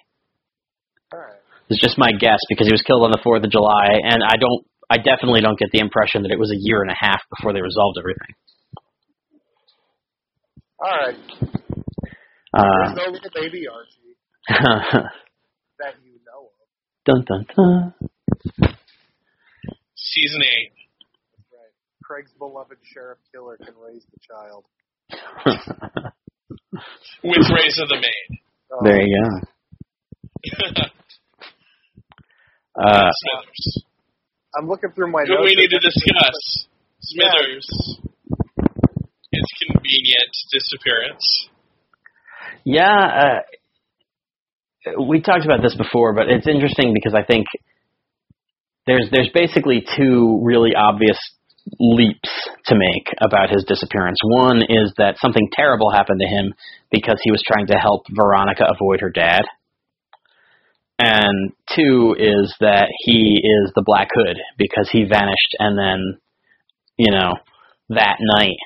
All 1.13 1.19
right. 1.21 1.41
it's 1.71 1.81
just 1.81 1.97
my 1.97 2.13
guess 2.13 2.39
because 2.49 2.67
he 2.67 2.73
was 2.75 2.83
killed 2.83 3.05
on 3.05 3.11
the 3.11 3.21
fourth 3.25 3.43
of 3.45 3.51
july 3.51 3.97
and 4.05 4.21
i 4.23 4.37
don't 4.37 4.67
i 4.91 4.97
definitely 4.97 5.41
don't 5.41 5.59
get 5.59 5.71
the 5.73 5.79
impression 5.81 6.23
that 6.23 6.33
it 6.33 6.39
was 6.39 6.51
a 6.53 6.59
year 6.59 6.83
and 6.83 6.91
a 6.91 6.97
half 6.99 7.21
before 7.37 7.53
they 7.53 7.63
resolved 7.63 7.97
everything 7.99 8.35
All 10.83 10.91
right. 10.91 11.17
uh, 12.57 12.95
There's 12.95 12.97
no 13.07 13.13
little 13.13 13.31
baby 13.35 13.67
Archie 13.69 14.17
that 15.79 15.95
you 16.05 16.19
know 16.27 16.49
of. 16.49 16.51
dun 17.05 17.25
dun 17.29 17.47
dun 17.55 17.95
Season 19.95 20.41
8. 20.43 20.47
That's 21.37 21.53
right. 21.53 21.75
Craig's 22.03 22.33
beloved 22.39 22.79
sheriff 22.83 23.19
killer 23.33 23.57
can 23.59 23.75
raise 23.79 24.05
the 24.11 24.19
child. 24.27 24.65
With 27.23 27.47
raise 27.55 27.79
of 27.81 27.89
the 27.89 27.97
Maid. 27.97 28.41
Oh, 28.73 28.81
there 28.83 29.01
you 29.01 29.23
go 29.23 29.29
uh, 32.83 33.11
Smithers. 33.13 33.85
I'm 34.59 34.69
looking 34.69 34.91
through 34.95 35.11
my 35.13 35.23
Who 35.27 35.35
notes. 35.35 35.45
we 35.45 35.55
need 35.61 35.69
to 35.71 35.77
and- 35.77 35.85
discuss. 35.85 36.67
Smithers. 37.03 37.67
His 39.33 39.47
convenient 39.67 40.33
disappearance. 40.53 41.49
Yeah, 42.65 43.41
uh, 44.87 45.03
we 45.09 45.21
talked 45.21 45.45
about 45.45 45.63
this 45.63 45.75
before, 45.77 46.15
but 46.15 46.29
it's 46.29 46.47
interesting 46.49 46.93
because 46.93 47.15
I 47.15 47.23
think 47.25 47.47
there's 48.87 49.09
there's 49.13 49.31
basically 49.33 49.85
two 49.97 50.41
really 50.43 50.75
obvious 50.75 51.19
leaps 51.79 52.31
to 52.67 52.75
make 52.75 53.07
about 53.25 53.51
his 53.51 53.65
disappearance. 53.65 54.19
One 54.25 54.63
is 54.69 54.93
that 54.99 55.19
something 55.19 55.49
terrible 55.53 55.91
happened 55.91 56.21
to 56.21 56.27
him 56.27 56.53
because 56.91 57.19
he 57.23 57.31
was 57.31 57.43
trying 57.47 57.67
to 57.69 57.75
help 57.79 58.05
Veronica 58.11 58.65
avoid 58.69 59.01
her 59.01 59.11
dad. 59.11 59.43
And 61.03 61.53
two 61.75 62.15
is 62.19 62.55
that 62.61 62.89
he 63.05 63.41
is 63.43 63.73
the 63.75 63.83
Black 63.87 64.09
Hood 64.13 64.37
because 64.59 64.91
he 64.93 65.05
vanished 65.05 65.57
and 65.59 65.79
then, 65.79 66.19
you 66.99 67.11
know, 67.11 67.33
that 67.89 68.17
night 68.21 68.59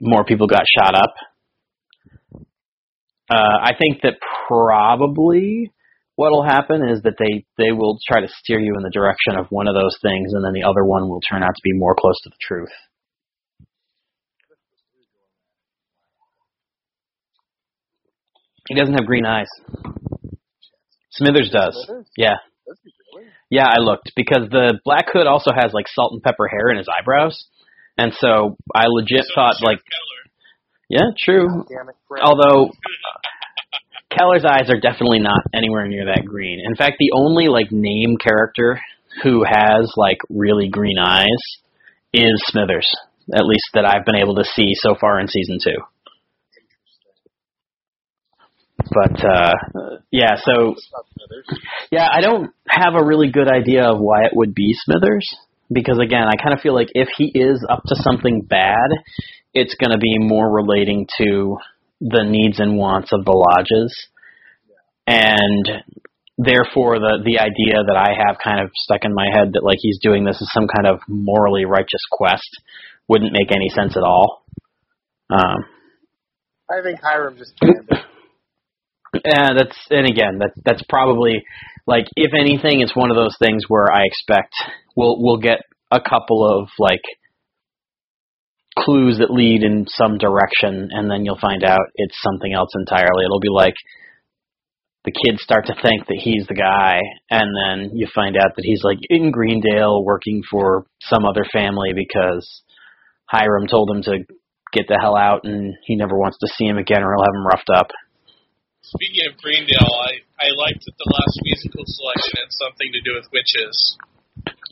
more 0.00 0.24
people 0.24 0.46
got 0.46 0.62
shot 0.66 0.94
up. 0.94 1.14
Uh, 3.30 3.58
I 3.62 3.72
think 3.78 4.00
that 4.02 4.14
probably 4.48 5.70
what'll 6.16 6.44
happen 6.44 6.88
is 6.88 7.02
that 7.02 7.16
they 7.18 7.44
they 7.58 7.72
will 7.72 7.98
try 8.08 8.22
to 8.22 8.28
steer 8.28 8.58
you 8.58 8.74
in 8.76 8.82
the 8.82 8.90
direction 8.90 9.36
of 9.36 9.46
one 9.50 9.68
of 9.68 9.74
those 9.74 9.96
things, 10.02 10.32
and 10.32 10.42
then 10.42 10.54
the 10.54 10.64
other 10.64 10.84
one 10.84 11.10
will 11.10 11.20
turn 11.20 11.42
out 11.42 11.54
to 11.54 11.60
be 11.62 11.72
more 11.74 11.94
close 11.94 12.18
to 12.24 12.30
the 12.30 12.36
truth. 12.40 12.72
He 18.68 18.74
doesn't 18.74 18.94
have 18.94 19.06
green 19.06 19.26
eyes. 19.26 19.48
Smithers 21.12 21.50
does. 21.50 21.74
Smithers? 21.86 22.06
Yeah, 22.16 22.36
Does 22.66 22.78
really? 23.14 23.26
yeah. 23.50 23.66
I 23.66 23.80
looked 23.80 24.12
because 24.16 24.48
the 24.50 24.78
Black 24.84 25.06
Hood 25.12 25.26
also 25.26 25.50
has 25.54 25.72
like 25.72 25.86
salt 25.88 26.12
and 26.12 26.22
pepper 26.22 26.48
hair 26.48 26.70
in 26.70 26.78
his 26.78 26.88
eyebrows, 26.88 27.46
and 27.98 28.12
so 28.18 28.56
I 28.74 28.84
legit 28.88 29.24
So 29.26 29.34
thought 29.34 29.56
like 29.62 29.78
Keller. 29.78 30.22
Yeah, 30.88 31.10
true. 31.18 31.64
It, 31.70 32.20
Although 32.22 32.70
Keller's 34.10 34.44
eyes 34.44 34.68
are 34.68 34.80
definitely 34.80 35.20
not 35.20 35.40
anywhere 35.54 35.86
near 35.88 36.06
that 36.06 36.24
green. 36.26 36.60
In 36.64 36.74
fact, 36.76 36.96
the 36.98 37.12
only 37.14 37.48
like 37.48 37.72
name 37.72 38.16
character 38.18 38.78
who 39.22 39.44
has 39.44 39.92
like 39.96 40.18
really 40.28 40.68
green 40.68 40.98
eyes 40.98 41.26
is 42.12 42.42
Smithers. 42.46 42.88
At 43.34 43.46
least 43.46 43.64
that 43.74 43.86
I've 43.86 44.04
been 44.04 44.16
able 44.16 44.34
to 44.36 44.44
see 44.44 44.72
so 44.74 44.94
far 45.00 45.18
in 45.20 45.28
season 45.28 45.58
two. 45.62 45.76
But 48.90 49.24
uh 49.24 49.52
yeah, 50.10 50.36
so 50.42 50.74
yeah, 51.90 52.08
I 52.10 52.20
don't 52.20 52.52
have 52.68 52.94
a 52.94 53.04
really 53.04 53.30
good 53.30 53.48
idea 53.48 53.84
of 53.84 53.98
why 53.98 54.24
it 54.24 54.32
would 54.34 54.54
be 54.54 54.74
Smithers 54.84 55.28
because 55.72 55.98
again, 55.98 56.24
I 56.26 56.42
kind 56.42 56.54
of 56.54 56.60
feel 56.60 56.74
like 56.74 56.88
if 56.94 57.08
he 57.16 57.30
is 57.34 57.64
up 57.68 57.82
to 57.86 57.96
something 57.96 58.42
bad, 58.42 58.90
it's 59.54 59.74
going 59.74 59.92
to 59.92 59.98
be 59.98 60.18
more 60.18 60.50
relating 60.50 61.06
to 61.18 61.56
the 62.00 62.24
needs 62.24 62.58
and 62.58 62.76
wants 62.76 63.10
of 63.12 63.24
the 63.24 63.32
lodges. 63.32 64.08
And 65.06 65.84
therefore 66.38 66.98
the 66.98 67.22
the 67.24 67.38
idea 67.38 67.82
that 67.86 67.96
I 67.96 68.14
have 68.26 68.38
kind 68.42 68.60
of 68.60 68.70
stuck 68.74 69.04
in 69.04 69.14
my 69.14 69.26
head 69.32 69.52
that 69.52 69.64
like 69.64 69.78
he's 69.80 69.98
doing 70.00 70.24
this 70.24 70.40
as 70.40 70.48
some 70.52 70.66
kind 70.66 70.86
of 70.86 71.00
morally 71.08 71.64
righteous 71.64 72.02
quest 72.10 72.48
wouldn't 73.08 73.32
make 73.32 73.54
any 73.54 73.68
sense 73.68 73.96
at 73.96 74.02
all. 74.02 74.44
Um 75.30 75.64
I 76.70 76.82
think 76.82 77.00
Hiram 77.02 77.36
just. 77.36 77.52
Yeah, 79.24 79.50
that's 79.56 79.76
and 79.90 80.06
again 80.06 80.38
that's 80.40 80.58
that's 80.64 80.82
probably 80.88 81.44
like 81.86 82.06
if 82.16 82.32
anything, 82.38 82.80
it's 82.80 82.96
one 82.96 83.10
of 83.10 83.16
those 83.16 83.36
things 83.38 83.64
where 83.68 83.92
I 83.92 84.04
expect 84.04 84.54
we'll 84.96 85.20
we'll 85.20 85.38
get 85.38 85.60
a 85.90 86.00
couple 86.00 86.46
of 86.46 86.68
like 86.78 87.02
clues 88.78 89.18
that 89.18 89.30
lead 89.30 89.62
in 89.62 89.86
some 89.88 90.18
direction, 90.18 90.88
and 90.92 91.10
then 91.10 91.24
you'll 91.24 91.38
find 91.40 91.64
out 91.64 91.92
it's 91.94 92.16
something 92.22 92.52
else 92.52 92.70
entirely. 92.74 93.24
It'll 93.24 93.40
be 93.40 93.48
like 93.52 93.74
the 95.04 95.12
kids 95.12 95.42
start 95.42 95.66
to 95.66 95.74
think 95.82 96.06
that 96.06 96.20
he's 96.20 96.46
the 96.46 96.54
guy, 96.54 97.00
and 97.30 97.50
then 97.54 97.96
you 97.96 98.06
find 98.14 98.36
out 98.36 98.54
that 98.56 98.64
he's 98.64 98.84
like 98.84 98.98
in 99.10 99.30
Greendale 99.30 100.04
working 100.04 100.42
for 100.50 100.86
some 101.00 101.24
other 101.24 101.44
family 101.52 101.92
because 101.94 102.62
Hiram 103.26 103.66
told 103.66 103.90
him 103.90 104.02
to 104.02 104.18
get 104.72 104.86
the 104.88 104.98
hell 105.00 105.16
out, 105.16 105.44
and 105.44 105.74
he 105.84 105.96
never 105.96 106.16
wants 106.16 106.38
to 106.38 106.48
see 106.56 106.64
him 106.64 106.78
again, 106.78 107.02
or 107.02 107.14
he'll 107.14 107.24
have 107.24 107.34
him 107.34 107.46
roughed 107.46 107.70
up. 107.74 107.88
Speaking 108.82 109.30
of 109.30 109.38
Greendale, 109.38 109.94
I, 109.94 110.26
I 110.42 110.48
liked 110.58 110.82
that 110.82 110.96
the 110.98 111.08
last 111.10 111.36
musical 111.46 111.86
selection 111.86 112.34
had 112.42 112.50
something 112.50 112.90
to 112.90 113.00
do 113.06 113.14
with 113.14 113.30
witches. 113.30 113.74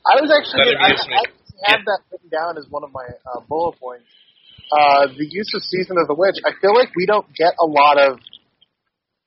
I 0.02 0.18
was 0.18 0.30
actually 0.34 0.74
That 0.74 0.82
I. 0.82 0.98
I 0.98 1.76
had 1.76 1.84
that 1.84 2.00
written 2.10 2.30
down 2.32 2.58
as 2.58 2.66
one 2.70 2.82
of 2.82 2.90
my 2.90 3.04
uh, 3.04 3.40
bullet 3.46 3.78
points. 3.78 4.08
Uh, 4.72 5.12
the 5.12 5.28
use 5.28 5.52
of 5.54 5.62
Season 5.62 5.96
of 6.00 6.08
the 6.08 6.14
Witch. 6.14 6.40
I 6.42 6.56
feel 6.60 6.74
like 6.74 6.90
we 6.96 7.06
don't 7.06 7.26
get 7.34 7.54
a 7.60 7.66
lot 7.66 7.98
of 7.98 8.18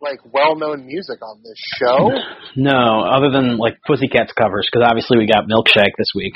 like 0.02 0.20
well-known 0.34 0.86
music 0.86 1.22
on 1.22 1.40
this 1.44 1.60
show. 1.80 2.12
No, 2.56 3.08
other 3.08 3.32
than 3.32 3.58
like 3.58 3.80
Pussycats 3.88 4.34
covers, 4.34 4.68
because 4.68 4.86
obviously 4.86 5.18
we 5.18 5.28
got 5.28 5.48
Milkshake 5.48 5.96
this 5.98 6.12
week. 6.14 6.34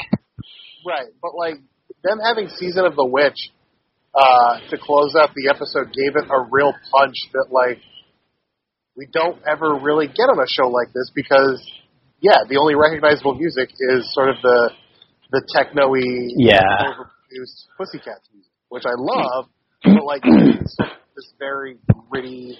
Right, 0.86 1.12
but 1.22 1.36
like 1.36 1.56
them 2.04 2.20
having 2.24 2.48
Season 2.48 2.86
of 2.86 2.96
the 2.96 3.06
Witch 3.06 3.52
uh, 4.16 4.60
to 4.70 4.78
close 4.78 5.16
out 5.20 5.32
the 5.36 5.50
episode 5.50 5.92
gave 5.92 6.16
it 6.16 6.30
a 6.32 6.48
real 6.50 6.72
punch 6.92 7.16
that 7.34 7.48
like 7.52 7.80
we 8.98 9.06
don't 9.14 9.38
ever 9.48 9.76
really 9.80 10.08
get 10.08 10.26
on 10.28 10.40
a 10.40 10.48
show 10.50 10.68
like 10.68 10.92
this 10.94 11.12
because 11.14 11.62
yeah, 12.20 12.42
the 12.50 12.58
only 12.58 12.74
recognizable 12.74 13.36
music 13.36 13.70
is 13.80 14.12
sort 14.14 14.30
of 14.30 14.36
the 14.42 14.72
the 15.32 15.42
techno-y, 15.56 16.02
Yeah. 16.36 16.62
overproduced 16.82 17.68
Pussycats 17.78 18.28
music, 18.34 18.52
which 18.70 18.84
I 18.86 18.96
love, 18.98 19.46
but 19.84 20.04
like 20.04 20.22
it's 20.26 20.76
this 21.16 21.34
very 21.38 21.78
gritty 22.10 22.58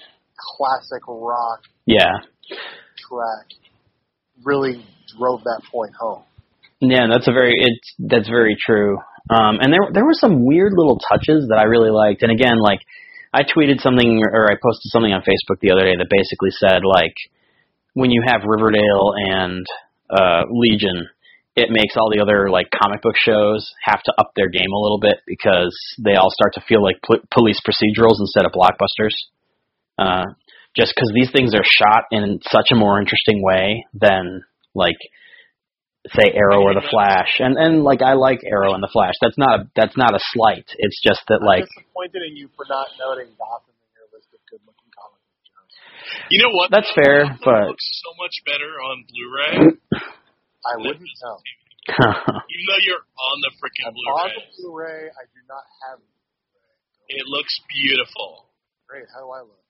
classic 0.56 1.02
rock 1.08 1.60
Yeah, 1.86 2.12
track 2.48 3.46
really 4.44 4.84
drove 5.18 5.42
that 5.44 5.62
point 5.72 5.92
home. 5.98 6.22
yeah, 6.80 7.06
that's 7.10 7.26
a 7.26 7.32
very 7.32 7.54
it's 7.56 7.94
that's 7.98 8.28
very 8.28 8.56
true. 8.64 8.98
Um, 9.30 9.58
and 9.60 9.72
there 9.72 9.90
there 9.92 10.04
were 10.04 10.14
some 10.14 10.44
weird 10.46 10.72
little 10.76 10.98
touches 11.10 11.48
that 11.48 11.58
I 11.58 11.64
really 11.64 11.90
liked. 11.90 12.22
And 12.22 12.30
again, 12.30 12.58
like 12.62 12.78
I 13.32 13.42
tweeted 13.42 13.80
something 13.80 14.22
or 14.32 14.50
I 14.50 14.56
posted 14.56 14.90
something 14.90 15.12
on 15.12 15.20
Facebook 15.20 15.60
the 15.60 15.72
other 15.72 15.84
day 15.84 15.96
that 15.96 16.08
basically 16.08 16.50
said 16.50 16.82
like 16.84 17.14
when 17.94 18.10
you 18.10 18.22
have 18.26 18.42
Riverdale 18.46 19.12
and 19.16 19.66
uh, 20.08 20.44
Legion, 20.50 21.08
it 21.56 21.68
makes 21.70 21.96
all 21.96 22.10
the 22.10 22.22
other 22.22 22.48
like 22.48 22.70
comic 22.70 23.02
book 23.02 23.16
shows 23.18 23.68
have 23.84 24.02
to 24.04 24.14
up 24.18 24.32
their 24.36 24.48
game 24.48 24.72
a 24.72 24.80
little 24.80 25.00
bit 25.00 25.18
because 25.26 25.76
they 25.98 26.14
all 26.14 26.30
start 26.30 26.54
to 26.54 26.62
feel 26.68 26.82
like 26.82 26.96
pol- 27.04 27.24
police 27.32 27.60
procedurals 27.60 28.20
instead 28.20 28.46
of 28.46 28.52
blockbusters. 28.52 29.14
Uh, 29.98 30.24
just 30.76 30.92
because 30.94 31.10
these 31.14 31.30
things 31.32 31.54
are 31.54 31.64
shot 31.64 32.04
in 32.12 32.38
such 32.48 32.68
a 32.70 32.76
more 32.76 33.00
interesting 33.00 33.42
way 33.42 33.84
than 33.92 34.42
like 34.74 34.96
say 36.14 36.32
Arrow 36.32 36.62
or 36.62 36.74
the 36.74 36.86
Flash, 36.90 37.40
and 37.40 37.56
and 37.58 37.82
like 37.84 38.02
I 38.02 38.14
like 38.14 38.40
Arrow 38.44 38.72
and 38.74 38.82
the 38.82 38.90
Flash. 38.92 39.14
That's 39.20 39.36
not 39.38 39.60
a 39.60 39.60
that's 39.76 39.96
not 39.96 40.14
a 40.14 40.20
slight. 40.32 40.66
It's 40.78 41.00
just 41.02 41.22
that 41.28 41.40
I'm 41.42 41.46
like 41.48 41.66
disappointed 41.68 42.22
in 42.28 42.36
you 42.36 42.48
for 42.56 42.64
not 42.68 42.88
noting 43.00 43.32
Gotham 43.36 43.74
in 43.76 43.90
your 43.96 44.08
list 44.14 44.28
of 44.32 44.40
good-looking 44.48 44.90
comic 44.94 45.20
book. 45.20 45.68
You 46.30 46.38
know 46.44 46.52
what? 46.54 46.70
That's 46.70 46.88
though? 46.94 47.02
fair, 47.02 47.16
Gotham 47.26 47.44
but- 47.44 47.68
looks 47.74 47.88
so 48.04 48.10
much 48.20 48.36
better 48.46 48.72
on 48.80 48.96
Blu-ray. 49.10 49.54
I 50.68 50.74
wouldn't 50.80 51.04
just 51.04 51.22
know. 51.24 51.38
TV. 51.40 51.56
Even 52.52 52.64
though 52.68 52.82
you're 52.84 53.00
on 53.00 53.36
the 53.48 53.52
freaking 53.56 53.88
I'm 53.88 53.96
on 53.96 54.28
Blu-ray, 54.28 54.36
the 54.36 54.44
Blu-ray. 54.60 55.02
I 55.08 55.24
do 55.32 55.40
not 55.48 55.64
have 55.88 55.98
it. 56.04 56.12
it 57.20 57.24
looks 57.26 57.54
beautiful. 57.72 58.52
Great. 58.86 59.08
How 59.08 59.24
do 59.24 59.30
I 59.32 59.40
look? 59.40 59.62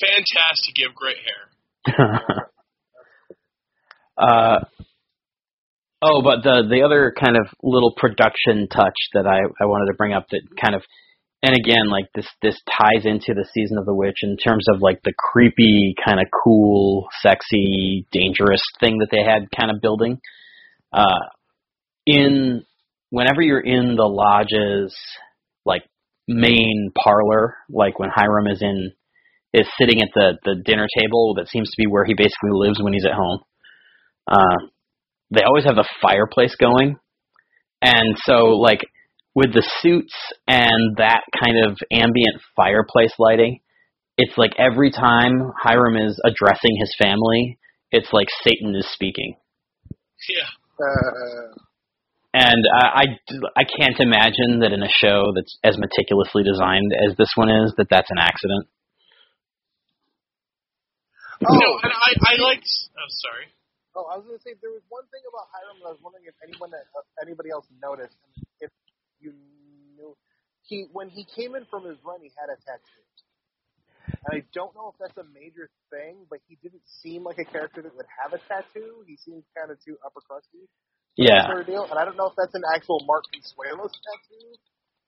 Fantastic. 0.00 0.76
You 0.76 0.88
have 0.88 0.96
great 0.96 1.16
hair. 1.24 1.42
uh, 4.16 4.58
oh, 6.02 6.22
but 6.22 6.42
the 6.42 6.66
the 6.68 6.82
other 6.82 7.12
kind 7.18 7.36
of 7.36 7.46
little 7.62 7.94
production 7.96 8.68
touch 8.68 8.96
that 9.14 9.26
I 9.26 9.38
I 9.62 9.66
wanted 9.66 9.90
to 9.90 9.96
bring 9.96 10.12
up 10.12 10.26
that 10.30 10.42
kind 10.60 10.74
of 10.74 10.82
and 11.42 11.54
again 11.54 11.88
like 11.88 12.06
this 12.14 12.26
this 12.42 12.60
ties 12.66 13.04
into 13.04 13.34
the 13.34 13.46
season 13.52 13.78
of 13.78 13.86
the 13.86 13.94
witch 13.94 14.18
in 14.22 14.36
terms 14.36 14.66
of 14.72 14.80
like 14.80 15.02
the 15.04 15.12
creepy 15.16 15.94
kind 16.04 16.20
of 16.20 16.26
cool 16.44 17.06
sexy 17.20 18.06
dangerous 18.12 18.62
thing 18.80 18.98
that 18.98 19.08
they 19.10 19.22
had 19.22 19.50
kind 19.58 19.70
of 19.70 19.82
building. 19.82 20.18
Uh 20.92 21.28
in 22.06 22.64
whenever 23.10 23.42
you're 23.42 23.60
in 23.60 23.96
the 23.96 24.04
lodge's 24.04 24.96
like 25.64 25.82
main 26.28 26.90
parlor 26.96 27.56
like 27.68 27.98
when 27.98 28.10
Hiram 28.14 28.46
is 28.46 28.62
in 28.62 28.92
is 29.52 29.66
sitting 29.78 30.00
at 30.02 30.08
the 30.14 30.38
the 30.44 30.62
dinner 30.64 30.86
table 30.98 31.34
that 31.36 31.48
seems 31.48 31.68
to 31.70 31.76
be 31.76 31.86
where 31.90 32.04
he 32.04 32.14
basically 32.14 32.50
lives 32.52 32.80
when 32.80 32.92
he's 32.92 33.06
at 33.06 33.12
home 33.12 33.40
uh 34.28 34.66
they 35.30 35.42
always 35.42 35.64
have 35.64 35.76
the 35.76 35.88
fireplace 36.00 36.54
going 36.56 36.96
and 37.82 38.16
so 38.24 38.46
like 38.56 38.80
with 39.36 39.52
the 39.52 39.62
suits 39.82 40.14
and 40.48 40.96
that 40.96 41.20
kind 41.44 41.66
of 41.66 41.76
ambient 41.92 42.40
fireplace 42.56 43.12
lighting, 43.18 43.60
it's 44.16 44.32
like 44.38 44.52
every 44.58 44.90
time 44.90 45.52
Hiram 45.62 45.96
is 45.96 46.18
addressing 46.24 46.74
his 46.80 46.96
family, 46.98 47.58
it's 47.92 48.08
like 48.14 48.28
Satan 48.42 48.74
is 48.74 48.90
speaking. 48.92 49.36
Yeah. 50.30 50.48
Uh, 50.80 51.60
And 52.32 52.64
I, 52.80 52.86
I, 52.86 53.04
I 53.60 53.64
can't 53.64 54.00
imagine 54.00 54.60
that 54.60 54.72
in 54.72 54.82
a 54.82 54.88
show 54.88 55.32
that's 55.34 55.58
as 55.62 55.76
meticulously 55.76 56.42
designed 56.42 56.92
as 56.92 57.16
this 57.16 57.32
one 57.34 57.50
is, 57.50 57.74
that 57.76 57.88
that's 57.90 58.10
an 58.10 58.18
accident. 58.18 58.68
Oh. 61.46 61.52
No, 61.52 61.78
and 61.82 61.92
I, 61.92 62.10
I 62.32 62.42
liked. 62.42 62.68
I'm 62.96 63.12
sorry. 63.20 63.46
Oh, 63.96 64.06
I 64.12 64.20
was 64.20 64.28
going 64.28 64.38
to 64.38 64.44
say 64.44 64.54
there 64.60 64.72
was 64.72 64.84
one 64.92 65.08
thing 65.10 65.24
about 65.26 65.48
Hiram 65.50 65.80
that 65.80 65.88
I 65.90 65.92
was 65.96 66.02
wondering 66.04 66.28
if 66.28 66.36
anyone 66.44 66.70
that, 66.76 66.86
uh, 66.92 67.02
anybody 67.24 67.50
else 67.50 67.66
noticed. 67.80 68.16
and 68.36 68.44
If 68.60 68.72
you 69.18 69.32
knew, 69.96 70.14
he 70.68 70.86
when 70.92 71.08
he 71.08 71.24
came 71.24 71.56
in 71.56 71.64
from 71.72 71.88
his 71.88 71.96
run, 72.04 72.20
he 72.20 72.30
had 72.36 72.52
a 72.52 72.58
tattoo. 72.62 73.04
And 74.06 74.38
I 74.38 74.46
don't 74.54 74.74
know 74.74 74.94
if 74.94 74.96
that's 75.02 75.16
a 75.18 75.26
major 75.34 75.66
thing, 75.90 76.26
but 76.30 76.38
he 76.46 76.58
didn't 76.62 76.84
seem 77.02 77.24
like 77.26 77.38
a 77.38 77.48
character 77.48 77.82
that 77.82 77.94
would 77.96 78.06
have 78.22 78.34
a 78.34 78.40
tattoo. 78.46 79.02
He 79.06 79.18
seemed 79.18 79.42
kind 79.56 79.70
of 79.70 79.82
too 79.82 79.98
upper 80.04 80.22
crusty. 80.22 80.68
Yeah. 81.16 81.46
sort 81.48 81.62
of 81.62 81.66
deal. 81.66 81.84
And 81.90 81.98
I 81.98 82.04
don't 82.04 82.16
know 82.16 82.28
if 82.28 82.36
that's 82.36 82.54
an 82.54 82.62
actual 82.74 83.02
Mark 83.06 83.24
Consuelos 83.32 83.90
tattoo, 83.90 84.48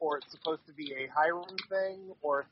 or 0.01 0.19
it's 0.19 0.31
supposed 0.33 0.65
to 0.67 0.73
be 0.75 0.95
a 0.97 1.07
Hiram 1.15 1.55
thing, 1.69 2.11
or 2.23 2.43
if 2.43 2.49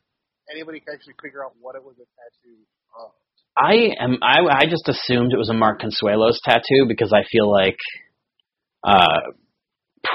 anybody 0.51 0.79
can 0.79 0.93
actually 0.95 1.15
figure 1.21 1.43
out 1.43 1.53
what 1.59 1.75
it 1.75 1.83
was 1.83 1.95
a 1.99 2.07
tattoo 2.15 2.59
of. 2.95 3.11
I 3.59 3.95
am. 3.99 4.17
I 4.21 4.39
I 4.49 4.65
just 4.69 4.87
assumed 4.87 5.33
it 5.33 5.37
was 5.37 5.49
a 5.49 5.53
Mark 5.53 5.81
Consuelos 5.81 6.37
tattoo 6.43 6.85
because 6.87 7.11
I 7.13 7.23
feel 7.31 7.51
like, 7.51 7.77
uh, 8.83 9.31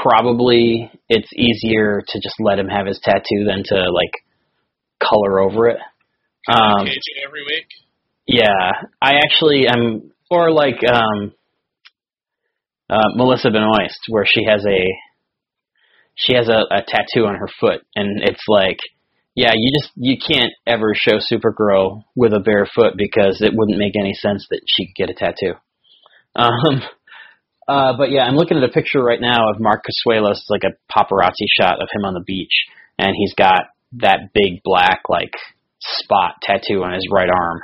probably 0.02 0.90
it's 1.08 1.30
easier 1.34 2.02
to 2.06 2.20
just 2.20 2.36
let 2.38 2.58
him 2.58 2.68
have 2.68 2.86
his 2.86 3.00
tattoo 3.02 3.44
than 3.46 3.62
to 3.64 3.90
like 3.90 4.12
color 5.02 5.40
over 5.40 5.68
it. 5.68 5.78
Um, 6.48 6.86
every 7.26 7.42
week. 7.42 7.66
yeah, 8.26 8.70
I 9.00 9.14
actually 9.24 9.66
am, 9.68 10.12
or 10.30 10.50
like 10.50 10.78
um, 10.88 11.32
uh, 12.88 13.08
Melissa 13.16 13.50
Benoist, 13.50 14.00
where 14.08 14.24
she 14.26 14.44
has 14.48 14.64
a 14.66 14.84
she 16.14 16.34
has 16.36 16.48
a, 16.48 16.62
a 16.70 16.82
tattoo 16.86 17.26
on 17.26 17.36
her 17.36 17.48
foot, 17.60 17.82
and 17.96 18.22
it's 18.22 18.44
like, 18.48 18.78
yeah, 19.34 19.52
you 19.54 19.72
just 19.80 19.92
you 19.96 20.16
can't 20.18 20.52
ever 20.66 20.92
show 20.94 21.18
Supergirl 21.18 22.04
with 22.14 22.32
a 22.32 22.40
bare 22.40 22.66
foot 22.66 22.94
because 22.96 23.40
it 23.40 23.52
wouldn't 23.54 23.78
make 23.78 23.94
any 23.98 24.14
sense 24.14 24.46
that 24.50 24.60
she 24.66 24.86
could 24.86 24.94
get 24.94 25.10
a 25.10 25.14
tattoo. 25.14 25.54
Um, 26.36 26.82
uh, 27.68 27.96
but 27.96 28.10
yeah, 28.10 28.24
I'm 28.24 28.36
looking 28.36 28.58
at 28.58 28.64
a 28.64 28.72
picture 28.72 29.02
right 29.02 29.20
now 29.20 29.50
of 29.50 29.60
Mark 29.60 29.84
Consuelos, 29.84 30.32
it's 30.32 30.50
like 30.50 30.64
a 30.64 30.76
paparazzi 30.92 31.48
shot 31.58 31.80
of 31.80 31.88
him 31.92 32.04
on 32.04 32.14
the 32.14 32.24
beach, 32.26 32.66
and 32.98 33.14
he's 33.16 33.34
got 33.34 33.72
that 34.00 34.32
big 34.34 34.62
black 34.64 35.02
like 35.08 35.32
spot 35.80 36.36
tattoo 36.42 36.82
on 36.82 36.92
his 36.92 37.06
right 37.10 37.28
arm. 37.28 37.60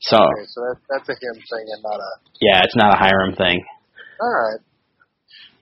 So 0.00 0.16
Okay, 0.16 0.46
so 0.48 0.60
that, 0.60 0.76
that's 0.90 1.08
a 1.08 1.12
him 1.12 1.40
thing 1.40 1.64
and 1.72 1.82
not 1.82 1.96
a. 1.96 2.10
yeah, 2.40 2.60
it's 2.62 2.76
not 2.76 2.94
a 2.94 2.98
Hiram 2.98 3.34
thing. 3.34 3.64
All 4.20 4.28
right. 4.28 4.60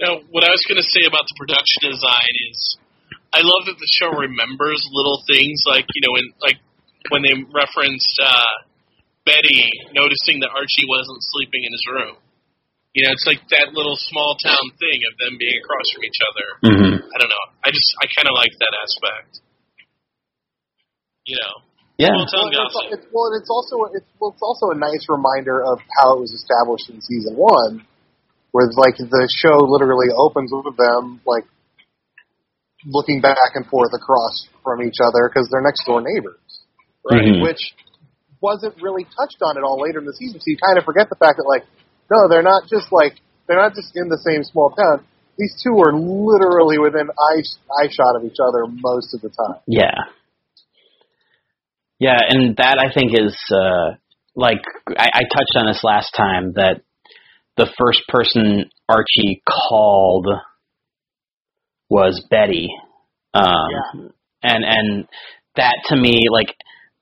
Now, 0.01 0.19
what 0.31 0.43
I 0.43 0.51
was 0.51 0.63
going 0.67 0.83
to 0.83 0.91
say 0.91 1.07
about 1.07 1.23
the 1.23 1.39
production 1.39 1.87
design 1.87 2.35
is, 2.51 2.77
I 3.33 3.43
love 3.43 3.67
that 3.67 3.79
the 3.79 3.91
show 3.91 4.15
remembers 4.15 4.81
little 4.93 5.23
things 5.27 5.65
like 5.67 5.87
you 5.95 6.03
know, 6.03 6.12
when 6.15 6.27
like 6.41 6.59
when 7.11 7.23
they 7.23 7.35
referenced 7.53 8.15
uh, 8.23 8.55
Betty 9.27 9.69
noticing 9.93 10.41
that 10.45 10.53
Archie 10.53 10.87
wasn't 10.89 11.21
sleeping 11.35 11.65
in 11.65 11.73
his 11.73 11.85
room. 11.89 12.17
You 12.95 13.03
know, 13.03 13.11
it's 13.11 13.27
like 13.27 13.43
that 13.51 13.75
little 13.75 13.99
small 13.99 14.39
town 14.39 14.71
thing 14.79 15.03
of 15.11 15.19
them 15.19 15.35
being 15.35 15.59
across 15.59 15.87
from 15.91 16.07
each 16.07 16.21
other. 16.23 16.47
hmm 16.62 16.95
I 17.03 17.17
don't 17.19 17.33
know. 17.33 17.47
I 17.67 17.75
just 17.75 17.91
I 17.99 18.07
kind 18.15 18.31
of 18.31 18.39
like 18.39 18.55
that 18.62 18.75
aspect. 18.87 19.43
You 21.27 21.41
know, 21.41 21.55
Yeah, 21.97 22.12
Well, 22.12 22.23
it's, 22.23 23.01
it's, 23.01 23.07
well, 23.11 23.33
it's 23.35 23.51
also 23.51 23.89
it's 23.97 24.07
well, 24.21 24.31
it's 24.31 24.45
also 24.45 24.71
a 24.71 24.79
nice 24.79 25.09
reminder 25.09 25.59
of 25.65 25.81
how 25.99 26.15
it 26.15 26.21
was 26.21 26.31
established 26.37 26.87
in 26.93 27.01
season 27.01 27.35
one, 27.35 27.83
where 28.53 28.71
like 28.79 28.95
the 29.01 29.25
show 29.43 29.59
literally 29.67 30.12
opens 30.15 30.53
with 30.53 30.77
them 30.77 31.19
like 31.27 31.49
looking 32.87 33.20
back 33.20 33.55
and 33.55 33.66
forth 33.66 33.93
across 33.95 34.49
from 34.62 34.82
each 34.82 35.01
other 35.03 35.28
because 35.28 35.49
they're 35.51 35.64
next 35.64 35.85
door 35.87 36.01
neighbors, 36.01 36.64
right? 37.11 37.22
Mhm. 37.22 37.43
Which 37.43 37.74
wasn't 38.41 38.76
really 38.82 39.05
touched 39.05 39.41
on 39.41 39.57
at 39.57 39.64
all 39.64 39.80
later 39.80 39.99
in 40.01 40.05
the 40.05 40.12
season, 40.12 40.41
so 40.41 40.45
you 40.47 40.57
kind 40.59 40.78
of 40.78 40.85
forget 40.85 41.09
the 41.09 41.16
fact 41.16 41.39
that 41.39 41.49
like 41.49 41.64
no, 42.11 42.28
they're 42.28 42.43
not 42.43 42.68
just 42.68 42.93
like 42.93 43.20
they're 43.47 43.61
not 43.61 43.74
just 43.74 43.93
in 43.97 44.09
the 44.09 44.18
same 44.18 44.45
small 44.45 44.70
town. 44.70 45.05
These 45.39 45.61
two 45.62 45.76
are 45.80 45.93
literally 45.93 46.78
within 46.78 47.09
eye 47.09 47.43
eye 47.80 47.89
shot 47.91 48.16
of 48.16 48.24
each 48.24 48.39
other 48.41 48.66
most 48.68 49.14
of 49.14 49.20
the 49.20 49.30
time. 49.30 49.61
Yeah. 49.66 49.97
Yeah, 51.99 52.18
and 52.28 52.57
that 52.57 52.78
I 52.78 52.93
think 52.93 53.12
is 53.18 53.37
uh 53.51 53.97
like 54.37 54.62
I, 54.89 55.09
I 55.14 55.22
touched 55.22 55.57
on 55.57 55.66
this 55.66 55.82
last 55.82 56.11
time 56.16 56.53
that 56.55 56.82
the 57.57 57.70
first 57.78 58.03
person 58.09 58.70
Archie 58.89 59.43
called 59.49 60.26
was 61.91 62.24
Betty. 62.30 62.68
Um 63.32 63.45
Yeah. 63.45 64.09
and 64.43 64.64
and 64.64 65.09
that 65.57 65.76
to 65.89 65.97
me 65.97 66.20
like 66.30 66.55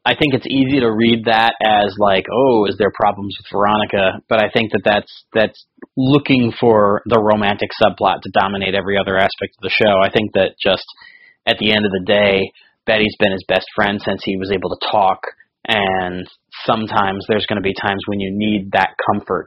I 0.05 0.19
think 0.19 0.35
it's 0.35 0.47
easy 0.51 0.81
to 0.81 0.91
read 0.91 1.27
that 1.27 1.55
as 1.63 1.95
like, 1.99 2.27
oh, 2.27 2.67
is 2.67 2.75
there 2.77 2.91
problems 2.91 3.37
with 3.39 3.47
Veronica? 3.55 4.19
But 4.29 4.43
I 4.43 4.51
think 4.51 4.73
that 4.73 4.83
that's 4.85 5.25
that's 5.33 5.65
looking 5.97 6.53
for 6.59 7.03
the 7.07 7.23
romantic 7.23 7.71
subplot 7.79 8.23
to 8.23 8.31
dominate 8.35 8.75
every 8.75 8.99
other 8.99 9.17
aspect 9.17 9.55
of 9.59 9.63
the 9.63 9.71
show. 9.71 10.03
I 10.03 10.11
think 10.11 10.33
that 10.35 10.59
just 10.61 10.85
at 11.47 11.59
the 11.59 11.71
end 11.71 11.87
of 11.87 11.93
the 11.93 12.03
day, 12.05 12.51
Betty's 12.85 13.15
been 13.21 13.31
his 13.31 13.45
best 13.47 13.67
friend 13.77 14.01
since 14.03 14.23
he 14.25 14.37
was 14.37 14.51
able 14.51 14.71
to 14.75 14.87
talk, 14.91 15.23
and 15.69 16.27
sometimes 16.67 17.25
there's 17.29 17.47
going 17.47 17.63
to 17.63 17.63
be 17.63 17.75
times 17.75 18.03
when 18.07 18.19
you 18.19 18.31
need 18.35 18.73
that 18.73 18.99
comfort. 19.07 19.47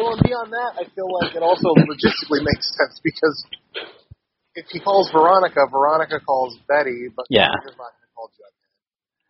Well, 0.00 0.16
and 0.16 0.22
beyond 0.24 0.48
that, 0.56 0.80
I 0.80 0.88
feel 0.96 1.12
like 1.12 1.36
it 1.36 1.44
also 1.44 1.76
logistically 1.76 2.40
makes 2.40 2.64
sense 2.72 2.96
because 3.04 3.36
if 4.56 4.64
he 4.72 4.80
calls 4.80 5.12
Veronica, 5.12 5.68
Veronica 5.68 6.18
calls 6.24 6.56
Betty, 6.64 7.12
but 7.12 7.28
Yeah. 7.28 7.52
Veronica's 7.52 7.76
not 7.76 7.92
going 7.92 8.08
to 8.08 8.12
call 8.16 8.28
Jughead. 8.32 8.56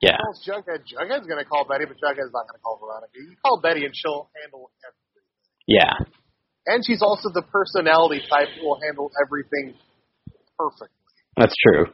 Yeah, 0.01 0.15
He 0.17 0.23
calls 0.23 0.41
Jughead, 0.47 0.81
Jughead's 0.87 1.27
going 1.27 1.43
to 1.43 1.49
call 1.49 1.67
Betty, 1.67 1.85
but 1.91 1.99
Jughead's 1.99 2.31
not 2.31 2.47
going 2.47 2.55
to 2.57 2.63
call 2.63 2.79
Veronica. 2.79 3.11
You 3.19 3.35
call 3.43 3.59
Betty 3.59 3.83
and 3.85 3.93
she'll 3.99 4.31
handle 4.39 4.71
everything. 4.87 5.27
yeah, 5.67 5.93
And 6.71 6.87
she's 6.87 7.03
also 7.03 7.29
the 7.35 7.43
personality 7.43 8.23
type 8.31 8.49
that 8.55 8.63
will 8.63 8.79
handle 8.81 9.11
everything 9.21 9.75
perfectly. 10.55 10.95
that's 11.37 11.55
true. 11.67 11.91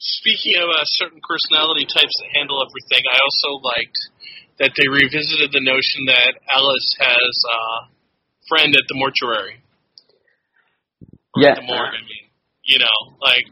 Speaking 0.00 0.54
of 0.62 0.70
uh, 0.70 0.86
certain 0.98 1.18
personality 1.18 1.82
types 1.84 2.14
that 2.22 2.30
handle 2.38 2.62
everything, 2.62 3.02
I 3.10 3.18
also 3.18 3.58
liked 3.66 3.98
that 4.58 4.72
they 4.76 4.88
revisited 4.90 5.50
the 5.52 5.62
notion 5.62 6.06
that 6.06 6.34
Alice 6.54 6.90
has 6.98 7.32
a 7.46 7.60
friend 8.48 8.74
at 8.74 8.86
the 8.88 8.96
mortuary. 8.98 9.62
Or 11.34 11.42
Yeah. 11.42 11.50
At 11.50 11.62
the 11.62 11.68
morgue, 11.68 11.94
I 11.94 12.02
mean. 12.02 12.26
You 12.64 12.78
know, 12.80 13.16
like, 13.22 13.46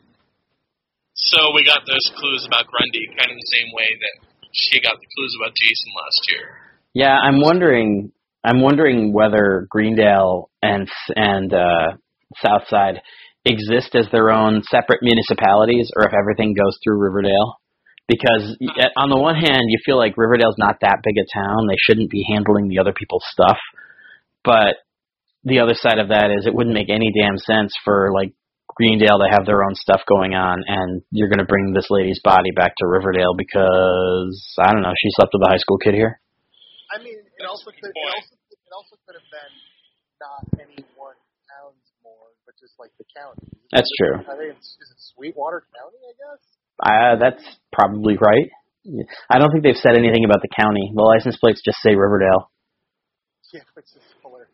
so 1.14 1.54
we 1.54 1.64
got 1.64 1.86
those 1.86 2.04
clues 2.16 2.44
about 2.46 2.66
Grundy 2.66 3.08
kind 3.16 3.32
of 3.32 3.36
the 3.36 3.52
same 3.56 3.72
way 3.72 3.88
that 3.96 4.28
she 4.52 4.80
got 4.80 4.96
the 5.00 5.06
clues 5.16 5.34
about 5.40 5.52
Jason 5.56 5.90
last 5.96 6.20
year. 6.28 6.46
Yeah, 6.92 7.16
I'm 7.16 7.40
wondering. 7.40 8.12
I'm 8.44 8.60
wondering 8.60 9.12
whether 9.12 9.66
Greendale 9.70 10.50
and 10.62 10.88
and 11.14 11.52
uh, 11.52 11.96
Southside 12.44 13.00
exist 13.44 13.94
as 13.94 14.06
their 14.12 14.30
own 14.30 14.62
separate 14.70 15.00
municipalities, 15.02 15.90
or 15.96 16.04
if 16.04 16.12
everything 16.12 16.54
goes 16.54 16.78
through 16.82 16.98
Riverdale. 16.98 17.56
Because 18.08 18.56
eh, 18.62 18.90
on 18.96 19.10
the 19.10 19.18
one 19.18 19.34
hand, 19.34 19.66
you 19.66 19.78
feel 19.84 19.98
like 19.98 20.16
Riverdale's 20.16 20.58
not 20.58 20.78
that 20.82 21.02
big 21.02 21.18
a 21.18 21.26
town; 21.26 21.66
they 21.66 21.78
shouldn't 21.78 22.10
be 22.10 22.26
handling 22.28 22.68
the 22.68 22.78
other 22.78 22.92
people's 22.92 23.26
stuff. 23.30 23.58
But 24.44 24.78
the 25.42 25.58
other 25.58 25.74
side 25.74 25.98
of 25.98 26.08
that 26.08 26.30
is, 26.30 26.46
it 26.46 26.54
wouldn't 26.54 26.74
make 26.74 26.90
any 26.90 27.10
damn 27.10 27.38
sense 27.38 27.74
for 27.84 28.10
like 28.14 28.30
Greendale 28.76 29.18
to 29.18 29.30
have 29.32 29.46
their 29.46 29.64
own 29.64 29.74
stuff 29.74 30.02
going 30.06 30.34
on, 30.34 30.62
and 30.66 31.02
you're 31.10 31.32
going 31.32 31.42
to 31.42 31.48
bring 31.48 31.72
this 31.72 31.88
lady's 31.90 32.20
body 32.22 32.50
back 32.54 32.76
to 32.78 32.86
Riverdale 32.86 33.34
because 33.34 34.36
I 34.60 34.70
don't 34.70 34.82
know, 34.82 34.94
she 34.94 35.10
slept 35.16 35.34
with 35.34 35.42
a 35.42 35.50
high 35.50 35.62
school 35.62 35.78
kid 35.78 35.94
here. 35.94 36.20
I 36.92 37.02
mean, 37.02 37.18
it 37.18 37.46
also 37.48 37.70
could 37.74 37.90
it 37.90 38.06
also 38.14 38.34
it 38.52 38.72
also 38.74 38.94
could 39.02 39.16
have 39.18 39.30
been 39.32 39.54
not 40.22 40.42
any 40.62 40.84
one 40.94 41.18
town's 41.50 41.88
morgue, 42.04 42.38
but 42.46 42.54
just 42.60 42.78
like 42.78 42.94
the 43.00 43.08
county. 43.16 43.50
That's 43.72 43.90
true. 43.98 44.22
I 44.22 44.34
think 44.38 44.54
it's 44.54 44.78
is 44.78 44.94
it 44.94 45.00
Sweetwater 45.14 45.66
County, 45.74 45.98
I 46.06 46.14
guess. 46.14 46.55
Uh, 46.82 47.16
that's 47.20 47.42
probably 47.72 48.16
right. 48.20 48.50
I 49.30 49.38
don't 49.38 49.50
think 49.50 49.64
they've 49.64 49.74
said 49.76 49.96
anything 49.96 50.24
about 50.24 50.42
the 50.42 50.48
county. 50.54 50.92
The 50.94 51.02
license 51.02 51.36
plates 51.38 51.60
just 51.64 51.78
say 51.82 51.94
Riverdale, 51.96 52.50
Yeah, 53.52 53.60
which 53.74 53.86
is 53.96 54.02
hilarious. 54.22 54.50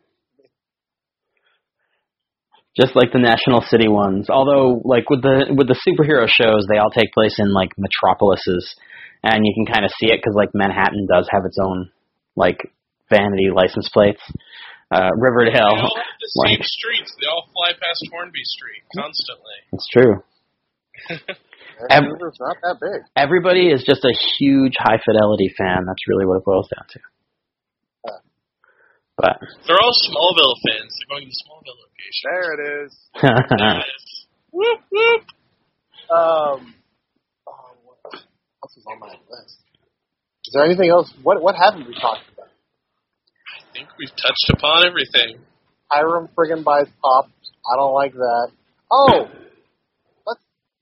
just 2.75 2.95
like 2.95 3.11
the 3.13 3.19
National 3.21 3.61
City 3.61 3.87
ones. 3.87 4.29
Although, 4.29 4.81
like 4.83 5.09
with 5.09 5.21
the 5.21 5.53
with 5.53 5.67
the 5.67 5.77
superhero 5.85 6.25
shows, 6.27 6.65
they 6.67 6.79
all 6.79 6.89
take 6.89 7.13
place 7.13 7.35
in 7.37 7.53
like 7.53 7.69
metropolises, 7.77 8.73
and 9.21 9.45
you 9.45 9.53
can 9.53 9.71
kind 9.71 9.85
of 9.85 9.91
see 9.99 10.07
it 10.07 10.17
because 10.17 10.33
like 10.35 10.49
Manhattan 10.55 11.05
does 11.05 11.27
have 11.31 11.43
its 11.45 11.57
own 11.61 11.91
like 12.35 12.57
vanity 13.11 13.49
license 13.53 13.89
plates. 13.93 14.21
Uh, 14.89 15.09
They 15.13 15.21
Riverdale, 15.21 15.77
all 15.77 15.93
have 15.93 16.17
the 16.17 16.31
like- 16.41 16.57
same 16.57 16.63
streets. 16.63 17.13
They 17.21 17.27
all 17.29 17.45
fly 17.53 17.73
past 17.77 18.01
Hornby 18.11 18.41
Street 18.43 18.81
constantly. 18.97 19.57
it's 19.73 19.87
true. 19.93 20.23
Ev- 21.89 22.03
Vancouver's 22.03 22.37
not 22.39 22.57
that 22.63 22.77
big. 22.79 23.01
Everybody 23.15 23.67
is 23.69 23.83
just 23.83 24.03
a 24.05 24.13
huge 24.37 24.73
high 24.77 24.99
fidelity 25.03 25.53
fan. 25.57 25.85
That's 25.85 26.07
really 26.07 26.25
what 26.25 26.37
it 26.37 26.45
boils 26.45 26.69
down 26.69 26.85
to. 26.89 26.99
Huh. 28.05 28.19
But 29.17 29.37
They're 29.67 29.77
all 29.81 29.93
Smallville 29.93 30.55
fans. 30.67 30.91
They're 30.97 31.09
going 31.17 31.25
to 31.25 31.31
the 31.31 31.39
Smallville 31.43 31.79
location. 31.81 32.23
There 32.29 32.49
it 32.53 32.85
is. 32.85 32.91
Nice. 33.59 34.25
Whoop 34.51 34.79
whoop. 34.91 35.21
Um, 36.13 36.75
oh, 37.47 37.73
what 37.83 38.13
else 38.13 38.77
is 38.77 38.85
on 38.87 38.99
my 38.99 39.07
list? 39.07 39.57
Is 40.45 40.53
there 40.53 40.65
anything 40.65 40.89
else? 40.89 41.11
What 41.23 41.41
what 41.41 41.55
haven't 41.55 41.87
we 41.87 41.93
talked 41.95 42.27
about? 42.33 42.49
I 42.49 43.73
think 43.73 43.87
we've 43.97 44.09
touched 44.11 44.49
upon 44.53 44.85
everything. 44.85 45.39
Hiram 45.89 46.27
friggin' 46.37 46.63
buys 46.63 46.87
pop. 47.01 47.29
I 47.71 47.75
don't 47.77 47.93
like 47.93 48.13
that. 48.13 48.49
Oh, 48.91 49.07
let's. 49.29 49.42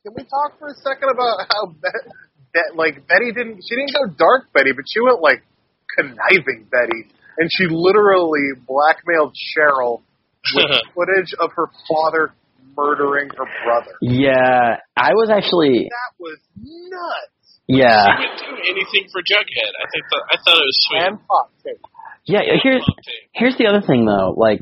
Can 0.04 0.14
we 0.18 0.24
talk 0.24 0.58
for 0.58 0.68
a 0.70 0.76
second 0.82 1.10
about 1.14 1.46
how 1.50 1.68
Bet, 1.78 2.14
Bet, 2.54 2.76
like 2.76 3.08
Betty 3.08 3.32
didn't? 3.32 3.62
She 3.68 3.76
didn't 3.76 3.94
go 3.94 4.10
dark 4.18 4.52
Betty, 4.54 4.72
but 4.76 4.86
she 4.90 5.00
went 5.02 5.22
like 5.22 5.44
conniving 5.98 6.66
Betty, 6.72 7.06
and 7.38 7.50
she 7.58 7.68
literally 7.70 8.58
blackmailed 8.66 9.36
Cheryl 9.54 10.02
with 10.56 10.66
footage 10.96 11.34
of 11.40 11.52
her 11.56 11.68
father 11.88 12.34
murdering 12.76 13.30
her 13.38 13.46
brother. 13.66 13.92
yeah, 14.02 14.78
I 14.98 15.12
was 15.14 15.30
actually 15.30 15.90
That 15.92 16.14
was 16.20 16.40
nuts. 16.58 17.60
yeah. 17.68 18.06
She 18.18 18.26
would 18.26 18.38
do 18.40 18.62
anything 18.72 19.10
for 19.12 19.22
Jughead. 19.22 19.74
I 19.78 19.86
think 19.92 20.04
that, 20.10 20.24
I 20.32 20.36
thought 20.44 20.58
it 20.58 20.66
was 20.66 20.80
sweet. 20.88 21.02
And 21.04 21.18
pop 21.28 21.52
too. 21.62 21.76
Yeah, 22.26 22.40
uh, 22.40 22.58
here's 22.64 22.86
here's 23.34 23.58
the 23.58 23.68
other 23.68 23.82
thing 23.86 24.06
though. 24.06 24.34
Like 24.38 24.62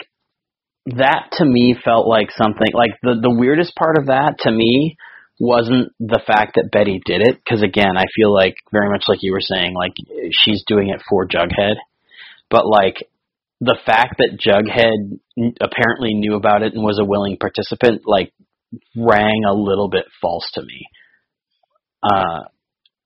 that 0.97 1.29
to 1.33 1.45
me 1.45 1.75
felt 1.81 2.07
like 2.07 2.31
something 2.35 2.73
like 2.73 2.91
the 3.03 3.15
the 3.21 3.33
weirdest 3.33 3.75
part 3.75 3.97
of 3.97 4.07
that 4.07 4.39
to 4.39 4.51
me 4.51 4.97
wasn't 5.39 5.93
the 5.99 6.21
fact 6.25 6.55
that 6.55 6.69
Betty 6.71 7.01
did 7.05 7.21
it 7.21 7.35
because 7.43 7.63
again, 7.63 7.97
I 7.97 8.05
feel 8.15 8.33
like 8.33 8.55
very 8.71 8.89
much 8.89 9.05
like 9.07 9.19
you 9.21 9.31
were 9.31 9.41
saying 9.41 9.73
like 9.73 9.93
she's 10.31 10.63
doing 10.67 10.89
it 10.89 11.01
for 11.09 11.25
Jughead. 11.25 11.75
But 12.49 12.65
like 12.67 13.07
the 13.61 13.77
fact 13.85 14.15
that 14.19 14.39
Jughead 14.39 15.19
apparently 15.61 16.13
knew 16.13 16.35
about 16.35 16.63
it 16.63 16.73
and 16.73 16.83
was 16.83 16.99
a 16.99 17.05
willing 17.05 17.37
participant, 17.37 18.03
like, 18.05 18.31
rang 18.95 19.43
a 19.47 19.53
little 19.53 19.89
bit 19.89 20.05
false 20.21 20.49
to 20.53 20.61
me. 20.61 20.85
Uh, 22.03 22.43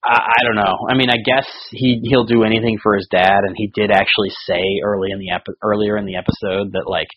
I, 0.04 0.32
I 0.38 0.44
don't 0.44 0.56
know. 0.56 0.78
I 0.90 0.96
mean, 0.96 1.10
I 1.10 1.18
guess 1.26 1.48
he 1.72 2.02
he'll 2.04 2.26
do 2.26 2.44
anything 2.44 2.78
for 2.82 2.96
his 2.96 3.08
dad, 3.10 3.40
and 3.48 3.56
he 3.56 3.72
did 3.74 3.90
actually 3.90 4.30
say 4.46 4.62
early 4.84 5.10
in 5.12 5.20
the 5.20 5.32
epi- 5.32 5.58
earlier 5.64 5.98
in 5.98 6.06
the 6.06 6.18
episode 6.18 6.74
that 6.74 6.86
like 6.86 7.08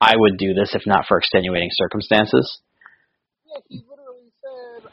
I 0.00 0.14
would 0.16 0.38
do 0.38 0.54
this 0.54 0.74
if 0.74 0.82
not 0.86 1.04
for 1.06 1.18
extenuating 1.18 1.70
circumstances. 1.72 2.60
Yeah, 3.44 3.80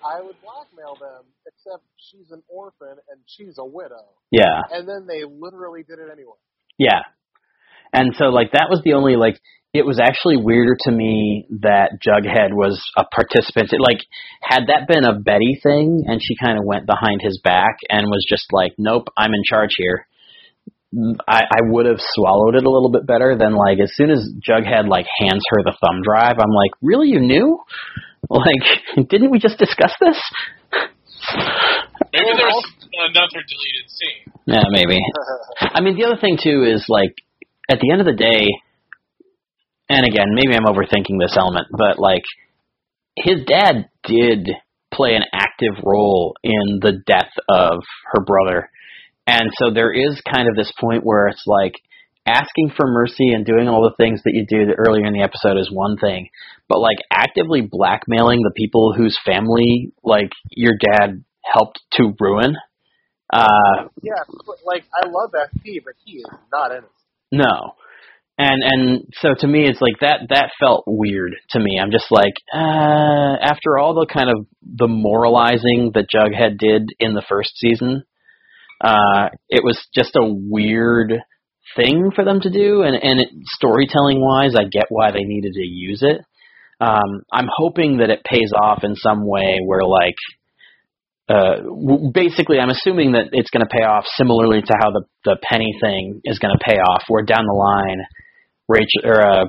I 0.06 0.22
would 0.22 0.36
blackmail 0.42 0.96
them, 1.02 1.26
except 1.48 1.84
she's 1.98 2.32
an 2.32 2.44
orphan 2.48 3.02
and 3.10 3.20
she's 3.26 3.58
a 3.58 3.66
widow. 3.66 4.06
Yeah, 4.32 4.62
And 4.72 4.88
then 4.88 5.08
they 5.08 5.24
literally 5.26 5.84
did 5.84 6.00
it 6.00 6.10
anyway. 6.12 6.38
yeah. 6.78 7.02
And 7.94 8.14
so 8.18 8.26
like 8.26 8.52
that 8.52 8.68
was 8.70 8.82
the 8.84 8.94
only 8.94 9.16
like 9.16 9.40
it 9.74 9.86
was 9.86 10.00
actually 10.00 10.38
weirder 10.38 10.76
to 10.88 10.92
me 10.92 11.48
that 11.62 12.00
Jughead 12.06 12.52
was 12.52 12.82
a 12.98 13.04
participant. 13.04 13.72
It, 13.74 13.80
like 13.80 14.00
had 14.42 14.68
that 14.68 14.88
been 14.88 15.06
a 15.06 15.20
Betty 15.20 15.60
thing 15.62 16.04
and 16.08 16.20
she 16.22 16.36
kind 16.36 16.58
of 16.58 16.66
went 16.66 16.86
behind 16.86 17.22
his 17.22 17.40
back 17.44 17.78
and 17.90 18.08
was 18.08 18.26
just 18.28 18.48
like, 18.52 18.74
"Nope, 18.78 19.08
I'm 19.18 19.34
in 19.34 19.44
charge 19.48 19.72
here." 19.78 20.08
I, 21.28 21.42
I 21.44 21.60
would 21.72 21.86
have 21.88 22.00
swallowed 22.00 22.56
it 22.56 22.64
a 22.64 22.70
little 22.70 22.92
bit 22.92 23.06
better 23.06 23.36
than 23.38 23.54
like 23.54 23.80
as 23.84 23.92
soon 23.96 24.12
as 24.12 24.24
Jughead 24.40 24.88
like 24.88 25.08
hands 25.20 25.44
her 25.50 25.64
the 25.64 25.76
thumb 25.80 26.02
drive, 26.04 26.40
I'm 26.40 26.56
like, 26.56 26.72
really, 26.82 27.10
you 27.10 27.20
knew? 27.20 27.60
Like, 28.30 29.08
didn't 29.10 29.32
we 29.32 29.40
just 29.40 29.58
discuss 29.58 29.94
this? 30.00 30.20
Maybe 32.14 32.32
there's 32.38 32.64
another 32.94 33.42
deleted 33.44 33.88
scene. 33.88 34.34
Yeah, 34.46 34.64
maybe. 34.70 35.00
I 35.60 35.82
mean, 35.82 35.98
the 35.98 36.06
other 36.06 36.20
thing 36.20 36.38
too 36.42 36.64
is 36.64 36.86
like 36.88 37.16
at 37.70 37.80
the 37.80 37.92
end 37.92 38.02
of 38.02 38.08
the 38.08 38.14
day, 38.14 38.48
and 39.90 40.06
again, 40.06 40.34
maybe 40.34 40.56
I'm 40.56 40.66
overthinking 40.66 41.20
this 41.20 41.36
element, 41.38 41.68
but 41.72 42.00
like 42.00 42.24
his 43.16 43.46
dad 43.46 43.90
did 44.04 44.50
play 44.94 45.16
an 45.16 45.24
active 45.34 45.84
role 45.84 46.36
in 46.44 46.80
the 46.82 47.02
death 47.06 47.32
of 47.50 47.80
her 48.14 48.24
brother. 48.24 48.70
And 49.28 49.50
so 49.58 49.74
there 49.74 49.92
is 49.92 50.22
kind 50.32 50.48
of 50.48 50.56
this 50.56 50.72
point 50.80 51.04
where 51.04 51.28
it's 51.28 51.44
like 51.46 51.74
asking 52.26 52.72
for 52.76 52.88
mercy 52.88 53.32
and 53.32 53.46
doing 53.46 53.68
all 53.68 53.84
the 53.84 54.04
things 54.04 54.22
that 54.24 54.34
you 54.34 54.46
do 54.48 54.74
earlier 54.78 55.06
in 55.06 55.14
the 55.14 55.22
episode 55.22 55.58
is 55.58 55.70
one 55.72 55.98
thing, 55.98 56.30
but 56.68 56.80
like 56.80 56.98
actively 57.12 57.62
blackmailing 57.62 58.42
the 58.42 58.54
people 58.56 58.94
whose 58.94 59.18
family 59.26 59.94
like 60.04 60.32
your 60.50 60.74
dad 60.80 61.24
helped 61.44 61.80
to 61.94 62.14
ruin 62.20 62.56
uh 63.34 63.90
yeah, 64.02 64.24
but, 64.28 64.58
like 64.66 64.84
I 64.94 65.08
love 65.08 65.32
FP, 65.32 65.84
but 65.84 65.96
he 66.04 66.18
is 66.18 66.26
not 66.52 66.72
innocent. 66.72 66.92
no. 67.32 67.74
And 68.38 68.64
and 68.64 69.14
so 69.22 69.30
to 69.40 69.48
me 69.48 69.68
it's 69.68 69.82
like 69.82 70.00
that 70.02 70.28
that 70.30 70.52
felt 70.60 70.84
weird 70.86 71.36
to 71.52 71.60
me. 71.60 71.80
I'm 71.82 71.92
just 71.92 72.12
like, 72.12 72.34
uh 72.54 73.38
after 73.42 73.78
all 73.80 73.94
the 73.94 74.06
kind 74.12 74.30
of 74.30 74.46
the 74.62 74.88
moralizing 74.88 75.92
that 75.96 76.08
Jughead 76.14 76.58
did 76.60 76.90
in 77.00 77.14
the 77.14 77.24
first 77.28 77.58
season, 77.58 78.04
uh 78.84 79.30
it 79.50 79.64
was 79.64 79.80
just 79.96 80.16
a 80.16 80.26
weird 80.26 81.14
thing 81.76 82.12
for 82.16 82.24
them 82.24 82.40
to 82.42 82.50
do 82.50 82.84
and 82.84 82.96
and 82.96 83.20
it, 83.20 83.30
storytelling 83.58 84.22
wise, 84.22 84.56
I 84.56 84.64
get 84.64 84.86
why 84.90 85.12
they 85.12 85.24
needed 85.24 85.54
to 85.54 85.66
use 85.66 86.04
it. 86.04 86.22
Um 86.80 87.24
I'm 87.32 87.48
hoping 87.50 87.98
that 87.98 88.10
it 88.10 88.24
pays 88.24 88.52
off 88.56 88.84
in 88.84 88.96
some 88.96 89.28
way 89.28 89.60
where 89.66 89.84
like 89.84 90.16
uh, 91.28 91.56
w- 91.58 92.12
basically, 92.14 92.60
I'm 92.60 92.70
assuming 92.70 93.14
that 93.14 93.30
it's 93.32 93.50
going 93.50 93.66
to 93.66 93.72
pay 93.72 93.84
off 93.84 94.06
similarly 94.16 94.62
to 94.62 94.74
how 94.80 94.92
the 94.92 95.06
the 95.24 95.38
penny 95.42 95.74
thing 95.82 96.22
is 96.24 96.38
going 96.38 96.54
to 96.54 96.64
pay 96.64 96.78
off. 96.78 97.04
Where 97.08 97.24
down 97.24 97.48
the 97.48 97.54
line, 97.54 98.02
Rachel 98.68 99.02
or 99.06 99.22
uh, 99.22 99.46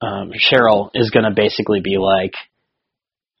um, 0.00 0.32
Cheryl 0.32 0.90
is 0.94 1.10
going 1.10 1.24
to 1.24 1.34
basically 1.34 1.80
be 1.84 1.98
like, 1.98 2.32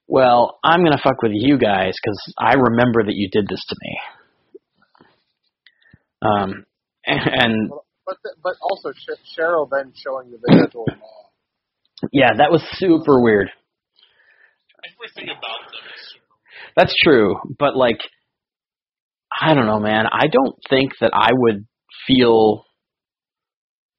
"Well, 0.06 0.58
I'm 0.62 0.80
going 0.80 0.92
to 0.92 1.02
fuck 1.02 1.22
with 1.22 1.32
you 1.34 1.56
guys 1.56 1.94
because 2.02 2.34
I 2.38 2.54
remember 2.54 3.04
that 3.04 3.14
you 3.14 3.30
did 3.32 3.46
this 3.48 3.64
to 3.68 3.76
me." 3.80 3.98
Um, 6.20 6.66
and 7.06 7.70
But 8.06 8.16
the, 8.22 8.30
but 8.42 8.54
also 8.60 8.92
Sh- 8.92 9.38
Cheryl 9.38 9.68
then 9.70 9.92
showing 9.96 10.30
the 10.30 10.38
video 10.46 10.66
to 10.66 10.84
yeah, 12.12 12.30
that 12.36 12.50
was 12.50 12.62
super 12.74 13.20
weird. 13.22 13.50
Everything 14.84 15.30
about 15.30 15.70
them 15.70 15.80
is 15.94 16.12
super 16.12 16.74
That's 16.76 16.94
true, 17.02 17.36
but 17.58 17.76
like, 17.76 18.00
I 19.40 19.54
don't 19.54 19.66
know, 19.66 19.80
man. 19.80 20.06
I 20.10 20.26
don't 20.26 20.56
think 20.68 20.92
that 21.00 21.12
I 21.14 21.30
would 21.32 21.66
feel 22.06 22.64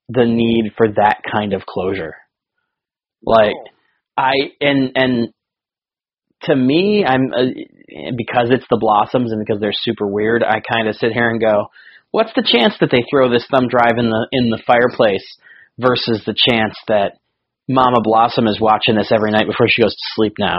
the 0.10 0.26
need 0.26 0.74
for 0.78 0.88
that 0.88 1.22
kind 1.32 1.54
of 1.54 1.66
closure. 1.66 2.16
Like, 3.24 3.56
No. 3.56 3.72
I 4.18 4.34
and 4.62 4.92
and 4.96 5.30
to 6.44 6.56
me, 6.56 7.04
I'm 7.06 7.34
uh, 7.34 7.46
because 8.16 8.50
it's 8.52 8.66
the 8.70 8.78
Blossoms 8.80 9.32
and 9.32 9.44
because 9.44 9.60
they're 9.60 9.74
super 9.74 10.08
weird. 10.08 10.44
I 10.44 10.60
kind 10.60 10.88
of 10.88 10.96
sit 10.96 11.12
here 11.12 11.30
and 11.30 11.42
go, 11.42 11.68
"What's 12.16 12.32
the 12.34 12.48
chance 12.48 12.76
that 12.80 12.92
they 12.92 13.04
throw 13.12 13.30
this 13.30 13.46
thumb 13.52 13.68
drive 13.68 14.00
in 14.00 14.10
the 14.10 14.28
in 14.32 14.50
the 14.50 14.64
fireplace 14.66 15.28
versus 15.78 16.24
the 16.26 16.34
chance 16.34 16.74
that 16.88 17.20
Mama 17.68 18.00
Blossom 18.02 18.48
is 18.48 18.58
watching 18.58 18.96
this 18.96 19.12
every 19.12 19.32
night 19.32 19.48
before 19.48 19.68
she 19.68 19.82
goes 19.82 19.92
to 19.92 20.14
sleep 20.16 20.36
now?" 20.40 20.56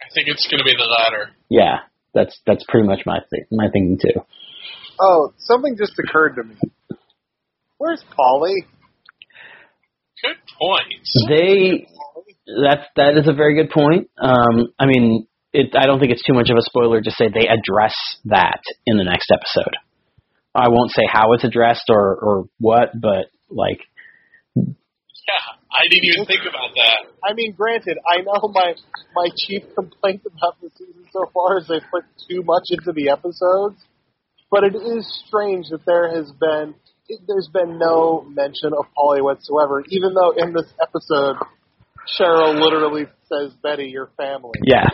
I 0.00 0.08
think 0.14 0.28
it's 0.28 0.48
going 0.48 0.60
to 0.60 0.64
be 0.64 0.72
the 0.72 0.88
latter. 0.88 1.32
Yeah, 1.50 1.80
that's 2.14 2.40
that's 2.46 2.64
pretty 2.66 2.86
much 2.86 3.00
my 3.04 3.18
th- 3.18 3.48
my 3.52 3.68
thinking 3.70 3.98
too. 4.00 4.24
Oh, 4.98 5.34
something 5.36 5.76
just 5.76 5.92
occurred 5.98 6.36
to 6.36 6.44
me. 6.44 6.56
Where's 7.76 8.02
Polly? 8.16 8.64
Good 10.22 10.36
point. 10.58 11.04
They 11.28 11.86
that's 12.64 12.88
that 12.96 13.18
is 13.18 13.28
a 13.28 13.34
very 13.34 13.56
good 13.56 13.70
point. 13.70 14.08
Um, 14.18 14.72
I 14.78 14.86
mean, 14.86 15.26
it. 15.52 15.74
I 15.76 15.86
don't 15.86 16.00
think 16.00 16.12
it's 16.12 16.24
too 16.24 16.34
much 16.34 16.50
of 16.50 16.56
a 16.56 16.62
spoiler 16.62 17.00
to 17.00 17.10
say 17.10 17.26
they 17.28 17.48
address 17.48 17.94
that 18.26 18.60
in 18.86 18.96
the 18.96 19.04
next 19.04 19.30
episode. 19.32 19.74
I 20.54 20.68
won't 20.68 20.90
say 20.90 21.02
how 21.10 21.32
it's 21.34 21.44
addressed 21.44 21.88
or 21.88 22.16
or 22.16 22.44
what, 22.58 22.90
but 23.00 23.30
like, 23.48 23.80
Yeah, 24.56 25.46
I 25.70 25.86
didn't 25.88 26.04
even 26.14 26.26
think 26.26 26.42
about 26.42 26.74
that. 26.74 27.10
I 27.22 27.34
mean, 27.34 27.52
granted, 27.52 27.98
I 28.06 28.22
know 28.22 28.50
my 28.52 28.74
my 29.14 29.28
chief 29.36 29.62
complaint 29.74 30.22
about 30.26 30.60
the 30.60 30.70
season 30.76 31.06
so 31.12 31.30
far 31.32 31.58
is 31.58 31.68
they 31.68 31.80
put 31.90 32.04
too 32.28 32.42
much 32.42 32.70
into 32.70 32.92
the 32.92 33.10
episodes, 33.10 33.82
but 34.50 34.64
it 34.64 34.74
is 34.74 35.22
strange 35.26 35.66
that 35.70 35.84
there 35.86 36.14
has 36.14 36.30
been 36.32 36.74
there's 37.26 37.48
been 37.52 37.78
no 37.78 38.24
mention 38.28 38.72
of 38.76 38.86
Polly 38.94 39.20
whatsoever, 39.20 39.82
even 39.88 40.14
though 40.14 40.32
in 40.36 40.52
this 40.52 40.72
episode 40.80 41.36
Cheryl 42.18 42.60
literally 42.60 43.06
says, 43.28 43.52
"Betty, 43.62 43.86
your 43.86 44.10
family." 44.16 44.58
yeah, 44.64 44.88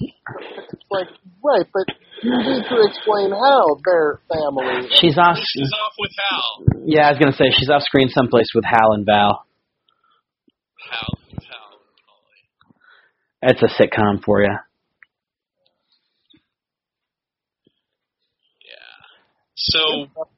It's 0.00 0.84
like 0.90 1.08
right, 1.44 1.66
but 1.72 1.86
you 2.22 2.30
need 2.30 2.64
to 2.68 2.76
explain 2.88 3.30
how 3.30 3.76
they're 3.84 4.20
family. 4.28 4.88
she's 5.00 5.18
off. 5.18 5.36
She's 5.38 5.70
off 5.72 5.94
with 5.98 6.10
Hal. 6.18 6.82
Yeah, 6.86 7.08
I 7.08 7.10
was 7.10 7.18
gonna 7.18 7.36
say 7.36 7.50
she's 7.52 7.68
off 7.70 7.82
screen 7.82 8.08
someplace 8.08 8.48
with 8.54 8.64
Hal 8.64 8.92
and 8.92 9.04
Val. 9.04 9.44
Hal, 10.90 11.08
Hal, 11.30 11.78
Polly. 12.06 12.40
It's 13.42 13.62
a 13.62 13.68
sitcom 13.82 14.22
for 14.24 14.42
you. 14.42 14.48
Yeah. 18.66 18.94
So 19.56 19.80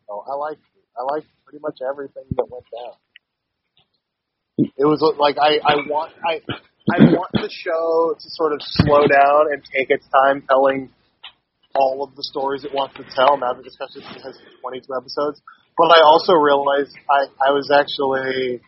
So 0.09 0.25
I 0.29 0.35
like 0.35 0.59
I 0.99 1.03
like 1.15 1.25
pretty 1.45 1.63
much 1.63 1.79
everything 1.89 2.25
that 2.37 2.47
went 2.51 2.65
down. 2.75 2.95
It 4.77 4.85
was 4.85 5.01
like 5.19 5.37
I 5.39 5.59
I 5.65 5.77
want 5.89 6.13
I 6.27 6.41
I 6.91 6.99
want 7.15 7.31
the 7.33 7.49
show 7.49 8.15
to 8.19 8.31
sort 8.31 8.53
of 8.53 8.59
slow 8.61 9.07
down 9.07 9.53
and 9.53 9.63
take 9.63 9.91
its 9.91 10.07
time 10.11 10.43
telling 10.49 10.91
all 11.75 12.03
of 12.03 12.17
the 12.17 12.25
stories 12.25 12.65
it 12.65 12.75
wants 12.75 12.97
to 12.97 13.05
tell. 13.15 13.39
Now 13.39 13.55
that 13.55 13.65
it 13.65 13.73
has 14.23 14.37
22 14.61 14.87
episodes, 14.95 15.41
but 15.79 15.95
I 15.97 16.03
also 16.03 16.35
realized 16.35 16.91
I 17.09 17.31
I 17.39 17.51
was 17.53 17.71
actually 17.71 18.61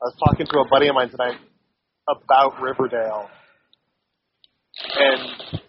I 0.00 0.04
was 0.04 0.16
talking 0.24 0.46
to 0.46 0.58
a 0.60 0.68
buddy 0.68 0.88
of 0.88 0.94
mine 0.94 1.10
tonight 1.10 1.36
about 2.08 2.60
Riverdale, 2.60 3.28
and 4.96 5.60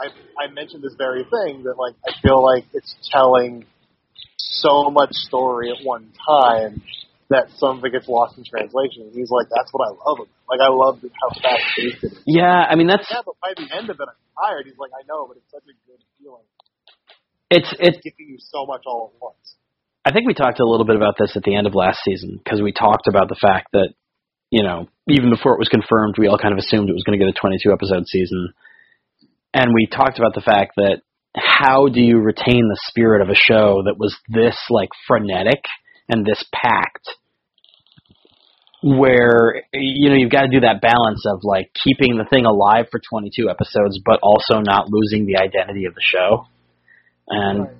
I 0.00 0.06
I 0.42 0.52
mentioned 0.52 0.82
this 0.82 0.94
very 0.98 1.22
thing 1.22 1.62
that 1.62 1.78
like 1.78 1.94
I 2.06 2.12
feel 2.20 2.42
like 2.42 2.64
it's 2.72 2.94
telling 3.12 3.66
so 4.36 4.90
much 4.90 5.12
story 5.12 5.70
at 5.70 5.84
one 5.86 6.12
time 6.26 6.82
that 7.30 7.48
some 7.56 7.78
of 7.78 7.84
it 7.84 7.92
gets 7.92 8.08
lost 8.08 8.36
in 8.36 8.44
translation. 8.44 9.08
And 9.08 9.12
he's 9.14 9.30
like, 9.30 9.48
that's 9.48 9.72
what 9.72 9.88
I 9.88 9.90
love. 9.96 10.20
About 10.20 10.28
it. 10.28 10.48
Like 10.48 10.60
I 10.60 10.70
love 10.70 11.00
how 11.00 11.28
fast 11.40 11.64
paced 11.76 12.04
it 12.04 12.12
is. 12.12 12.18
Yeah, 12.26 12.68
I 12.68 12.76
mean 12.76 12.86
that's 12.86 13.08
Yeah, 13.10 13.24
but 13.24 13.36
by 13.40 13.56
the 13.56 13.68
end 13.74 13.88
of 13.88 13.96
it, 13.96 14.06
I'm 14.08 14.20
tired. 14.36 14.66
He's 14.66 14.78
like, 14.78 14.92
I 14.92 15.02
know, 15.08 15.26
but 15.26 15.38
it's 15.38 15.50
such 15.50 15.64
a 15.64 15.74
good 15.88 16.00
feeling. 16.20 16.44
it's 17.50 17.70
it's 17.80 17.98
Giving 18.04 18.36
you 18.36 18.38
so 18.38 18.66
much 18.66 18.82
all 18.86 19.12
at 19.14 19.22
once. 19.22 19.56
I 20.04 20.12
think 20.12 20.26
we 20.26 20.34
talked 20.34 20.60
a 20.60 20.68
little 20.68 20.84
bit 20.84 20.96
about 20.96 21.16
this 21.18 21.32
at 21.34 21.44
the 21.44 21.56
end 21.56 21.66
of 21.66 21.74
last 21.74 22.00
season 22.04 22.38
because 22.42 22.60
we 22.60 22.72
talked 22.72 23.08
about 23.08 23.28
the 23.28 23.40
fact 23.40 23.68
that, 23.72 23.94
you 24.50 24.62
know, 24.62 24.86
even 25.08 25.30
before 25.30 25.54
it 25.54 25.58
was 25.58 25.72
confirmed, 25.72 26.16
we 26.18 26.28
all 26.28 26.36
kind 26.36 26.52
of 26.52 26.58
assumed 26.58 26.90
it 26.90 26.92
was 26.92 27.04
going 27.04 27.18
to 27.18 27.24
get 27.24 27.32
a 27.32 27.40
22 27.40 27.72
episode 27.72 28.04
season. 28.06 28.52
And 29.54 29.72
we 29.72 29.86
talked 29.86 30.18
about 30.18 30.34
the 30.34 30.44
fact 30.44 30.72
that 30.76 31.00
how 31.36 31.88
do 31.88 32.00
you 32.00 32.18
retain 32.18 32.68
the 32.68 32.80
spirit 32.88 33.22
of 33.22 33.30
a 33.30 33.34
show 33.34 33.82
that 33.86 33.96
was 33.98 34.14
this 34.28 34.56
like 34.68 34.90
frenetic 35.08 35.64
and 36.08 36.24
this 36.24 36.42
pact 36.52 37.08
where 38.82 39.62
you 39.72 40.10
know 40.10 40.16
you've 40.16 40.30
got 40.30 40.42
to 40.42 40.48
do 40.48 40.60
that 40.60 40.80
balance 40.82 41.24
of 41.26 41.40
like 41.42 41.70
keeping 41.82 42.18
the 42.18 42.24
thing 42.28 42.44
alive 42.44 42.86
for 42.90 43.00
22 43.00 43.48
episodes 43.48 43.98
but 44.04 44.20
also 44.22 44.60
not 44.60 44.88
losing 44.90 45.24
the 45.24 45.38
identity 45.38 45.86
of 45.86 45.94
the 45.94 46.02
show 46.02 46.46
and 47.28 47.60
Right. 47.60 47.70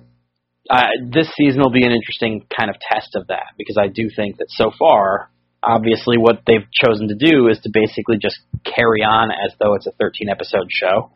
uh, 0.69 1.05
this 1.13 1.29
season 1.37 1.61
will 1.61 1.71
be 1.71 1.85
an 1.85 1.91
interesting 1.91 2.45
kind 2.57 2.69
of 2.69 2.77
test 2.79 3.15
of 3.15 3.27
that 3.27 3.53
because 3.57 3.77
I 3.79 3.87
do 3.87 4.09
think 4.15 4.37
that 4.37 4.47
so 4.49 4.71
far, 4.77 5.29
obviously, 5.61 6.17
what 6.17 6.41
they've 6.47 6.65
chosen 6.73 7.07
to 7.09 7.15
do 7.15 7.47
is 7.49 7.59
to 7.59 7.69
basically 7.71 8.17
just 8.17 8.39
carry 8.63 9.01
on 9.01 9.29
as 9.31 9.53
though 9.59 9.75
it's 9.75 9.87
a 9.87 9.91
13 9.91 10.29
episode 10.29 10.67
show. 10.69 11.11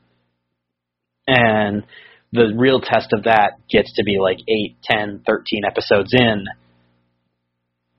And 1.25 1.83
the 2.31 2.53
real 2.55 2.79
test 2.79 3.13
of 3.13 3.23
that 3.23 3.53
gets 3.69 3.93
to 3.95 4.03
be 4.03 4.17
like 4.21 4.37
8, 4.47 4.77
10, 4.83 5.23
13 5.25 5.63
episodes 5.65 6.13
in. 6.13 6.45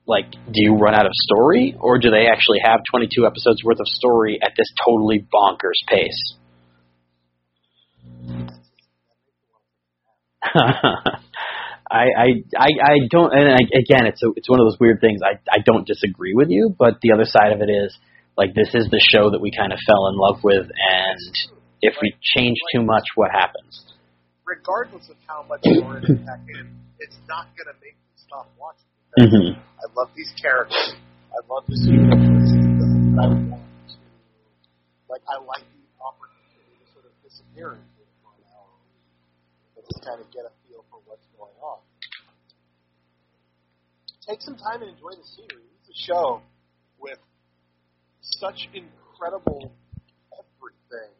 Like, 0.07 0.31
do 0.31 0.61
you 0.61 0.75
run 0.75 0.95
out 0.95 1.05
of 1.05 1.11
story, 1.13 1.75
or 1.79 1.99
do 1.99 2.09
they 2.09 2.27
actually 2.31 2.59
have 2.63 2.81
22 2.91 3.25
episodes 3.25 3.63
worth 3.63 3.79
of 3.79 3.87
story 3.87 4.39
at 4.41 4.51
this 4.57 4.67
totally 4.83 5.25
bonkers 5.33 5.79
pace? 5.87 6.35
I, 11.91 12.07
I 12.57 12.69
I 12.81 12.93
don't 13.09 13.31
and 13.31 13.51
I, 13.51 13.59
again 13.77 14.07
it's 14.07 14.23
a, 14.23 14.31
it's 14.35 14.49
one 14.49 14.59
of 14.59 14.65
those 14.65 14.79
weird 14.79 14.99
things 15.01 15.21
I 15.23 15.37
I 15.51 15.59
don't 15.63 15.85
disagree 15.85 16.33
with 16.33 16.49
you 16.49 16.75
but 16.77 16.99
the 17.01 17.11
other 17.13 17.25
side 17.25 17.53
of 17.53 17.61
it 17.61 17.69
is 17.69 17.95
like 18.37 18.55
this 18.55 18.73
is 18.73 18.89
the 18.89 18.99
show 19.13 19.29
that 19.29 19.39
we 19.39 19.51
kind 19.51 19.71
of 19.71 19.79
fell 19.85 20.07
in 20.07 20.17
love 20.17 20.39
with 20.43 20.65
and 20.65 21.35
if 21.81 21.93
we 22.01 22.15
change 22.21 22.57
too 22.73 22.81
much 22.81 23.03
what 23.15 23.29
happens 23.31 23.93
Regardless 24.45 25.09
of 25.09 25.15
how 25.27 25.45
much 25.47 25.61
more 25.63 26.01
it's 27.01 27.17
not 27.27 27.47
going 27.57 27.67
to 27.67 27.77
make 27.81 27.97
me 27.97 28.13
stop 28.15 28.47
watching. 28.59 28.90
Mhm. 29.19 29.59
I 29.59 29.85
love 29.95 30.09
these 30.15 30.31
characters. 30.41 30.95
I 31.31 31.39
love 31.51 31.65
the 31.67 31.75
superheroes. 31.75 32.51
I 33.19 33.27
want 33.27 33.61
to, 33.89 33.95
like, 35.09 35.21
I 35.27 35.37
like 35.43 35.65
the 35.67 35.83
opportunity 35.99 36.79
to 36.79 36.85
sort 36.93 37.05
of 37.05 37.11
disappear 37.23 37.73
into 37.75 37.99
it 37.99 38.07
for 38.23 38.31
an 38.39 38.43
hour 38.55 38.71
and 39.75 39.83
just 39.83 39.99
kind 40.05 40.21
of 40.21 40.31
get 40.31 40.45
a 40.47 40.51
feel 40.63 40.85
for 40.89 41.01
what's 41.05 41.27
going 41.37 41.51
on. 41.61 41.79
Take 44.27 44.41
some 44.41 44.55
time 44.55 44.81
and 44.81 44.91
enjoy 44.95 45.11
the 45.11 45.27
series. 45.27 45.67
It's 45.83 45.89
a 45.91 45.97
show 46.07 46.41
with 46.97 47.19
such 48.21 48.69
incredible 48.73 49.73
everything. 50.31 51.11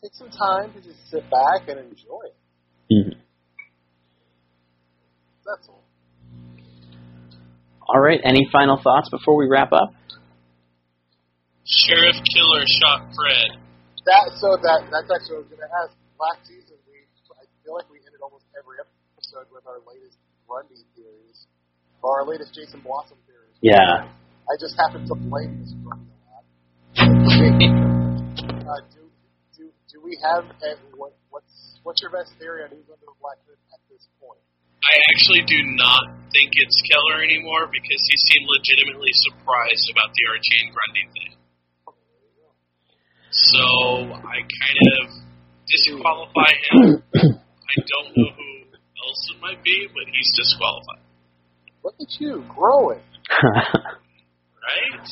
Take 0.00 0.14
some 0.14 0.30
time 0.30 0.72
to 0.72 0.80
just 0.80 0.96
sit 1.10 1.28
back 1.28 1.68
and 1.68 1.80
enjoy 1.80 2.22
it. 2.32 2.36
Mhm. 2.90 3.20
That's 5.44 5.68
all. 5.68 5.79
All 7.92 8.00
right 8.00 8.20
any 8.24 8.48
final 8.52 8.80
thoughts 8.82 9.10
before 9.10 9.36
we 9.36 9.46
wrap 9.46 9.72
up 9.72 9.92
Sheriff 11.70 12.18
Killer 12.26 12.66
shot 12.66 13.06
Fred. 13.14 13.54
That 14.02 14.34
so 14.42 14.58
that 14.58 14.90
that's 14.90 15.06
actually 15.06 15.38
what 15.38 15.46
I 15.46 15.46
was 15.46 15.50
going 15.54 15.62
to 15.62 15.70
ask. 15.86 15.92
Last 16.18 16.42
season, 16.42 16.76
we 16.90 17.06
I 17.30 17.46
feel 17.62 17.78
like 17.78 17.86
we 17.86 18.02
ended 18.02 18.18
almost 18.18 18.42
every 18.58 18.82
episode 18.82 19.46
with 19.54 19.62
our 19.70 19.78
latest 19.86 20.18
Grundy 20.50 20.82
theories 20.98 21.46
or 22.02 22.20
our 22.20 22.26
latest 22.26 22.58
Jason 22.58 22.82
Blossom 22.82 23.22
theories. 23.30 23.54
yeah 23.62 24.10
I 24.50 24.58
just 24.58 24.74
happen 24.74 25.06
to 25.06 25.14
blame 25.14 25.62
this 25.62 25.70
Grundy 25.78 26.10
a 26.10 26.26
lot. 26.26 26.44
uh, 28.66 28.80
do 28.90 29.06
do 29.54 29.70
do 29.94 29.96
we 30.02 30.18
have 30.26 30.50
a, 30.50 30.74
what 30.98 31.14
what's 31.30 31.78
what's 31.86 32.02
your 32.02 32.10
best 32.10 32.34
theory 32.42 32.66
on 32.66 32.74
who's 32.74 32.90
under 32.90 33.06
the 33.06 33.18
black 33.22 33.38
hood 33.46 33.62
at 33.70 33.80
this 33.86 34.10
point? 34.18 34.42
I 34.80 34.92
actually 35.12 35.44
do 35.46 35.58
not 35.76 36.16
think 36.32 36.50
it's 36.54 36.80
Keller 36.88 37.20
anymore 37.22 37.66
because 37.68 38.02
he 38.08 38.16
seemed 38.30 38.46
legitimately 38.48 39.12
surprised 39.28 39.86
about 39.92 40.08
the 40.14 40.22
Archie 40.30 40.58
and 40.64 40.70
Grundy 40.72 41.04
thing. 41.12 41.32
So 43.30 43.62
I 44.24 44.40
kind 44.42 44.80
of 45.00 45.06
disqualify 45.68 46.50
him. 46.70 47.02
I 47.14 47.76
don't 47.76 48.10
know 48.16 48.30
who 48.34 48.48
else 48.74 49.20
it 49.34 49.38
might 49.40 49.62
be, 49.62 49.86
but 49.92 50.04
he's 50.10 50.30
disqualified. 50.36 51.02
Look 51.84 51.94
at 52.00 52.20
you 52.20 52.44
growing. 52.48 53.00
Right? 54.60 55.08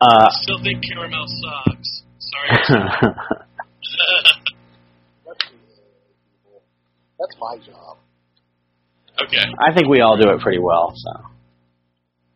uh, 0.00 0.26
I 0.26 0.28
still 0.42 0.58
think 0.62 0.82
caramel 0.90 1.26
sucks. 1.28 2.02
Sorry. 2.18 2.50
That's, 5.26 5.44
that's 7.18 7.36
my 7.38 7.58
job. 7.58 7.98
Okay. 9.22 9.44
I 9.58 9.74
think 9.74 9.88
we 9.88 10.00
all 10.00 10.16
do 10.16 10.28
it 10.30 10.40
pretty 10.40 10.58
well. 10.58 10.92
So 10.94 11.10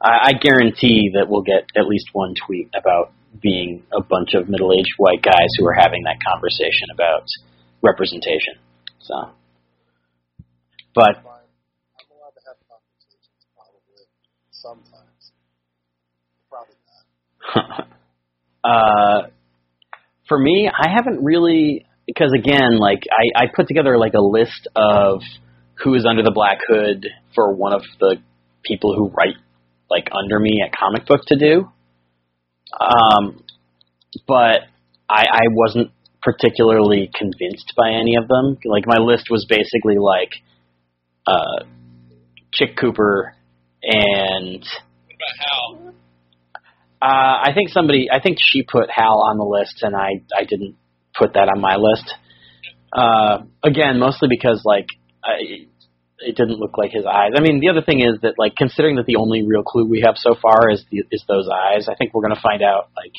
I, 0.01 0.31
I 0.31 0.33
guarantee 0.33 1.11
that 1.15 1.29
we'll 1.29 1.43
get 1.43 1.71
at 1.77 1.87
least 1.87 2.07
one 2.13 2.35
tweet 2.47 2.69
about 2.75 3.13
being 3.41 3.85
a 3.93 4.03
bunch 4.03 4.35
of 4.35 4.49
middle-aged 4.49 4.95
white 4.97 5.23
guys 5.23 5.49
who 5.59 5.67
are 5.67 5.75
having 5.79 6.03
that 6.05 6.17
conversation 6.33 6.89
about 6.93 7.25
representation. 7.83 8.55
So, 9.01 9.15
but 10.95 11.17
I'm 11.17 11.25
allowed 12.11 12.35
to 12.35 12.43
have 12.47 12.59
conversations 12.67 13.47
probably 13.55 14.05
sometimes. 14.51 15.33
Probably 16.51 16.75
not. 17.55 17.89
uh, 18.65 19.29
for 20.29 20.39
me, 20.39 20.69
I 20.69 20.91
haven't 20.91 21.23
really 21.23 21.87
because 22.07 22.33
again, 22.37 22.79
like 22.79 23.03
I, 23.11 23.45
I 23.45 23.47
put 23.55 23.69
together 23.69 23.99
like 23.99 24.15
a 24.15 24.21
list 24.21 24.69
of 24.75 25.21
who 25.83 25.95
is 25.95 26.07
under 26.09 26.23
the 26.23 26.33
black 26.33 26.59
hood 26.69 27.07
for 27.35 27.55
one 27.55 27.73
of 27.73 27.83
the 28.01 28.17
people 28.63 28.95
who 28.95 29.09
write 29.09 29.37
like 29.91 30.09
under 30.13 30.39
me 30.39 30.63
at 30.65 30.77
comic 30.77 31.07
book 31.07 31.23
to 31.27 31.37
do. 31.39 31.69
Um, 32.79 33.43
but 34.27 34.61
I, 35.09 35.25
I 35.33 35.43
wasn't 35.51 35.91
particularly 36.23 37.11
convinced 37.15 37.73
by 37.77 37.91
any 37.91 38.17
of 38.17 38.29
them. 38.29 38.59
Like 38.65 38.85
my 38.87 38.99
list 38.99 39.27
was 39.31 39.47
basically 39.49 39.97
like 39.99 40.31
uh, 41.27 41.65
Chick 42.53 42.77
Cooper 42.77 43.35
and 43.83 44.63
What 44.63 45.17
about 45.17 45.37
Hal? 45.39 45.95
uh, 47.03 47.49
I 47.49 47.53
think 47.55 47.71
somebody, 47.71 48.09
I 48.13 48.21
think 48.21 48.39
she 48.41 48.63
put 48.63 48.91
Hal 48.91 49.23
on 49.23 49.39
the 49.39 49.45
list, 49.45 49.83
and 49.83 49.97
I, 49.97 50.23
I 50.37 50.45
didn't 50.45 50.77
put 51.19 51.33
that 51.35 51.49
on 51.49 51.61
my 51.61 51.77
list. 51.77 52.15
Uh, 52.93 53.45
again, 53.65 53.99
mostly 53.99 54.29
because 54.29 54.63
like 54.65 54.87
I, 55.25 55.67
it 56.19 56.37
didn't 56.37 56.59
look 56.59 56.77
like 56.77 56.93
his 56.93 57.07
eyes. 57.07 57.33
I 57.37 57.41
mean, 57.41 57.61
the 57.61 57.71
other 57.71 57.83
thing 57.83 58.01
is 58.01 58.21
that 58.23 58.35
like 58.39 58.55
considering 58.57 58.97
that 58.97 59.07
the 59.07 59.17
only 59.17 59.47
real 59.47 59.63
clue 59.63 59.87
we 59.87 60.03
have 60.05 60.17
so 60.17 60.35
far 60.41 60.71
is 60.71 60.85
the, 60.91 61.05
is 61.11 61.25
those 61.29 61.49
eyes, 61.49 61.89
I 61.89 61.95
think 61.95 62.13
we're 62.13 62.23
gonna 62.23 62.41
find 62.43 62.63
out 62.63 62.91
like, 62.97 63.15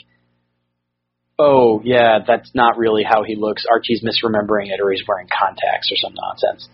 oh 1.39 1.81
yeah, 1.83 2.19
that's 2.25 2.51
not 2.53 2.77
really 2.77 3.03
how 3.03 3.23
he 3.23 3.35
looks. 3.35 3.65
Archie's 3.69 4.03
misremembering 4.03 4.67
it, 4.67 4.79
or 4.81 4.91
he's 4.91 5.03
wearing 5.07 5.27
contacts 5.27 5.91
or 5.91 5.97
some 5.97 6.13
nonsense. 6.13 6.69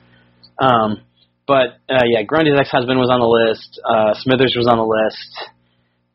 Um, 0.60 1.02
but 1.48 1.80
uh, 1.90 2.04
yeah, 2.06 2.24
Grundy's 2.24 2.60
ex-husband 2.60 3.00
was 3.00 3.10
on 3.10 3.22
the 3.22 3.28
list. 3.28 3.80
Uh, 3.84 4.14
Smithers 4.20 4.56
was 4.58 4.68
on 4.68 4.78
the 4.78 4.84
list 4.84 5.52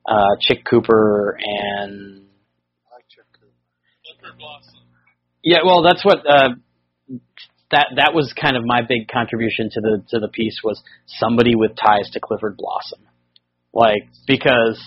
uh, 0.06 0.36
Chick 0.40 0.64
Cooper 0.68 1.38
and 1.40 2.24
I 2.90 2.94
like 2.94 3.04
Chick 3.08 3.24
Cooper. 3.32 4.36
Blossom. 4.38 4.74
yeah, 5.42 5.58
well, 5.64 5.82
that's 5.82 6.04
what 6.04 6.26
uh, 6.28 6.50
that 7.72 7.88
that 7.96 8.12
was 8.14 8.32
kind 8.40 8.56
of 8.56 8.62
my 8.64 8.82
big 8.86 9.08
contribution 9.08 9.68
to 9.72 9.80
the 9.80 10.04
to 10.10 10.18
the 10.20 10.28
piece 10.28 10.60
was 10.62 10.80
somebody 11.06 11.54
with 11.56 11.72
ties 11.74 12.08
to 12.12 12.20
Clifford 12.20 12.56
Blossom, 12.56 13.00
like 13.72 14.06
because 14.26 14.78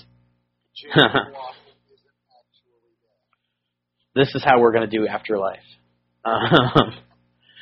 Jason 0.77 1.01
Blossom 1.01 1.65
isn't 1.91 2.15
actually 2.31 2.79
dead. 3.03 4.25
this 4.25 4.35
is 4.35 4.43
how 4.45 4.61
we're 4.61 4.71
gonna 4.71 4.87
do 4.87 5.07
Afterlife. 5.07 5.59
Um, 6.25 6.89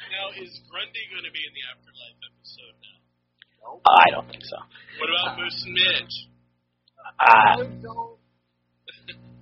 Now, 0.07 0.31
is 0.39 0.55
Grundy 0.71 1.03
going 1.11 1.27
to 1.27 1.33
be 1.35 1.43
in 1.43 1.51
the 1.51 1.63
Afterlife 1.67 2.15
episode 2.23 2.75
now? 2.79 2.95
Nope. 3.59 3.83
I 3.83 4.07
don't 4.15 4.27
think 4.31 4.39
so. 4.47 4.55
What 5.03 5.11
about 5.11 5.35
Moose 5.35 5.59
and 5.67 5.75
Midge? 5.75 6.15
Uh, 7.19 7.27
I 7.27 7.67
don't. 7.83 8.15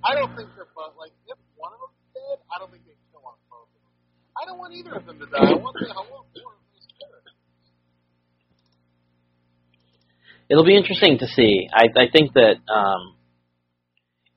I 0.02 0.12
don't 0.18 0.34
think 0.34 0.50
they're 0.58 0.74
both 0.74 0.98
like 0.98 1.14
if 1.30 1.38
one 1.54 1.70
of 1.70 1.86
them's 1.86 2.02
dead. 2.18 2.42
I 2.50 2.58
don't 2.58 2.74
think 2.74 2.82
they 2.90 2.98
kill 3.14 3.22
on 3.30 3.38
both 3.46 3.70
of 3.70 3.82
them. 3.86 3.94
I 4.42 4.46
don't 4.46 4.58
want 4.58 4.74
either 4.74 4.94
of 4.94 5.06
them 5.06 5.20
to 5.20 5.26
die. 5.26 5.38
I 5.38 5.54
want 5.54 5.76
I 5.78 5.94
want 5.96 6.10
more 6.10 6.54
of 6.54 6.62
those 6.74 6.88
characters. 6.98 7.34
it'll 10.50 10.66
be 10.66 10.76
interesting 10.76 11.20
to 11.20 11.28
see. 11.28 11.68
I, 11.72 11.86
I 11.96 12.10
think 12.12 12.34
that 12.34 12.56
um, 12.74 13.16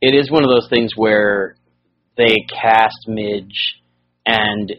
it 0.02 0.14
is 0.14 0.30
one 0.30 0.44
of 0.44 0.50
those 0.50 0.68
things 0.68 0.92
where 0.94 1.56
they 2.18 2.34
cast 2.52 3.08
Midge, 3.08 3.80
and 4.26 4.72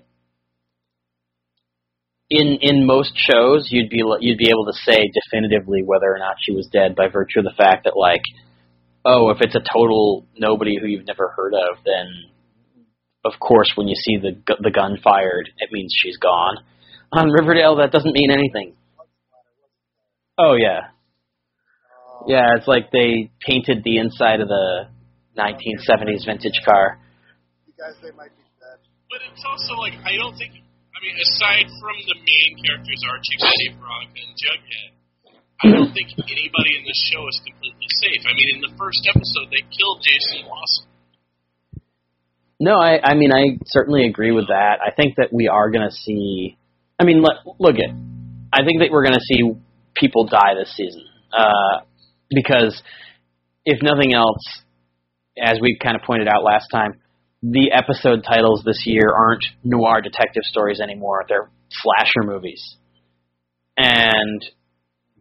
in 2.30 2.58
in 2.62 2.86
most 2.86 3.14
shows 3.16 3.70
you'd 3.72 3.90
be 3.90 4.04
you'd 4.20 4.38
be 4.38 4.50
able 4.50 4.66
to 4.66 4.74
say 4.74 5.10
definitively 5.12 5.82
whether 5.84 6.08
or 6.08 6.20
not 6.20 6.36
she 6.40 6.52
was 6.52 6.68
dead 6.68 6.96
by 6.96 7.08
virtue 7.08 7.40
of 7.40 7.46
the 7.46 7.54
fact 7.58 7.86
that 7.86 7.98
like, 7.98 8.22
oh, 9.04 9.32
if 9.32 9.38
it's 9.42 9.56
a 9.56 9.64
total 9.74 10.28
nobody 10.38 10.78
who 10.80 10.86
you've 10.86 11.08
never 11.08 11.34
heard 11.36 11.56
of, 11.56 11.78
then 11.84 12.35
of 13.26 13.34
course, 13.42 13.74
when 13.76 13.88
you 13.88 13.96
see 13.96 14.18
the 14.22 14.32
gu- 14.38 14.62
the 14.62 14.72
gun 14.72 14.98
fired, 15.04 15.50
it 15.58 15.70
means 15.72 15.92
she's 15.98 16.18
gone. 16.18 16.58
On 17.12 17.30
Riverdale, 17.30 17.78
that 17.78 17.92
doesn't 17.92 18.14
mean 18.14 18.30
anything. 18.32 18.78
Oh 20.38 20.54
yeah, 20.54 20.94
yeah. 22.28 22.56
It's 22.56 22.68
like 22.68 22.92
they 22.92 23.32
painted 23.42 23.84
the 23.84 23.98
inside 23.98 24.42
of 24.42 24.48
the 24.48 24.88
1970s 25.38 26.26
vintage 26.26 26.60
car. 26.64 27.00
You 27.66 27.74
guys, 27.74 27.98
they 28.04 28.12
might 28.14 28.36
be 28.38 28.46
dead. 28.62 28.78
But 29.10 29.26
it's 29.32 29.44
also 29.44 29.74
like 29.82 29.98
I 30.06 30.16
don't 30.16 30.38
think. 30.38 30.54
I 30.96 30.98
mean, 31.04 31.18
aside 31.20 31.68
from 31.82 31.98
the 32.08 32.18
main 32.24 32.52
characters, 32.64 33.02
Archie, 33.04 33.38
Betty, 33.42 33.68
Veronica, 33.76 34.16
and 34.16 34.34
Jughead, 34.40 34.90
I 35.60 35.66
don't 35.76 35.92
think 35.92 36.08
anybody 36.16 36.72
in 36.80 36.84
this 36.88 37.02
show 37.12 37.20
is 37.28 37.36
completely 37.44 37.90
safe. 38.00 38.22
I 38.24 38.32
mean, 38.32 38.50
in 38.56 38.62
the 38.64 38.74
first 38.80 39.04
episode, 39.12 39.52
they 39.52 39.60
killed 39.76 40.00
Jason 40.00 40.48
Blossom. 40.48 40.95
No, 42.60 42.80
I, 42.80 43.00
I 43.04 43.14
mean, 43.16 43.32
I 43.34 43.58
certainly 43.66 44.06
agree 44.08 44.32
with 44.32 44.48
that. 44.48 44.80
I 44.86 44.92
think 44.92 45.16
that 45.18 45.34
we 45.34 45.48
are 45.48 45.70
going 45.70 45.88
to 45.88 45.94
see. 45.94 46.58
I 47.00 47.04
mean, 47.04 47.22
look, 47.22 47.36
look 47.60 47.76
at. 47.76 47.94
I 48.54 48.64
think 48.64 48.80
that 48.80 48.90
we're 48.92 49.04
going 49.04 49.16
to 49.16 49.34
see 49.34 49.42
people 49.94 50.28
die 50.28 50.54
this 50.58 50.74
season 50.76 51.04
uh, 51.38 51.84
because, 52.30 52.82
if 53.66 53.82
nothing 53.82 54.14
else, 54.14 54.40
as 55.42 55.60
we 55.62 55.78
kind 55.82 55.98
of 55.98 56.04
pointed 56.04 56.30
out 56.30 56.44
last 56.44 56.68
time, 56.72 57.02
the 57.42 57.72
episode 57.74 58.24
titles 58.24 58.64
this 58.66 58.84
year 58.86 59.12
aren't 59.14 59.44
noir 59.64 60.02
detective 60.02 60.44
stories 60.44 60.80
anymore. 60.80 61.26
They're 61.28 61.50
slasher 61.70 62.26
movies, 62.26 62.76
and 63.76 64.42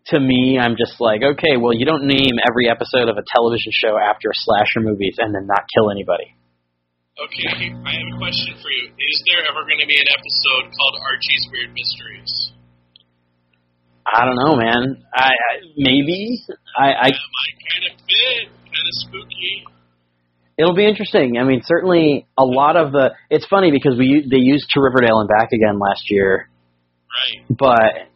to 0.07 0.21
me, 0.21 0.59
I'm 0.61 0.77
just 0.77 1.01
like, 1.01 1.23
okay, 1.23 1.57
well, 1.59 1.73
you 1.75 1.85
don't 1.85 2.07
name 2.07 2.39
every 2.49 2.69
episode 2.71 3.09
of 3.09 3.17
a 3.17 3.25
television 3.35 3.73
show 3.73 3.99
after 3.99 4.31
slasher 4.33 4.81
movies 4.81 5.17
and 5.19 5.35
then 5.35 5.47
not 5.47 5.65
kill 5.75 5.91
anybody. 5.91 6.37
Okay, 7.15 7.47
I 7.47 7.93
have 7.95 8.09
a 8.11 8.19
question 8.19 8.59
for 8.61 8.71
you. 8.75 8.91
Is 8.91 9.17
there 9.31 9.47
ever 9.47 9.63
going 9.69 9.79
to 9.79 9.87
be 9.87 9.95
an 9.95 10.09
episode 10.19 10.65
called 10.75 10.95
Archie's 10.99 11.47
Weird 11.53 11.71
Mysteries? 11.73 12.53
I 14.05 14.25
don't 14.27 14.35
know, 14.35 14.57
man. 14.57 15.05
I, 15.15 15.31
I 15.31 15.53
maybe 15.77 16.41
I, 16.77 16.87
I 16.91 17.09
That 17.11 17.31
might 17.39 17.59
kind 17.71 17.85
of 17.87 17.93
fit, 18.03 18.47
kind 18.51 18.87
of 18.91 18.95
spooky. 19.07 19.65
it'll 20.59 20.75
be 20.75 20.87
interesting. 20.87 21.39
I 21.39 21.45
mean, 21.45 21.63
certainly 21.65 22.27
a 22.37 22.45
lot 22.45 22.77
of 22.77 22.91
the. 22.93 23.13
It's 23.31 23.47
funny 23.47 23.71
because 23.71 23.97
we 23.97 24.27
they 24.29 24.39
used 24.39 24.67
to 24.71 24.81
Riverdale 24.81 25.21
and 25.21 25.29
back 25.29 25.53
again 25.53 25.79
last 25.79 26.11
year, 26.11 26.49
Right. 27.15 27.47
but 27.57 28.09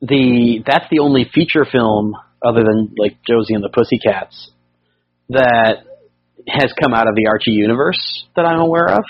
the 0.00 0.62
that's 0.66 0.86
the 0.90 1.00
only 1.00 1.30
feature 1.32 1.66
film 1.70 2.14
other 2.44 2.62
than 2.64 2.94
like 2.96 3.18
Josie 3.28 3.54
and 3.54 3.62
the 3.62 3.68
Pussycats 3.68 4.50
that 5.28 5.84
has 6.48 6.72
come 6.80 6.94
out 6.94 7.08
of 7.08 7.14
the 7.14 7.26
Archie 7.28 7.52
universe 7.52 8.26
that 8.36 8.44
I'm 8.44 8.60
aware 8.60 8.88
of. 8.88 9.04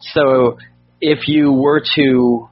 So 0.00 0.58
if 1.00 1.28
you 1.28 1.52
were 1.52 1.82
to 1.96 2.48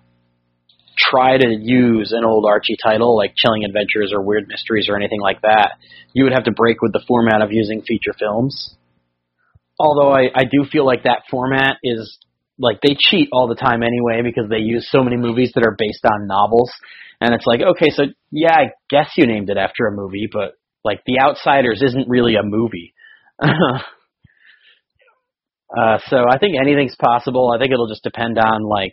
try 0.96 1.36
to 1.36 1.48
use 1.60 2.12
an 2.12 2.24
old 2.24 2.46
Archie 2.46 2.76
title 2.82 3.16
like 3.16 3.34
Chilling 3.36 3.64
Adventures 3.64 4.12
or 4.12 4.22
Weird 4.22 4.46
Mysteries 4.48 4.86
or 4.88 4.96
anything 4.96 5.20
like 5.20 5.42
that, 5.42 5.72
you 6.12 6.24
would 6.24 6.32
have 6.32 6.44
to 6.44 6.52
break 6.52 6.80
with 6.82 6.92
the 6.92 7.02
format 7.06 7.42
of 7.42 7.50
using 7.50 7.82
feature 7.82 8.14
films. 8.18 8.76
Although 9.78 10.12
I, 10.12 10.30
I 10.34 10.44
do 10.44 10.64
feel 10.70 10.86
like 10.86 11.02
that 11.02 11.22
format 11.30 11.76
is 11.82 12.18
like 12.58 12.80
they 12.80 12.96
cheat 12.96 13.28
all 13.32 13.48
the 13.48 13.56
time 13.56 13.82
anyway 13.82 14.22
because 14.22 14.48
they 14.48 14.58
use 14.58 14.88
so 14.90 15.02
many 15.02 15.16
movies 15.16 15.50
that 15.56 15.64
are 15.66 15.74
based 15.76 16.04
on 16.04 16.28
novels 16.28 16.70
and 17.20 17.34
it's 17.34 17.46
like 17.46 17.60
okay 17.60 17.90
so 17.90 18.04
yeah 18.30 18.54
I 18.54 18.70
guess 18.88 19.10
you 19.16 19.26
named 19.26 19.50
it 19.50 19.56
after 19.56 19.88
a 19.88 19.92
movie 19.92 20.28
but 20.32 20.52
like 20.84 21.02
The 21.06 21.18
Outsiders 21.18 21.82
isn't 21.82 22.08
really 22.08 22.36
a 22.36 22.42
movie. 22.44 22.94
uh 25.70 25.98
so 26.08 26.24
I 26.28 26.38
think 26.38 26.56
anything's 26.60 26.96
possible. 26.96 27.52
I 27.54 27.58
think 27.58 27.72
it'll 27.72 27.88
just 27.88 28.02
depend 28.02 28.38
on 28.38 28.62
like 28.62 28.92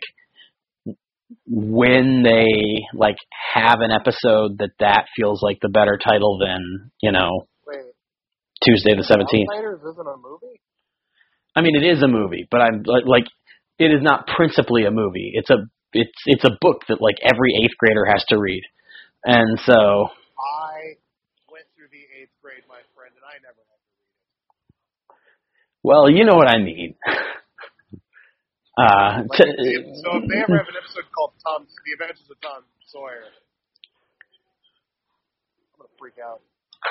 when 1.46 2.22
they 2.22 2.84
like 2.94 3.16
have 3.54 3.80
an 3.80 3.90
episode 3.90 4.58
that 4.58 4.70
that 4.80 5.06
feels 5.16 5.42
like 5.42 5.58
the 5.60 5.68
better 5.68 5.98
title 5.98 6.38
than, 6.38 6.90
you 7.00 7.12
know, 7.12 7.46
Wait, 7.66 7.78
Tuesday 8.64 8.94
the 8.94 9.02
17th. 9.02 9.48
Outsiders 9.50 9.80
isn't 9.80 10.06
a 10.06 10.16
movie? 10.16 10.60
I 11.54 11.60
mean, 11.60 11.76
it 11.76 11.84
is 11.84 12.02
a 12.02 12.08
movie, 12.08 12.48
but 12.50 12.60
I'm 12.60 12.82
like, 12.84 13.04
like 13.06 13.26
it 13.78 13.92
is 13.92 14.02
not 14.02 14.26
principally 14.26 14.84
a 14.84 14.90
movie. 14.90 15.32
It's 15.34 15.50
a 15.50 15.68
it's 15.92 16.16
it's 16.24 16.44
a 16.44 16.56
book 16.60 16.82
that 16.88 17.00
like 17.00 17.16
every 17.20 17.52
eighth 17.62 17.76
grader 17.78 18.06
has 18.06 18.24
to 18.28 18.38
read, 18.38 18.62
and 19.24 19.58
so 19.60 19.74
I 19.76 20.96
went 21.52 21.68
through 21.76 21.92
the 21.92 22.04
eighth 22.16 22.32
grade, 22.40 22.64
my 22.68 22.80
friend, 22.96 23.12
and 23.12 23.24
I 23.28 23.36
never 23.44 23.60
had 23.60 23.80
to 23.84 23.88
read 23.92 24.08
it. 24.08 24.32
Well, 25.82 26.10
you 26.10 26.24
know 26.24 26.34
what 26.36 26.48
I 26.48 26.58
mean. 26.58 26.94
uh, 28.78 29.22
Like, 29.28 29.38
so 29.38 29.44
if 29.46 30.28
they 30.28 30.38
ever 30.40 30.56
have 30.58 30.68
an 30.68 30.76
episode 30.78 31.04
called 31.14 31.32
Tom, 31.46 31.66
The 31.66 31.92
Adventures 31.94 32.28
of 32.30 32.40
Tom 32.40 32.62
Sawyer, 32.86 33.24
I'm 35.74 35.78
gonna 35.78 35.90
freak 35.98 36.14
out. 36.24 36.40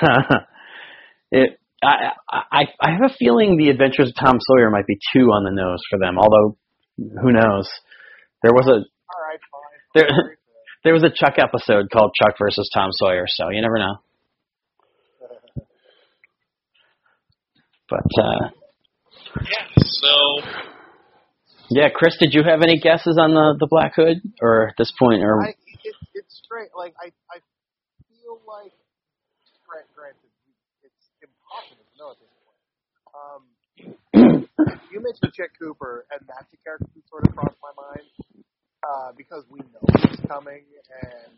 it. 1.32 1.58
I, 1.84 2.12
I 2.30 2.62
I 2.80 2.90
have 2.92 3.10
a 3.10 3.14
feeling 3.18 3.56
the 3.56 3.68
Adventures 3.70 4.10
of 4.10 4.14
Tom 4.14 4.38
Sawyer 4.40 4.70
might 4.70 4.86
be 4.86 4.98
too 5.12 5.32
on 5.32 5.42
the 5.42 5.50
nose 5.50 5.80
for 5.90 5.98
them. 5.98 6.16
Although, 6.16 6.56
who 6.96 7.32
knows? 7.32 7.68
There 8.42 8.52
was 8.54 8.66
a 8.68 8.78
All 8.78 9.22
right, 9.28 9.40
fine. 9.50 10.06
There- 10.06 10.36
there 10.84 10.92
was 10.94 11.02
a 11.02 11.10
Chuck 11.10 11.34
episode 11.38 11.90
called 11.92 12.12
Chuck 12.20 12.36
versus 12.38 12.70
Tom 12.72 12.90
Sawyer, 12.92 13.24
so 13.26 13.50
you 13.50 13.60
never 13.62 13.78
know. 13.78 13.96
But 17.88 18.06
uh, 18.20 18.48
Yeah. 19.40 19.66
So 19.76 20.12
yeah, 21.70 21.88
Chris, 21.88 22.16
did 22.20 22.34
you 22.34 22.42
have 22.44 22.60
any 22.60 22.76
guesses 22.78 23.16
on 23.16 23.32
the 23.32 23.56
the 23.58 23.66
Black 23.66 23.96
Hood, 23.96 24.20
or 24.40 24.68
at 24.68 24.74
this 24.76 24.92
point, 24.98 25.24
or 25.24 25.40
I, 25.40 25.56
it, 25.56 25.96
it's 26.12 26.42
strange. 26.44 26.68
Like 26.76 26.92
I, 27.00 27.08
I 27.32 27.40
feel 28.12 28.36
like, 28.44 28.76
grant, 29.64 29.88
granted, 29.96 30.28
it's 30.84 31.04
impossible 31.24 31.80
to 31.80 31.94
know 31.96 32.12
at 32.12 32.20
this 32.20 32.32
point. 32.44 32.60
Um, 33.16 33.42
you 34.92 35.00
mentioned 35.00 35.32
Chic 35.32 35.56
Cooper, 35.56 36.04
and 36.12 36.20
that's 36.28 36.52
a 36.52 36.60
character 36.60 36.92
who 36.92 37.00
sort 37.08 37.24
of 37.24 37.32
crossed 37.32 37.56
my 37.64 37.72
mind 37.72 38.04
uh, 38.84 39.10
because 39.16 39.44
we 39.48 39.64
know 39.72 39.80
he's 39.96 40.20
coming, 40.28 40.68
and 40.68 41.32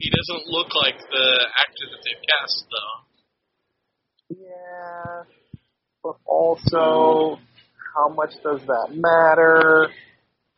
he 0.00 0.08
doesn't 0.08 0.48
look 0.48 0.72
like 0.80 0.96
the 0.96 1.28
actor 1.60 1.86
that 1.92 2.00
they've 2.08 2.24
cast, 2.24 2.64
though. 2.72 2.96
yeah, 4.32 5.28
but 6.02 6.16
also, 6.26 7.38
how 7.94 8.08
much 8.08 8.32
does 8.42 8.60
that 8.66 8.88
matter? 8.94 9.88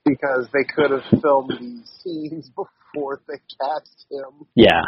Because 0.05 0.49
they 0.53 0.65
could 0.65 0.91
have 0.91 1.21
filmed 1.23 1.53
these 1.61 1.91
scenes 2.03 2.51
before 2.51 3.21
they 3.29 3.39
cast 3.61 4.07
him. 4.11 4.47
yeah, 4.55 4.83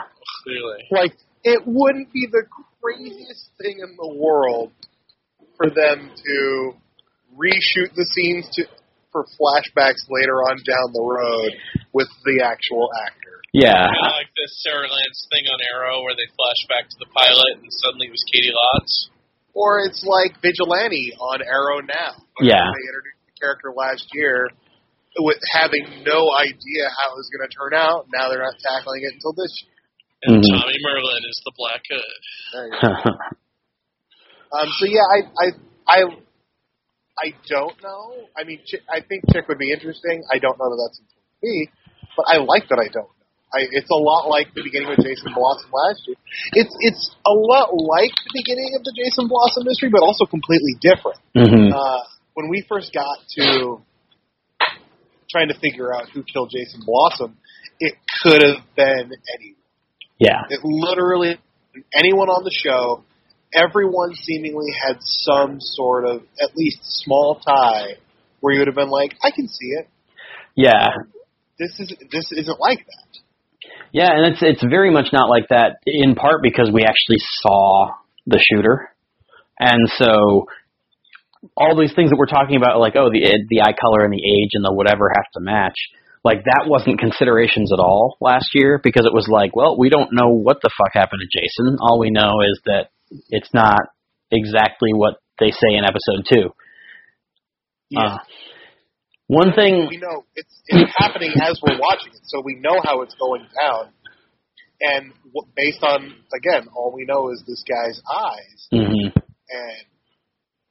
Clearly. 0.45 0.83
Like, 0.91 1.17
it 1.45 1.63
wouldn't 1.67 2.13
be 2.13 2.27
the 2.31 2.45
craziest 2.81 3.51
thing 3.61 3.79
in 3.79 3.97
the 3.97 4.15
world 4.15 4.73
for 5.57 5.71
them 5.71 6.11
to 6.15 6.73
reshoot 7.37 7.95
the 7.95 8.07
scenes 8.13 8.49
to 8.55 8.65
for 9.13 9.29
flashbacks 9.37 10.09
later 10.09 10.41
on 10.49 10.57
down 10.65 10.89
the 10.97 11.05
road 11.05 11.53
with 11.93 12.09
the 12.25 12.41
actual 12.41 12.89
actor. 13.05 13.45
yeah, 13.53 13.85
Kind 13.85 14.09
of 14.09 14.17
like 14.17 14.33
the 14.33 14.49
Sarah 14.65 14.89
Lance 14.89 15.29
thing 15.29 15.45
on 15.53 15.61
Arrow, 15.77 16.01
where 16.01 16.17
they 16.17 16.25
flash 16.33 16.61
back 16.73 16.89
to 16.89 16.97
the 16.97 17.13
pilot 17.13 17.61
and 17.61 17.69
suddenly 17.85 18.09
it 18.09 18.15
was 18.17 18.25
Caity 18.33 18.49
Lotz. 18.49 19.12
Or 19.55 19.81
it's 19.85 20.01
like 20.07 20.41
Vigilante 20.41 21.13
on 21.21 21.43
Arrow 21.45 21.81
now. 21.85 22.17
Yeah. 22.41 22.65
They 22.65 22.85
introduced 22.89 23.23
the 23.29 23.37
character 23.39 23.69
last 23.77 24.09
year 24.17 24.49
with 25.21 25.37
having 25.53 25.85
no 26.09 26.21
idea 26.41 26.89
how 26.89 27.13
it 27.13 27.19
was 27.21 27.29
going 27.29 27.45
to 27.45 27.53
turn 27.53 27.77
out. 27.77 28.09
Now 28.09 28.33
they're 28.33 28.41
not 28.41 28.57
tackling 28.65 29.05
it 29.05 29.13
until 29.13 29.37
this 29.37 29.53
year. 29.61 29.77
And 30.25 30.41
Mhm. 30.41 30.49
Tommy 30.57 30.79
Merlyn 30.81 31.23
is 31.29 31.39
the 31.45 31.53
Black 31.59 31.83
Hood. 31.85 32.21
There 32.55 32.67
you 32.67 32.73
go. 32.81 33.11
Um, 34.57 34.69
so 34.79 34.85
yeah, 34.87 35.05
I, 35.05 35.19
I, 35.37 35.47
I, 35.89 35.99
I 37.19 37.29
don't 37.49 37.77
know. 37.83 38.25
I 38.39 38.45
mean, 38.45 38.61
Chic, 38.65 38.81
I 38.89 39.01
think 39.01 39.25
Chic 39.33 39.49
would 39.49 39.59
be 39.59 39.71
interesting. 39.73 40.23
I 40.33 40.39
don't 40.39 40.57
know 40.59 40.69
that 40.71 40.81
that's 40.81 40.99
going 41.01 41.09
to 41.13 41.41
be, 41.43 41.69
but 42.17 42.25
I 42.33 42.37
like 42.41 42.69
that 42.69 42.79
I 42.81 42.89
don't 42.89 43.05
know. 43.05 43.22
I, 43.55 43.69
it's 43.71 43.91
a 43.91 44.01
lot 44.01 44.29
like 44.29 44.55
the 44.55 44.63
beginning 44.65 44.89
with 44.89 45.05
Jason 45.05 45.33
Blossom 45.35 45.69
last 45.71 46.03
year. 46.09 46.17
It's 46.53 46.73
it's 46.81 47.15
a 47.27 47.35
lot 47.37 47.69
like 47.77 48.11
the 48.11 48.33
beginning 48.33 48.73
of 48.77 48.85
the 48.85 48.93
Jason 48.97 49.29
Blossom 49.29 49.65
mystery, 49.69 49.91
but 49.93 50.01
also 50.01 50.25
completely 50.25 50.75
different. 50.81 51.21
hmm 51.37 51.69
Uh, 51.73 52.01
when 52.35 52.49
we 52.49 52.65
first 52.69 52.93
got 52.95 53.19
to 53.37 53.83
trying 55.31 55.49
to 55.49 55.59
figure 55.61 55.93
out 55.95 56.09
who 56.11 56.23
killed 56.23 56.51
Jason 56.53 56.81
Blossom, 56.85 57.37
it 57.81 57.95
could 58.23 58.43
have 58.43 58.65
been 58.77 59.13
anyone. 59.37 59.61
yeah, 60.19 60.45
It 60.49 60.61
literally 60.63 61.39
anyone 61.95 62.29
on 62.29 62.45
the 62.45 62.53
show, 62.53 63.05
everyone 63.53 64.15
seemingly 64.15 64.73
had 64.73 64.97
some 65.01 65.57
sort 65.61 66.05
of 66.05 66.23
at 66.41 66.57
least 66.57 66.79
small 66.83 67.41
tie 67.45 67.97
where 68.41 68.53
you 68.53 68.61
would 68.61 68.69
have 68.69 68.77
been 68.77 68.91
like, 68.91 69.15
I 69.23 69.31
can 69.31 69.49
see 69.49 69.69
it. 69.79 69.89
yeah, 70.55 70.89
This 71.59 71.79
is 71.79 71.95
this 72.11 72.33
isn't 72.33 72.61
like 72.61 72.79
that. 72.79 73.22
Yeah, 73.93 74.09
and 74.11 74.33
it's 74.33 74.43
it's 74.43 74.65
very 74.65 74.91
much 74.91 75.09
not 75.13 75.29
like 75.29 75.49
that. 75.51 75.77
In 75.87 76.15
part 76.15 76.43
because 76.43 76.71
we 76.73 76.83
actually 76.83 77.21
saw 77.21 77.93
the 78.27 78.43
shooter, 78.51 78.89
and 79.61 79.89
so 79.97 80.47
all 81.57 81.79
these 81.79 81.95
things 81.95 82.11
that 82.11 82.17
we're 82.17 82.27
talking 82.27 82.57
about, 82.57 82.81
like 82.81 82.97
oh 82.97 83.11
the 83.13 83.21
the 83.49 83.61
eye 83.61 83.77
color 83.79 84.05
and 84.05 84.13
the 84.13 84.25
age 84.25 84.51
and 84.55 84.65
the 84.65 84.73
whatever 84.73 85.11
have 85.15 85.31
to 85.35 85.41
match. 85.41 85.77
Like 86.25 86.45
that 86.45 86.67
wasn't 86.69 87.01
considerations 87.01 87.73
at 87.73 87.81
all 87.81 88.17
last 88.21 88.51
year 88.55 88.81
because 88.83 89.05
it 89.05 89.13
was 89.13 89.27
like, 89.29 89.57
well, 89.57 89.77
we 89.77 89.91
don't 89.91 90.13
know 90.13 90.29
what 90.29 90.63
the 90.63 90.71
fuck 90.79 90.95
happened 90.95 91.21
to 91.21 91.41
Jason. 91.41 91.79
All 91.81 91.99
we 91.99 92.11
know 92.11 92.41
is 92.49 92.61
that 92.65 92.91
it's 93.29 93.53
not 93.53 93.81
exactly 94.31 94.91
what 94.95 95.17
they 95.41 95.51
say 95.51 95.75
in 95.77 95.85
episode 95.85 96.25
two. 96.33 96.51
Yeah. 97.91 98.01
Uh, 98.01 98.19
one 99.29 99.53
thing, 99.55 99.87
we 99.89 99.97
know 99.97 100.25
it's 100.35 100.63
it's 100.67 100.93
happening 100.97 101.33
as 101.41 101.61
we're 101.63 101.79
watching 101.79 102.13
it, 102.13 102.21
so 102.25 102.43
we 102.45 102.57
know 102.61 102.81
how 102.85 103.03
it's 103.03 103.15
going 103.15 103.47
down. 103.61 103.91
And 104.81 105.13
what, 105.33 105.47
based 105.55 105.83
on 105.83 106.13
again, 106.35 106.69
all 106.75 106.93
we 106.95 107.05
know 107.05 107.31
is 107.31 107.43
this 107.47 107.63
guy's 107.69 108.01
eyes, 108.11 108.69
hmm 108.71 109.09
and 109.49 109.85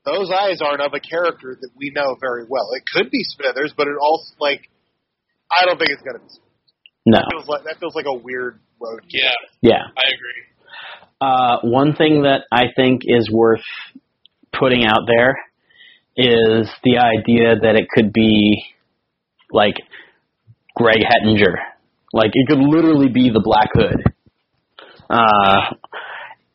those 0.04 0.32
eyes 0.32 0.60
aren't 0.62 0.82
of 0.82 0.93
a 0.95 0.99
character 0.99 1.56
that 1.62 1.70
we 1.78 1.91
know 1.95 2.16
very 2.20 2.43
well. 2.49 2.70
It 2.76 2.84
could 2.91 3.12
be 3.12 3.24
Smithers, 3.24 3.74
but 3.78 3.88
it 3.88 3.95
also 4.02 4.34
like 4.39 4.70
I 5.52 5.66
don't 5.66 5.78
think 5.78 5.91
it's 5.91 6.02
gonna 6.02 6.20
be. 6.20 6.30
Smithers. 6.30 6.39
no, 7.06 7.18
That 7.20 7.28
feels 7.32 7.47
like 7.47 7.64
that 7.66 7.80
feels 7.80 7.95
like 7.95 8.06
a 8.08 8.14
weird 8.18 8.60
road. 8.80 9.02
Yeah, 9.10 9.32
yeah. 9.62 9.84
I 9.95 10.08
agree. 10.14 10.41
Uh, 11.22 11.58
one 11.64 11.95
thing 11.95 12.24
that 12.24 12.45
I 12.52 12.66
think 12.76 13.02
is 13.06 13.30
worth 13.32 13.62
putting 14.52 14.86
out 14.86 15.02
there 15.08 15.36
is 16.18 16.70
the 16.84 16.97
idea 16.97 17.55
that 17.62 17.76
it 17.76 17.88
could 17.93 18.12
be 18.14 18.64
like 19.51 19.76
Greg 20.76 20.99
Hettinger. 20.99 21.55
Like 22.14 22.32
it 22.34 22.47
could 22.47 22.59
literally 22.59 23.09
be 23.09 23.30
the 23.30 23.41
Black 23.43 23.70
Hood. 23.74 24.03
Uh, 25.09 25.76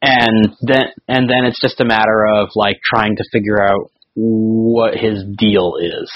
and 0.02 0.56
then 0.62 0.84
and 1.08 1.28
then 1.28 1.44
it's 1.44 1.60
just 1.60 1.80
a 1.80 1.84
matter 1.84 2.26
of 2.34 2.50
like 2.54 2.76
trying 2.84 3.16
to 3.16 3.24
figure 3.32 3.62
out 3.62 3.90
what 4.14 4.94
his 4.94 5.24
deal 5.36 5.74
is. 5.80 6.12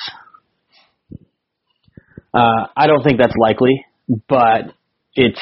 Uh, 2.33 2.67
I 2.77 2.87
don't 2.87 3.03
think 3.03 3.19
that's 3.19 3.35
likely, 3.37 3.85
but 4.29 4.75
it's 5.15 5.41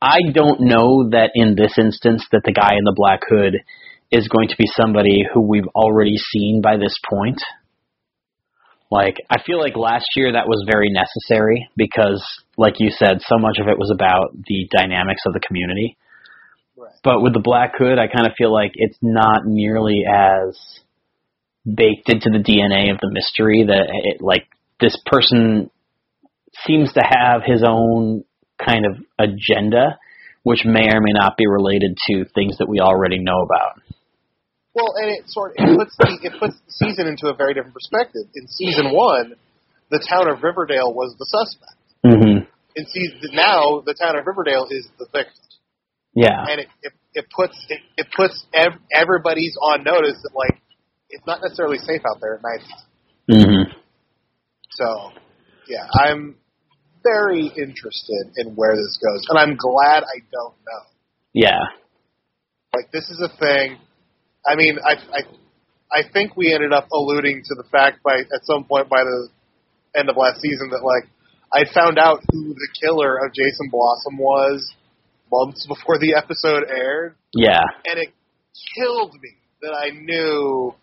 I 0.00 0.18
don't 0.32 0.60
know 0.62 1.10
that 1.10 1.30
in 1.34 1.54
this 1.54 1.74
instance 1.76 2.26
that 2.32 2.42
the 2.44 2.52
guy 2.52 2.74
in 2.76 2.84
the 2.84 2.94
black 2.96 3.20
hood 3.28 3.56
is 4.12 4.28
going 4.28 4.48
to 4.48 4.56
be 4.56 4.66
somebody 4.80 5.24
who 5.32 5.40
we've 5.40 5.68
already 5.74 6.16
seen 6.16 6.60
by 6.62 6.76
this 6.76 6.96
point. 7.10 7.40
Like 8.90 9.16
I 9.30 9.42
feel 9.42 9.58
like 9.58 9.74
last 9.74 10.04
year 10.14 10.32
that 10.32 10.46
was 10.46 10.68
very 10.70 10.90
necessary 10.90 11.68
because 11.76 12.22
like 12.58 12.74
you 12.78 12.90
said 12.90 13.22
so 13.22 13.38
much 13.38 13.56
of 13.58 13.66
it 13.66 13.78
was 13.78 13.90
about 13.90 14.36
the 14.46 14.68
dynamics 14.70 15.22
of 15.26 15.32
the 15.32 15.40
community. 15.40 15.96
Right. 16.76 16.92
But 17.02 17.22
with 17.22 17.32
the 17.32 17.40
black 17.40 17.72
hood 17.78 17.98
I 17.98 18.06
kind 18.06 18.26
of 18.26 18.34
feel 18.36 18.52
like 18.52 18.72
it's 18.74 18.98
not 19.00 19.46
nearly 19.46 20.04
as 20.06 20.58
baked 21.64 22.10
into 22.10 22.28
the 22.30 22.44
DNA 22.44 22.92
of 22.92 22.98
the 23.00 23.10
mystery 23.10 23.64
that 23.66 23.86
it 23.88 24.20
like 24.20 24.46
this 24.78 24.96
person 25.06 25.70
seems 26.66 26.92
to 26.92 27.00
have 27.00 27.42
his 27.46 27.62
own 27.66 28.24
kind 28.58 28.84
of 28.84 28.96
agenda, 29.18 29.98
which 30.42 30.64
may 30.64 30.88
or 30.92 31.00
may 31.00 31.12
not 31.12 31.36
be 31.36 31.46
related 31.46 31.96
to 32.08 32.24
things 32.34 32.58
that 32.58 32.68
we 32.68 32.80
already 32.80 33.18
know 33.18 33.42
about. 33.42 33.81
Well, 34.74 34.94
and 34.96 35.10
it 35.10 35.28
sort 35.28 35.52
of, 35.52 35.68
it 35.68 35.76
puts 35.76 35.96
the 35.98 36.18
it 36.22 36.32
puts 36.40 36.54
the 36.56 36.72
season 36.72 37.06
into 37.06 37.28
a 37.28 37.34
very 37.34 37.52
different 37.54 37.74
perspective. 37.74 38.22
In 38.34 38.46
season 38.48 38.92
one, 38.92 39.34
the 39.90 40.00
town 40.08 40.28
of 40.28 40.42
Riverdale 40.42 40.92
was 40.94 41.14
the 41.18 41.26
suspect. 41.28 41.76
hmm 42.04 42.48
In 42.74 42.86
season 42.86 43.36
now, 43.36 43.82
the 43.84 43.92
town 43.94 44.16
of 44.16 44.26
Riverdale 44.26 44.66
is 44.70 44.88
the 44.98 45.04
victim, 45.12 45.44
Yeah. 46.14 46.40
and 46.48 46.60
it 46.60 46.68
it, 46.82 46.92
it 47.14 47.26
puts 47.34 47.56
it, 47.68 47.80
it 47.98 48.06
puts 48.16 48.46
ev- 48.54 48.80
everybody's 48.94 49.54
on 49.60 49.84
notice 49.84 50.16
that 50.22 50.32
like 50.34 50.56
it's 51.10 51.26
not 51.26 51.40
necessarily 51.42 51.76
safe 51.78 52.00
out 52.08 52.20
there 52.22 52.36
at 52.36 52.42
night. 52.42 52.64
hmm 53.28 53.72
So, 54.70 55.10
yeah, 55.68 55.84
I'm 55.92 56.36
very 57.04 57.46
interested 57.46 58.32
in 58.38 58.54
where 58.56 58.74
this 58.74 58.98
goes, 59.04 59.26
and 59.28 59.38
I'm 59.38 59.56
glad 59.56 60.00
I 60.04 60.24
don't 60.32 60.56
know. 60.64 60.82
Yeah. 61.34 61.60
Like 62.74 62.90
this 62.90 63.10
is 63.10 63.20
a 63.20 63.28
thing. 63.36 63.76
I 64.46 64.56
mean, 64.56 64.78
I 64.84 64.92
I 64.94 65.20
I 65.92 66.02
think 66.12 66.36
we 66.36 66.52
ended 66.54 66.72
up 66.72 66.88
alluding 66.92 67.42
to 67.44 67.54
the 67.54 67.64
fact 67.70 68.02
by 68.02 68.20
at 68.20 68.44
some 68.44 68.64
point 68.64 68.88
by 68.88 69.02
the 69.04 69.28
end 69.96 70.08
of 70.08 70.16
last 70.16 70.40
season 70.40 70.70
that 70.70 70.82
like 70.82 71.08
I 71.52 71.64
found 71.72 71.98
out 71.98 72.20
who 72.32 72.54
the 72.54 72.68
killer 72.80 73.16
of 73.24 73.32
Jason 73.34 73.68
Blossom 73.70 74.16
was 74.18 74.72
months 75.30 75.66
before 75.66 75.98
the 75.98 76.14
episode 76.14 76.64
aired, 76.68 77.14
Yeah. 77.34 77.60
and 77.86 77.98
it 77.98 78.08
killed 78.76 79.14
me 79.14 79.30
that 79.62 79.72
I 79.72 79.90
knew 79.90 80.74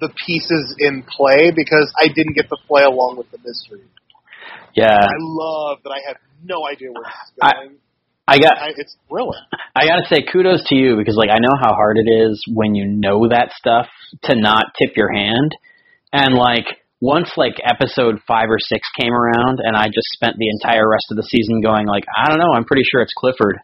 the 0.00 0.08
pieces 0.26 0.74
in 0.78 1.02
play 1.02 1.52
because 1.54 1.92
I 2.00 2.08
didn't 2.08 2.34
get 2.34 2.48
to 2.48 2.56
play 2.66 2.82
along 2.84 3.16
with 3.18 3.30
the 3.30 3.38
mystery. 3.44 3.84
Yeah. 4.74 4.96
I 4.96 5.16
love 5.20 5.78
that 5.84 5.90
I 5.90 6.00
have 6.08 6.16
no 6.42 6.66
idea 6.66 6.88
where 6.92 7.04
this 7.04 7.12
is 7.28 7.32
going. 7.40 7.76
I 7.76 7.91
got 8.38 8.58
I, 8.58 8.70
it's 8.76 8.96
thrilling. 9.08 9.42
I 9.74 9.86
gotta 9.86 10.06
say 10.08 10.22
kudos 10.22 10.62
to 10.68 10.74
you 10.74 10.96
because 10.96 11.16
like 11.16 11.30
I 11.30 11.38
know 11.40 11.54
how 11.60 11.74
hard 11.74 11.98
it 11.98 12.10
is 12.10 12.42
when 12.46 12.74
you 12.74 12.86
know 12.86 13.28
that 13.28 13.50
stuff 13.56 13.86
to 14.24 14.36
not 14.36 14.74
tip 14.78 14.96
your 14.96 15.12
hand. 15.12 15.56
And 16.12 16.34
like 16.34 16.66
once 17.00 17.32
like 17.36 17.58
episode 17.64 18.20
five 18.28 18.46
or 18.48 18.60
six 18.60 18.86
came 19.00 19.12
around 19.12 19.58
and 19.58 19.76
I 19.76 19.86
just 19.86 20.06
spent 20.14 20.36
the 20.38 20.48
entire 20.48 20.88
rest 20.88 21.10
of 21.10 21.16
the 21.16 21.26
season 21.26 21.60
going 21.60 21.86
like, 21.86 22.04
I 22.14 22.28
don't 22.28 22.38
know, 22.38 22.52
I'm 22.54 22.64
pretty 22.64 22.84
sure 22.86 23.02
it's 23.02 23.14
Clifford. 23.16 23.58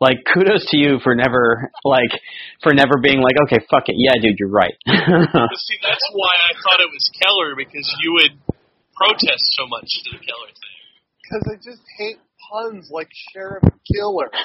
Like 0.00 0.24
kudos 0.32 0.64
to 0.70 0.76
you 0.78 1.00
for 1.02 1.14
never 1.14 1.70
like 1.84 2.14
for 2.62 2.72
never 2.72 2.96
being 3.02 3.20
like, 3.20 3.36
Okay, 3.44 3.60
fuck 3.68 3.90
it, 3.92 3.96
yeah 3.98 4.16
dude, 4.22 4.38
you're 4.38 4.48
right. 4.48 4.74
See, 4.86 5.78
that's 5.84 6.06
why 6.14 6.32
I 6.48 6.52
thought 6.56 6.80
it 6.80 6.88
was 6.88 7.10
Keller 7.20 7.52
because 7.58 7.84
you 8.00 8.12
would 8.14 8.56
protest 8.96 9.44
so 9.58 9.66
much 9.66 9.90
to 10.06 10.16
the 10.16 10.22
Keller 10.24 10.48
thing. 10.48 10.78
Because 11.20 11.44
I 11.50 11.56
just 11.60 11.84
hate 11.98 12.16
puns 12.50 12.88
like 12.90 13.08
Sheriff 13.32 13.64
Killer. 13.92 14.30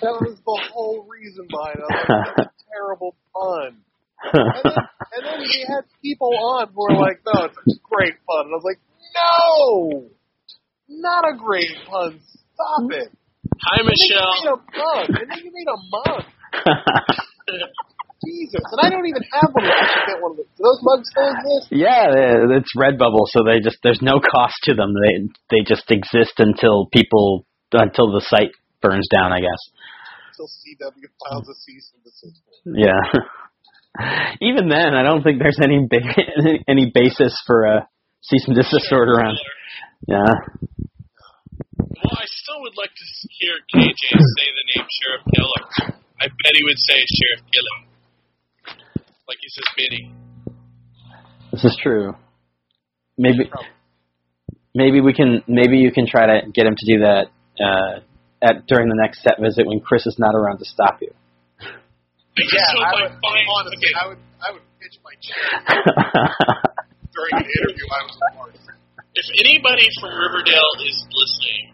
That 0.00 0.12
was 0.22 0.38
the 0.44 0.60
whole 0.72 1.04
reason 1.08 1.46
behind 1.50 1.78
it. 1.78 1.84
I 1.90 1.96
like, 1.98 2.36
That's 2.36 2.46
a 2.46 2.64
terrible 2.72 3.16
pun. 3.34 3.78
And 4.22 4.54
then, 4.62 4.72
and 4.72 5.22
then 5.26 5.40
he 5.50 5.64
had 5.66 5.82
people 6.02 6.30
on 6.30 6.68
who 6.72 6.82
were 6.86 6.94
like, 7.00 7.20
no, 7.26 7.44
it's 7.46 7.56
a 7.58 7.80
great 7.82 8.14
pun. 8.26 8.46
And 8.46 8.52
I 8.52 8.56
was 8.56 8.62
like, 8.64 8.78
no! 9.18 10.08
Not 10.88 11.24
a 11.28 11.36
great 11.36 11.70
pun. 11.90 12.20
Stop 12.54 12.90
it. 12.92 13.10
Hi, 13.62 13.80
And 13.80 13.88
then 13.88 13.94
you 13.98 14.14
Michelle. 14.14 14.34
made 14.38 14.46
a 14.46 14.56
mug. 14.78 15.08
And 15.20 15.30
then 15.30 15.38
you 15.44 15.50
made 15.52 15.66
a 15.66 15.78
mug. 15.90 16.24
Jesus. 18.24 18.62
And 18.72 18.80
I 18.80 18.88
don't 18.88 19.06
even 19.06 19.22
have 19.28 19.50
one 19.52 19.64
of 19.64 19.70
those. 19.70 19.82
I 19.82 19.86
should 19.92 20.06
get 20.08 20.18
one 20.22 20.30
of 20.32 20.36
those. 20.40 20.50
Do 20.56 20.62
those 20.64 20.80
mugs 20.82 21.06
still 21.12 21.28
exist? 21.28 21.66
Yeah, 21.70 22.56
it's 22.56 22.72
Redbubble, 22.72 23.28
so 23.28 23.44
they 23.44 23.60
just 23.60 23.78
there's 23.82 24.00
no 24.00 24.20
cost 24.20 24.56
to 24.64 24.74
them. 24.74 24.94
They 24.96 25.28
they 25.50 25.60
just 25.66 25.90
exist 25.90 26.40
until 26.40 26.88
people 26.88 27.44
until 27.72 28.12
the 28.12 28.24
site 28.24 28.56
burns 28.80 29.08
down, 29.12 29.32
I 29.32 29.40
guess. 29.40 29.62
Until 30.32 30.48
CW 30.48 31.08
files 31.20 31.48
a 31.48 31.56
cease 31.60 31.92
and 31.92 32.02
desist. 32.04 32.40
Yeah. 32.64 33.00
Even 34.40 34.68
then, 34.68 34.92
I 34.92 35.02
don't 35.02 35.22
think 35.22 35.40
there's 35.40 35.58
any 35.62 35.86
ba- 35.88 36.60
any 36.68 36.92
basis 36.92 37.36
for 37.46 37.64
a 37.64 37.88
cease 38.22 38.44
and 38.46 38.56
desist 38.56 38.92
order 38.92 39.20
on. 39.20 39.36
Yeah. 40.06 40.32
Well, 41.78 42.16
I 42.16 42.26
still 42.26 42.60
would 42.60 42.76
like 42.76 42.92
to 42.92 43.04
hear 43.40 43.54
KJ 43.72 44.04
say 44.12 44.48
the 44.52 44.64
name 44.76 44.86
Sheriff 44.88 45.24
Keller. 45.34 45.96
I 46.20 46.28
bet 46.28 46.52
he 46.54 46.64
would 46.64 46.78
say 46.78 46.96
Sheriff 46.96 47.44
Keller. 47.52 47.85
Like 49.28 49.38
he 49.40 49.48
says 49.48 49.64
Biddy. 49.76 50.12
This 51.52 51.64
is 51.64 51.78
true. 51.82 52.14
Maybe 53.18 53.50
maybe 54.74 55.00
we 55.00 55.12
can 55.12 55.42
maybe 55.48 55.78
you 55.78 55.90
can 55.90 56.06
try 56.06 56.26
to 56.26 56.50
get 56.52 56.66
him 56.66 56.74
to 56.76 56.86
do 56.86 57.00
that 57.00 57.26
uh, 57.58 58.00
at 58.42 58.66
during 58.66 58.88
the 58.88 58.98
next 59.00 59.22
set 59.22 59.40
visit 59.40 59.66
when 59.66 59.80
Chris 59.80 60.06
is 60.06 60.16
not 60.18 60.34
around 60.34 60.58
to 60.58 60.64
stop 60.64 61.00
you. 61.00 61.12
Yeah, 62.36 62.60
I 62.68 62.92
I 62.92 63.00
would, 63.00 63.16
honestly, 63.16 63.80
okay, 63.80 63.94
I 63.96 64.04
would, 64.12 64.20
I 64.44 64.52
would 64.52 64.60
pitch 64.76 65.00
my 65.00 65.16
chair 65.24 65.40
during 67.16 67.32
an 67.32 67.48
interview 67.48 67.86
I 67.96 68.04
was 68.04 68.12
a 68.12 68.76
if 69.16 69.26
anybody 69.40 69.88
from 69.96 70.12
Riverdale 70.12 70.72
is 70.84 71.00
listening, 71.08 71.72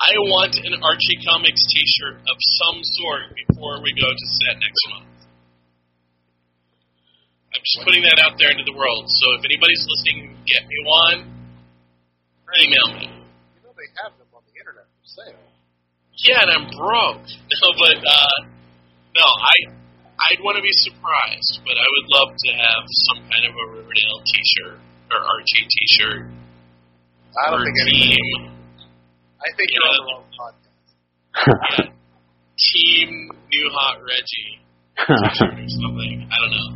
I 0.00 0.16
want 0.32 0.56
an 0.56 0.72
Archie 0.80 1.20
Comics 1.28 1.60
T-shirt 1.68 2.16
of 2.24 2.36
some 2.56 2.80
sort 2.80 3.36
before 3.36 3.84
we 3.84 3.92
go 4.00 4.08
to 4.08 4.26
set 4.40 4.56
next 4.56 4.80
month. 4.88 5.09
I'm 7.50 7.62
just 7.66 7.80
putting 7.84 8.02
that 8.06 8.18
out 8.22 8.38
there 8.38 8.50
into 8.54 8.62
the 8.64 8.76
world. 8.76 9.04
So 9.10 9.24
if 9.38 9.42
anybody's 9.44 9.82
listening, 9.90 10.38
get 10.46 10.62
me 10.70 10.78
one. 10.86 11.18
Email 12.58 12.88
me. 12.98 13.06
You 13.06 13.60
know 13.62 13.74
they 13.78 13.86
have 14.02 14.14
them 14.18 14.26
on 14.34 14.42
the 14.46 14.54
internet 14.58 14.86
for 14.90 15.06
sale. 15.06 15.38
Yeah, 16.26 16.42
and 16.42 16.50
I'm 16.50 16.66
broke. 16.74 17.26
No, 17.60 17.68
but 17.76 17.98
uh, 18.00 18.36
no, 19.14 19.26
I 19.26 19.56
I'd 20.30 20.40
want 20.40 20.56
to 20.56 20.64
be 20.64 20.72
surprised, 20.86 21.60
but 21.64 21.76
I 21.76 21.84
would 21.84 22.06
love 22.14 22.30
to 22.32 22.50
have 22.56 22.82
some 23.10 23.20
kind 23.28 23.44
of 23.44 23.52
a 23.52 23.64
Riverdale 23.76 24.20
T-shirt 24.24 24.78
or 25.12 25.18
Archie 25.20 25.66
T-shirt 25.68 26.30
I 27.46 27.50
don't 27.50 27.60
think 27.62 27.76
any. 27.84 28.16
team 28.16 28.40
I 29.40 29.48
think 29.56 29.68
you're 29.72 29.86
on 29.86 29.94
the 29.96 30.04
wrong 30.08 30.24
podcast. 30.34 30.88
yeah, 31.36 31.84
Team 32.72 33.08
New 33.52 33.66
Hot 33.76 33.96
Reggie 34.00 34.60
T-shirt 34.96 35.54
or 35.64 35.68
something. 35.84 36.28
I 36.32 36.36
don't 36.40 36.52
know. 36.56 36.69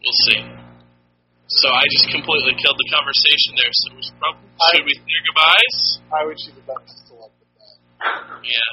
We'll 0.00 0.16
see. 0.26 0.40
So 1.50 1.66
I 1.68 1.82
just 1.90 2.06
completely 2.14 2.54
killed 2.56 2.78
the 2.78 2.88
conversation 2.94 3.58
there. 3.58 3.72
So 3.74 3.90
we 3.92 4.00
should, 4.06 4.14
probably, 4.22 4.46
should 4.72 4.86
we 4.86 4.94
say 4.94 5.18
goodbyes? 5.26 5.98
I 6.14 6.22
wish 6.24 6.38
you 6.46 6.54
the 6.54 6.62
best 6.62 7.10
of 7.10 7.18
luck 7.18 7.34
with 7.42 7.50
that. 7.58 7.74
Yeah. 8.46 8.70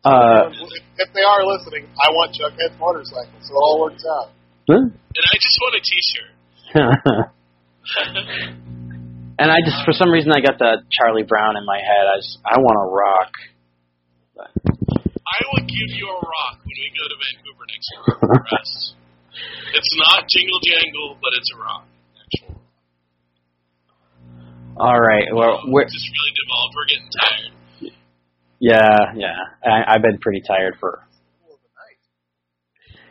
Uh, 0.00 0.48
if 0.96 1.12
they 1.12 1.20
are 1.20 1.44
listening, 1.44 1.84
I 2.00 2.08
want 2.16 2.32
Jughead's 2.32 2.72
motorcycle, 2.80 3.36
so 3.44 3.52
it 3.52 3.60
all 3.60 3.76
works 3.84 4.00
out. 4.08 4.32
huh? 4.72 4.88
And 4.88 5.24
I 5.28 5.36
just 5.36 5.60
want 5.60 5.76
a 5.76 5.82
T-shirt. 5.84 6.32
and 9.38 9.52
I 9.52 9.60
just, 9.60 9.84
for 9.84 9.92
some 9.92 10.08
reason, 10.10 10.32
I 10.32 10.40
got 10.40 10.56
the 10.58 10.80
Charlie 10.88 11.24
Brown 11.28 11.58
in 11.60 11.66
my 11.66 11.76
head. 11.76 12.08
I 12.08 12.16
just, 12.24 12.38
I 12.48 12.56
want 12.58 12.80
to 12.80 12.88
rock. 12.88 13.36
I 14.40 15.36
will 15.52 15.60
give 15.68 15.92
you 15.92 16.08
a 16.08 16.16
rock 16.16 16.56
when 16.64 16.72
we 16.72 16.88
go 16.96 17.04
to 17.04 17.16
Vancouver 17.20 17.68
next 17.68 17.84
year. 17.92 18.96
It's 19.74 19.96
not 19.98 20.24
jingle 20.28 20.60
jangle, 20.62 21.16
but 21.20 21.30
it's 21.36 21.50
a 21.54 21.58
rock. 21.58 21.86
Actual. 22.20 22.60
All 24.76 25.00
right. 25.00 25.24
Well, 25.32 25.60
we're, 25.66 25.84
just 25.84 26.08
really 26.08 26.32
devolved. 26.42 26.74
We're 26.74 26.86
getting 26.88 27.10
tired. 27.20 27.92
yeah, 28.58 29.12
yeah. 29.16 29.36
I, 29.64 29.94
I've 29.94 30.02
been 30.02 30.18
pretty 30.18 30.42
tired 30.46 30.76
for. 30.80 31.06
Cool 31.44 31.54
of 31.54 31.60
the 31.62 31.68
night. 31.76 31.98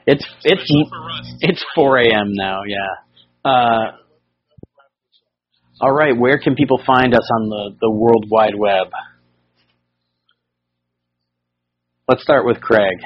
It's 0.07 0.25
it's 0.43 0.61
Especially 0.61 0.85
for 0.89 0.99
Russ. 1.05 1.33
it's 1.41 1.65
4 1.75 1.97
a.m. 1.99 2.33
now. 2.33 2.61
Yeah. 2.67 3.49
Uh, 3.49 3.91
all 5.81 5.93
right. 5.93 6.17
Where 6.17 6.39
can 6.39 6.55
people 6.55 6.81
find 6.85 7.13
us 7.13 7.29
on 7.39 7.49
the 7.49 7.75
the 7.81 7.91
World 7.91 8.25
Wide 8.29 8.55
Web? 8.57 8.87
Let's 12.07 12.23
start 12.23 12.45
with 12.45 12.59
Craig. 12.59 12.97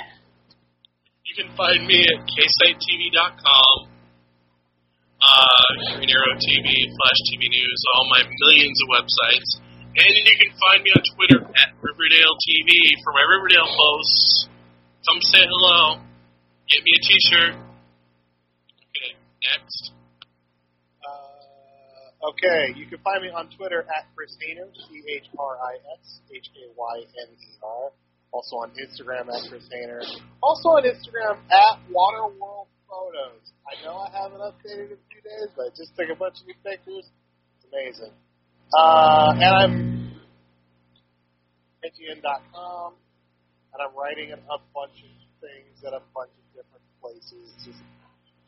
You 1.34 1.46
can 1.50 1.58
find 1.58 1.82
me 1.90 1.98
at 1.98 2.30
ksitetv.com, 2.30 3.90
uh, 5.18 5.98
Green 5.98 6.10
Arrow 6.14 6.38
TV, 6.38 6.86
Flash 6.86 7.20
TV 7.26 7.50
News, 7.50 7.80
all 7.96 8.06
my 8.14 8.22
millions 8.22 8.78
of 8.86 8.88
websites. 8.94 9.50
And 9.98 10.14
you 10.14 10.36
can 10.38 10.54
find 10.62 10.84
me 10.86 10.94
on 10.94 11.02
Twitter 11.18 11.42
at 11.58 11.74
Riverdale 11.82 12.38
TV 12.38 12.70
for 13.02 13.14
my 13.18 13.26
Riverdale 13.26 13.66
posts. 13.66 14.46
Come 15.10 15.22
say 15.34 15.42
hello. 15.42 16.06
Get 16.70 16.84
me 16.86 16.92
a 16.94 17.02
t-shirt. 17.02 17.56
Okay, 18.94 19.18
next. 19.42 19.90
Uh, 21.02 22.30
okay, 22.30 22.78
you 22.78 22.86
can 22.86 23.00
find 23.02 23.24
me 23.24 23.30
on 23.34 23.50
Twitter 23.58 23.82
at 23.90 24.06
Chris 24.14 24.38
Hayner, 24.38 24.70
C 24.70 25.02
H 25.10 25.26
R 25.40 25.58
I 25.58 25.82
S 25.98 26.22
H 26.30 26.46
A 26.62 26.70
Y 26.78 26.96
N 27.26 27.34
E 27.34 27.58
R. 27.64 27.90
Also 28.34 28.58
on 28.66 28.74
Instagram 28.74 29.30
at 29.30 29.46
Chris 29.48 29.70
Hayner. 29.70 30.02
Also 30.42 30.70
on 30.74 30.84
Instagram 30.84 31.38
at 31.54 31.78
Waterworld 31.94 32.66
Photos. 32.90 33.54
I 33.70 33.78
know 33.86 34.02
I 34.02 34.10
haven't 34.10 34.42
updated 34.42 34.90
in 34.90 34.98
a 34.98 35.04
few 35.08 35.22
days, 35.22 35.54
but 35.56 35.70
I 35.70 35.70
just 35.78 35.94
took 35.94 36.10
a 36.10 36.18
bunch 36.18 36.42
of 36.42 36.48
new 36.50 36.58
pictures. 36.66 37.06
It's 37.06 37.66
amazing. 37.70 38.14
Uh, 38.74 39.38
and 39.38 39.54
I'm 39.54 39.74
IGN.com, 41.86 42.94
and 43.74 43.78
I'm 43.78 43.94
writing 43.94 44.32
a, 44.32 44.40
bunch 44.74 44.98
of 44.98 45.12
things 45.38 45.78
at 45.86 45.94
a 45.94 46.02
bunch 46.16 46.32
of 46.34 46.46
different 46.56 46.86
places. 47.04 47.54
Just 47.62 47.82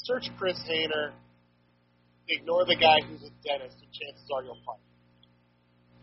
search 0.02 0.32
Chris 0.40 0.58
Hayner 0.66 1.14
ignore 2.30 2.66
the 2.66 2.76
guy 2.80 3.06
who's 3.06 3.22
a 3.22 3.32
dentist, 3.46 3.78
and 3.84 3.92
chances 3.94 4.26
are 4.34 4.42
you'll 4.42 4.58
find 4.66 4.82
him. 4.82 4.96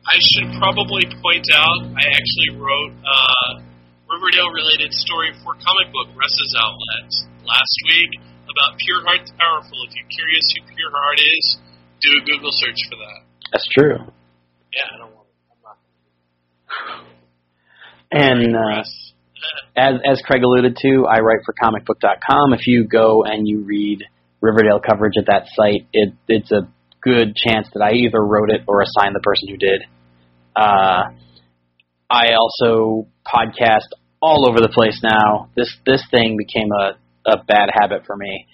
I 0.06 0.18
should 0.18 0.50
probably 0.60 1.06
point 1.22 1.46
out 1.54 1.88
I 1.98 2.04
actually 2.14 2.58
wrote 2.58 2.94
a 4.12 4.20
Riverdale-related 4.20 4.92
story 4.92 5.32
for 5.42 5.54
comic 5.56 5.88
book 5.92 6.08
Russ's 6.12 6.52
outlet 6.60 7.08
last 7.48 7.76
week 7.88 8.20
about 8.44 8.76
Pure 8.76 9.00
Heart's 9.08 9.32
Powerful. 9.40 9.78
If 9.88 9.96
you're 9.96 10.12
curious 10.12 10.44
who 10.52 10.68
Pure 10.76 10.92
Heart 10.92 11.20
is, 11.20 11.58
do 12.02 12.08
a 12.20 12.24
Google 12.28 12.50
search 12.52 12.76
for 12.90 12.96
that. 13.00 13.24
That's 13.52 13.68
true. 13.72 14.12
Yeah, 14.72 14.84
I 14.92 14.98
don't 14.98 15.14
want 15.16 15.28
to. 15.28 15.36
I'm 15.48 15.60
not. 15.64 15.78
And 18.12 18.56
uh, 18.56 18.84
as 19.76 19.94
as 20.04 20.22
Craig 20.26 20.42
alluded 20.42 20.76
to, 20.82 21.06
I 21.08 21.20
write 21.20 21.40
for 21.46 21.54
comicbook.com. 21.54 22.52
If 22.52 22.66
you 22.66 22.86
go 22.86 23.24
and 23.24 23.48
you 23.48 23.64
read 23.64 24.04
Riverdale 24.42 24.80
coverage 24.80 25.14
at 25.18 25.26
that 25.26 25.48
site, 25.54 25.86
it 25.92 26.12
it's 26.28 26.52
a 26.52 26.68
good 27.00 27.34
chance 27.34 27.68
that 27.72 27.80
I 27.82 27.92
either 27.92 28.20
wrote 28.20 28.50
it 28.50 28.62
or 28.68 28.82
assigned 28.82 29.14
the 29.14 29.20
person 29.20 29.48
who 29.48 29.56
did. 29.56 29.82
Uh, 30.54 31.16
I 32.10 32.34
also 32.34 33.06
podcast 33.26 33.88
all 34.22 34.48
over 34.48 34.60
the 34.60 34.70
place 34.70 35.02
now. 35.02 35.50
This 35.56 35.76
this 35.84 36.02
thing 36.10 36.38
became 36.38 36.70
a, 36.70 36.96
a 37.26 37.42
bad 37.44 37.68
habit 37.74 38.06
for 38.06 38.16
me. 38.16 38.46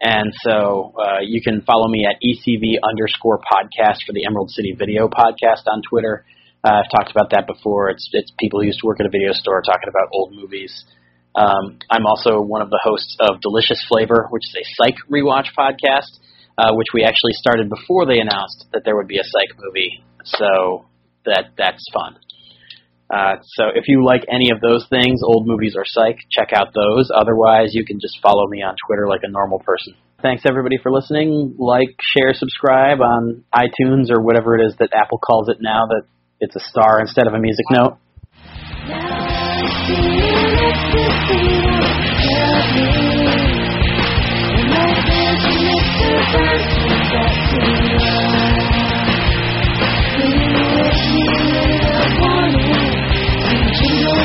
And 0.00 0.32
so 0.44 0.92
uh, 0.94 1.20
you 1.22 1.42
can 1.42 1.62
follow 1.62 1.88
me 1.88 2.06
at 2.06 2.20
ECV 2.22 2.76
underscore 2.84 3.40
podcast 3.40 4.04
for 4.06 4.12
the 4.12 4.24
Emerald 4.26 4.50
City 4.50 4.76
Video 4.78 5.08
Podcast 5.08 5.66
on 5.66 5.82
Twitter. 5.88 6.24
Uh, 6.62 6.84
I've 6.84 6.90
talked 6.90 7.10
about 7.10 7.30
that 7.30 7.46
before. 7.46 7.90
It's 7.90 8.08
it's 8.12 8.30
people 8.38 8.60
who 8.60 8.66
used 8.66 8.80
to 8.80 8.86
work 8.86 9.00
at 9.00 9.06
a 9.06 9.10
video 9.10 9.32
store 9.32 9.60
talking 9.62 9.88
about 9.88 10.08
old 10.12 10.32
movies. 10.32 10.84
Um, 11.34 11.78
I'm 11.90 12.06
also 12.06 12.40
one 12.40 12.62
of 12.62 12.70
the 12.70 12.80
hosts 12.82 13.16
of 13.20 13.40
Delicious 13.40 13.84
Flavor, 13.88 14.28
which 14.30 14.44
is 14.48 14.56
a 14.56 14.64
psych 14.76 14.96
rewatch 15.10 15.48
podcast, 15.58 16.16
uh, 16.56 16.72
which 16.72 16.88
we 16.94 17.04
actually 17.04 17.32
started 17.32 17.68
before 17.68 18.06
they 18.06 18.20
announced 18.20 18.64
that 18.72 18.82
there 18.84 18.96
would 18.96 19.08
be 19.08 19.18
a 19.18 19.24
psych 19.24 19.58
movie. 19.58 20.02
So 20.24 20.86
that 21.24 21.52
that's 21.56 21.84
fun. 21.92 22.16
Uh, 23.08 23.36
so 23.42 23.64
if 23.74 23.84
you 23.86 24.04
like 24.04 24.24
any 24.28 24.50
of 24.50 24.60
those 24.60 24.86
things, 24.90 25.20
old 25.22 25.46
movies 25.46 25.74
or 25.76 25.84
psych, 25.84 26.18
check 26.30 26.50
out 26.52 26.74
those. 26.74 27.10
Otherwise, 27.14 27.70
you 27.72 27.84
can 27.84 28.00
just 28.00 28.18
follow 28.20 28.46
me 28.48 28.62
on 28.62 28.74
Twitter 28.86 29.06
like 29.06 29.20
a 29.22 29.30
normal 29.30 29.60
person. 29.60 29.94
Thanks 30.22 30.42
everybody 30.46 30.78
for 30.82 30.90
listening. 30.90 31.54
Like, 31.58 31.94
share, 32.00 32.32
subscribe 32.34 33.00
on 33.00 33.44
iTunes 33.54 34.10
or 34.10 34.20
whatever 34.22 34.58
it 34.58 34.66
is 34.66 34.74
that 34.78 34.90
Apple 34.92 35.18
calls 35.18 35.48
it 35.48 35.58
now 35.60 35.86
that 35.86 36.02
it's 36.40 36.56
a 36.56 36.60
star 36.60 37.00
instead 37.00 37.26
of 37.26 37.34
a 37.34 37.38
music 37.38 37.66
note. 37.70 37.98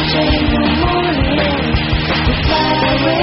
Change 0.02 0.50
the 0.50 0.66
morning. 0.82 1.76
The 2.26 3.21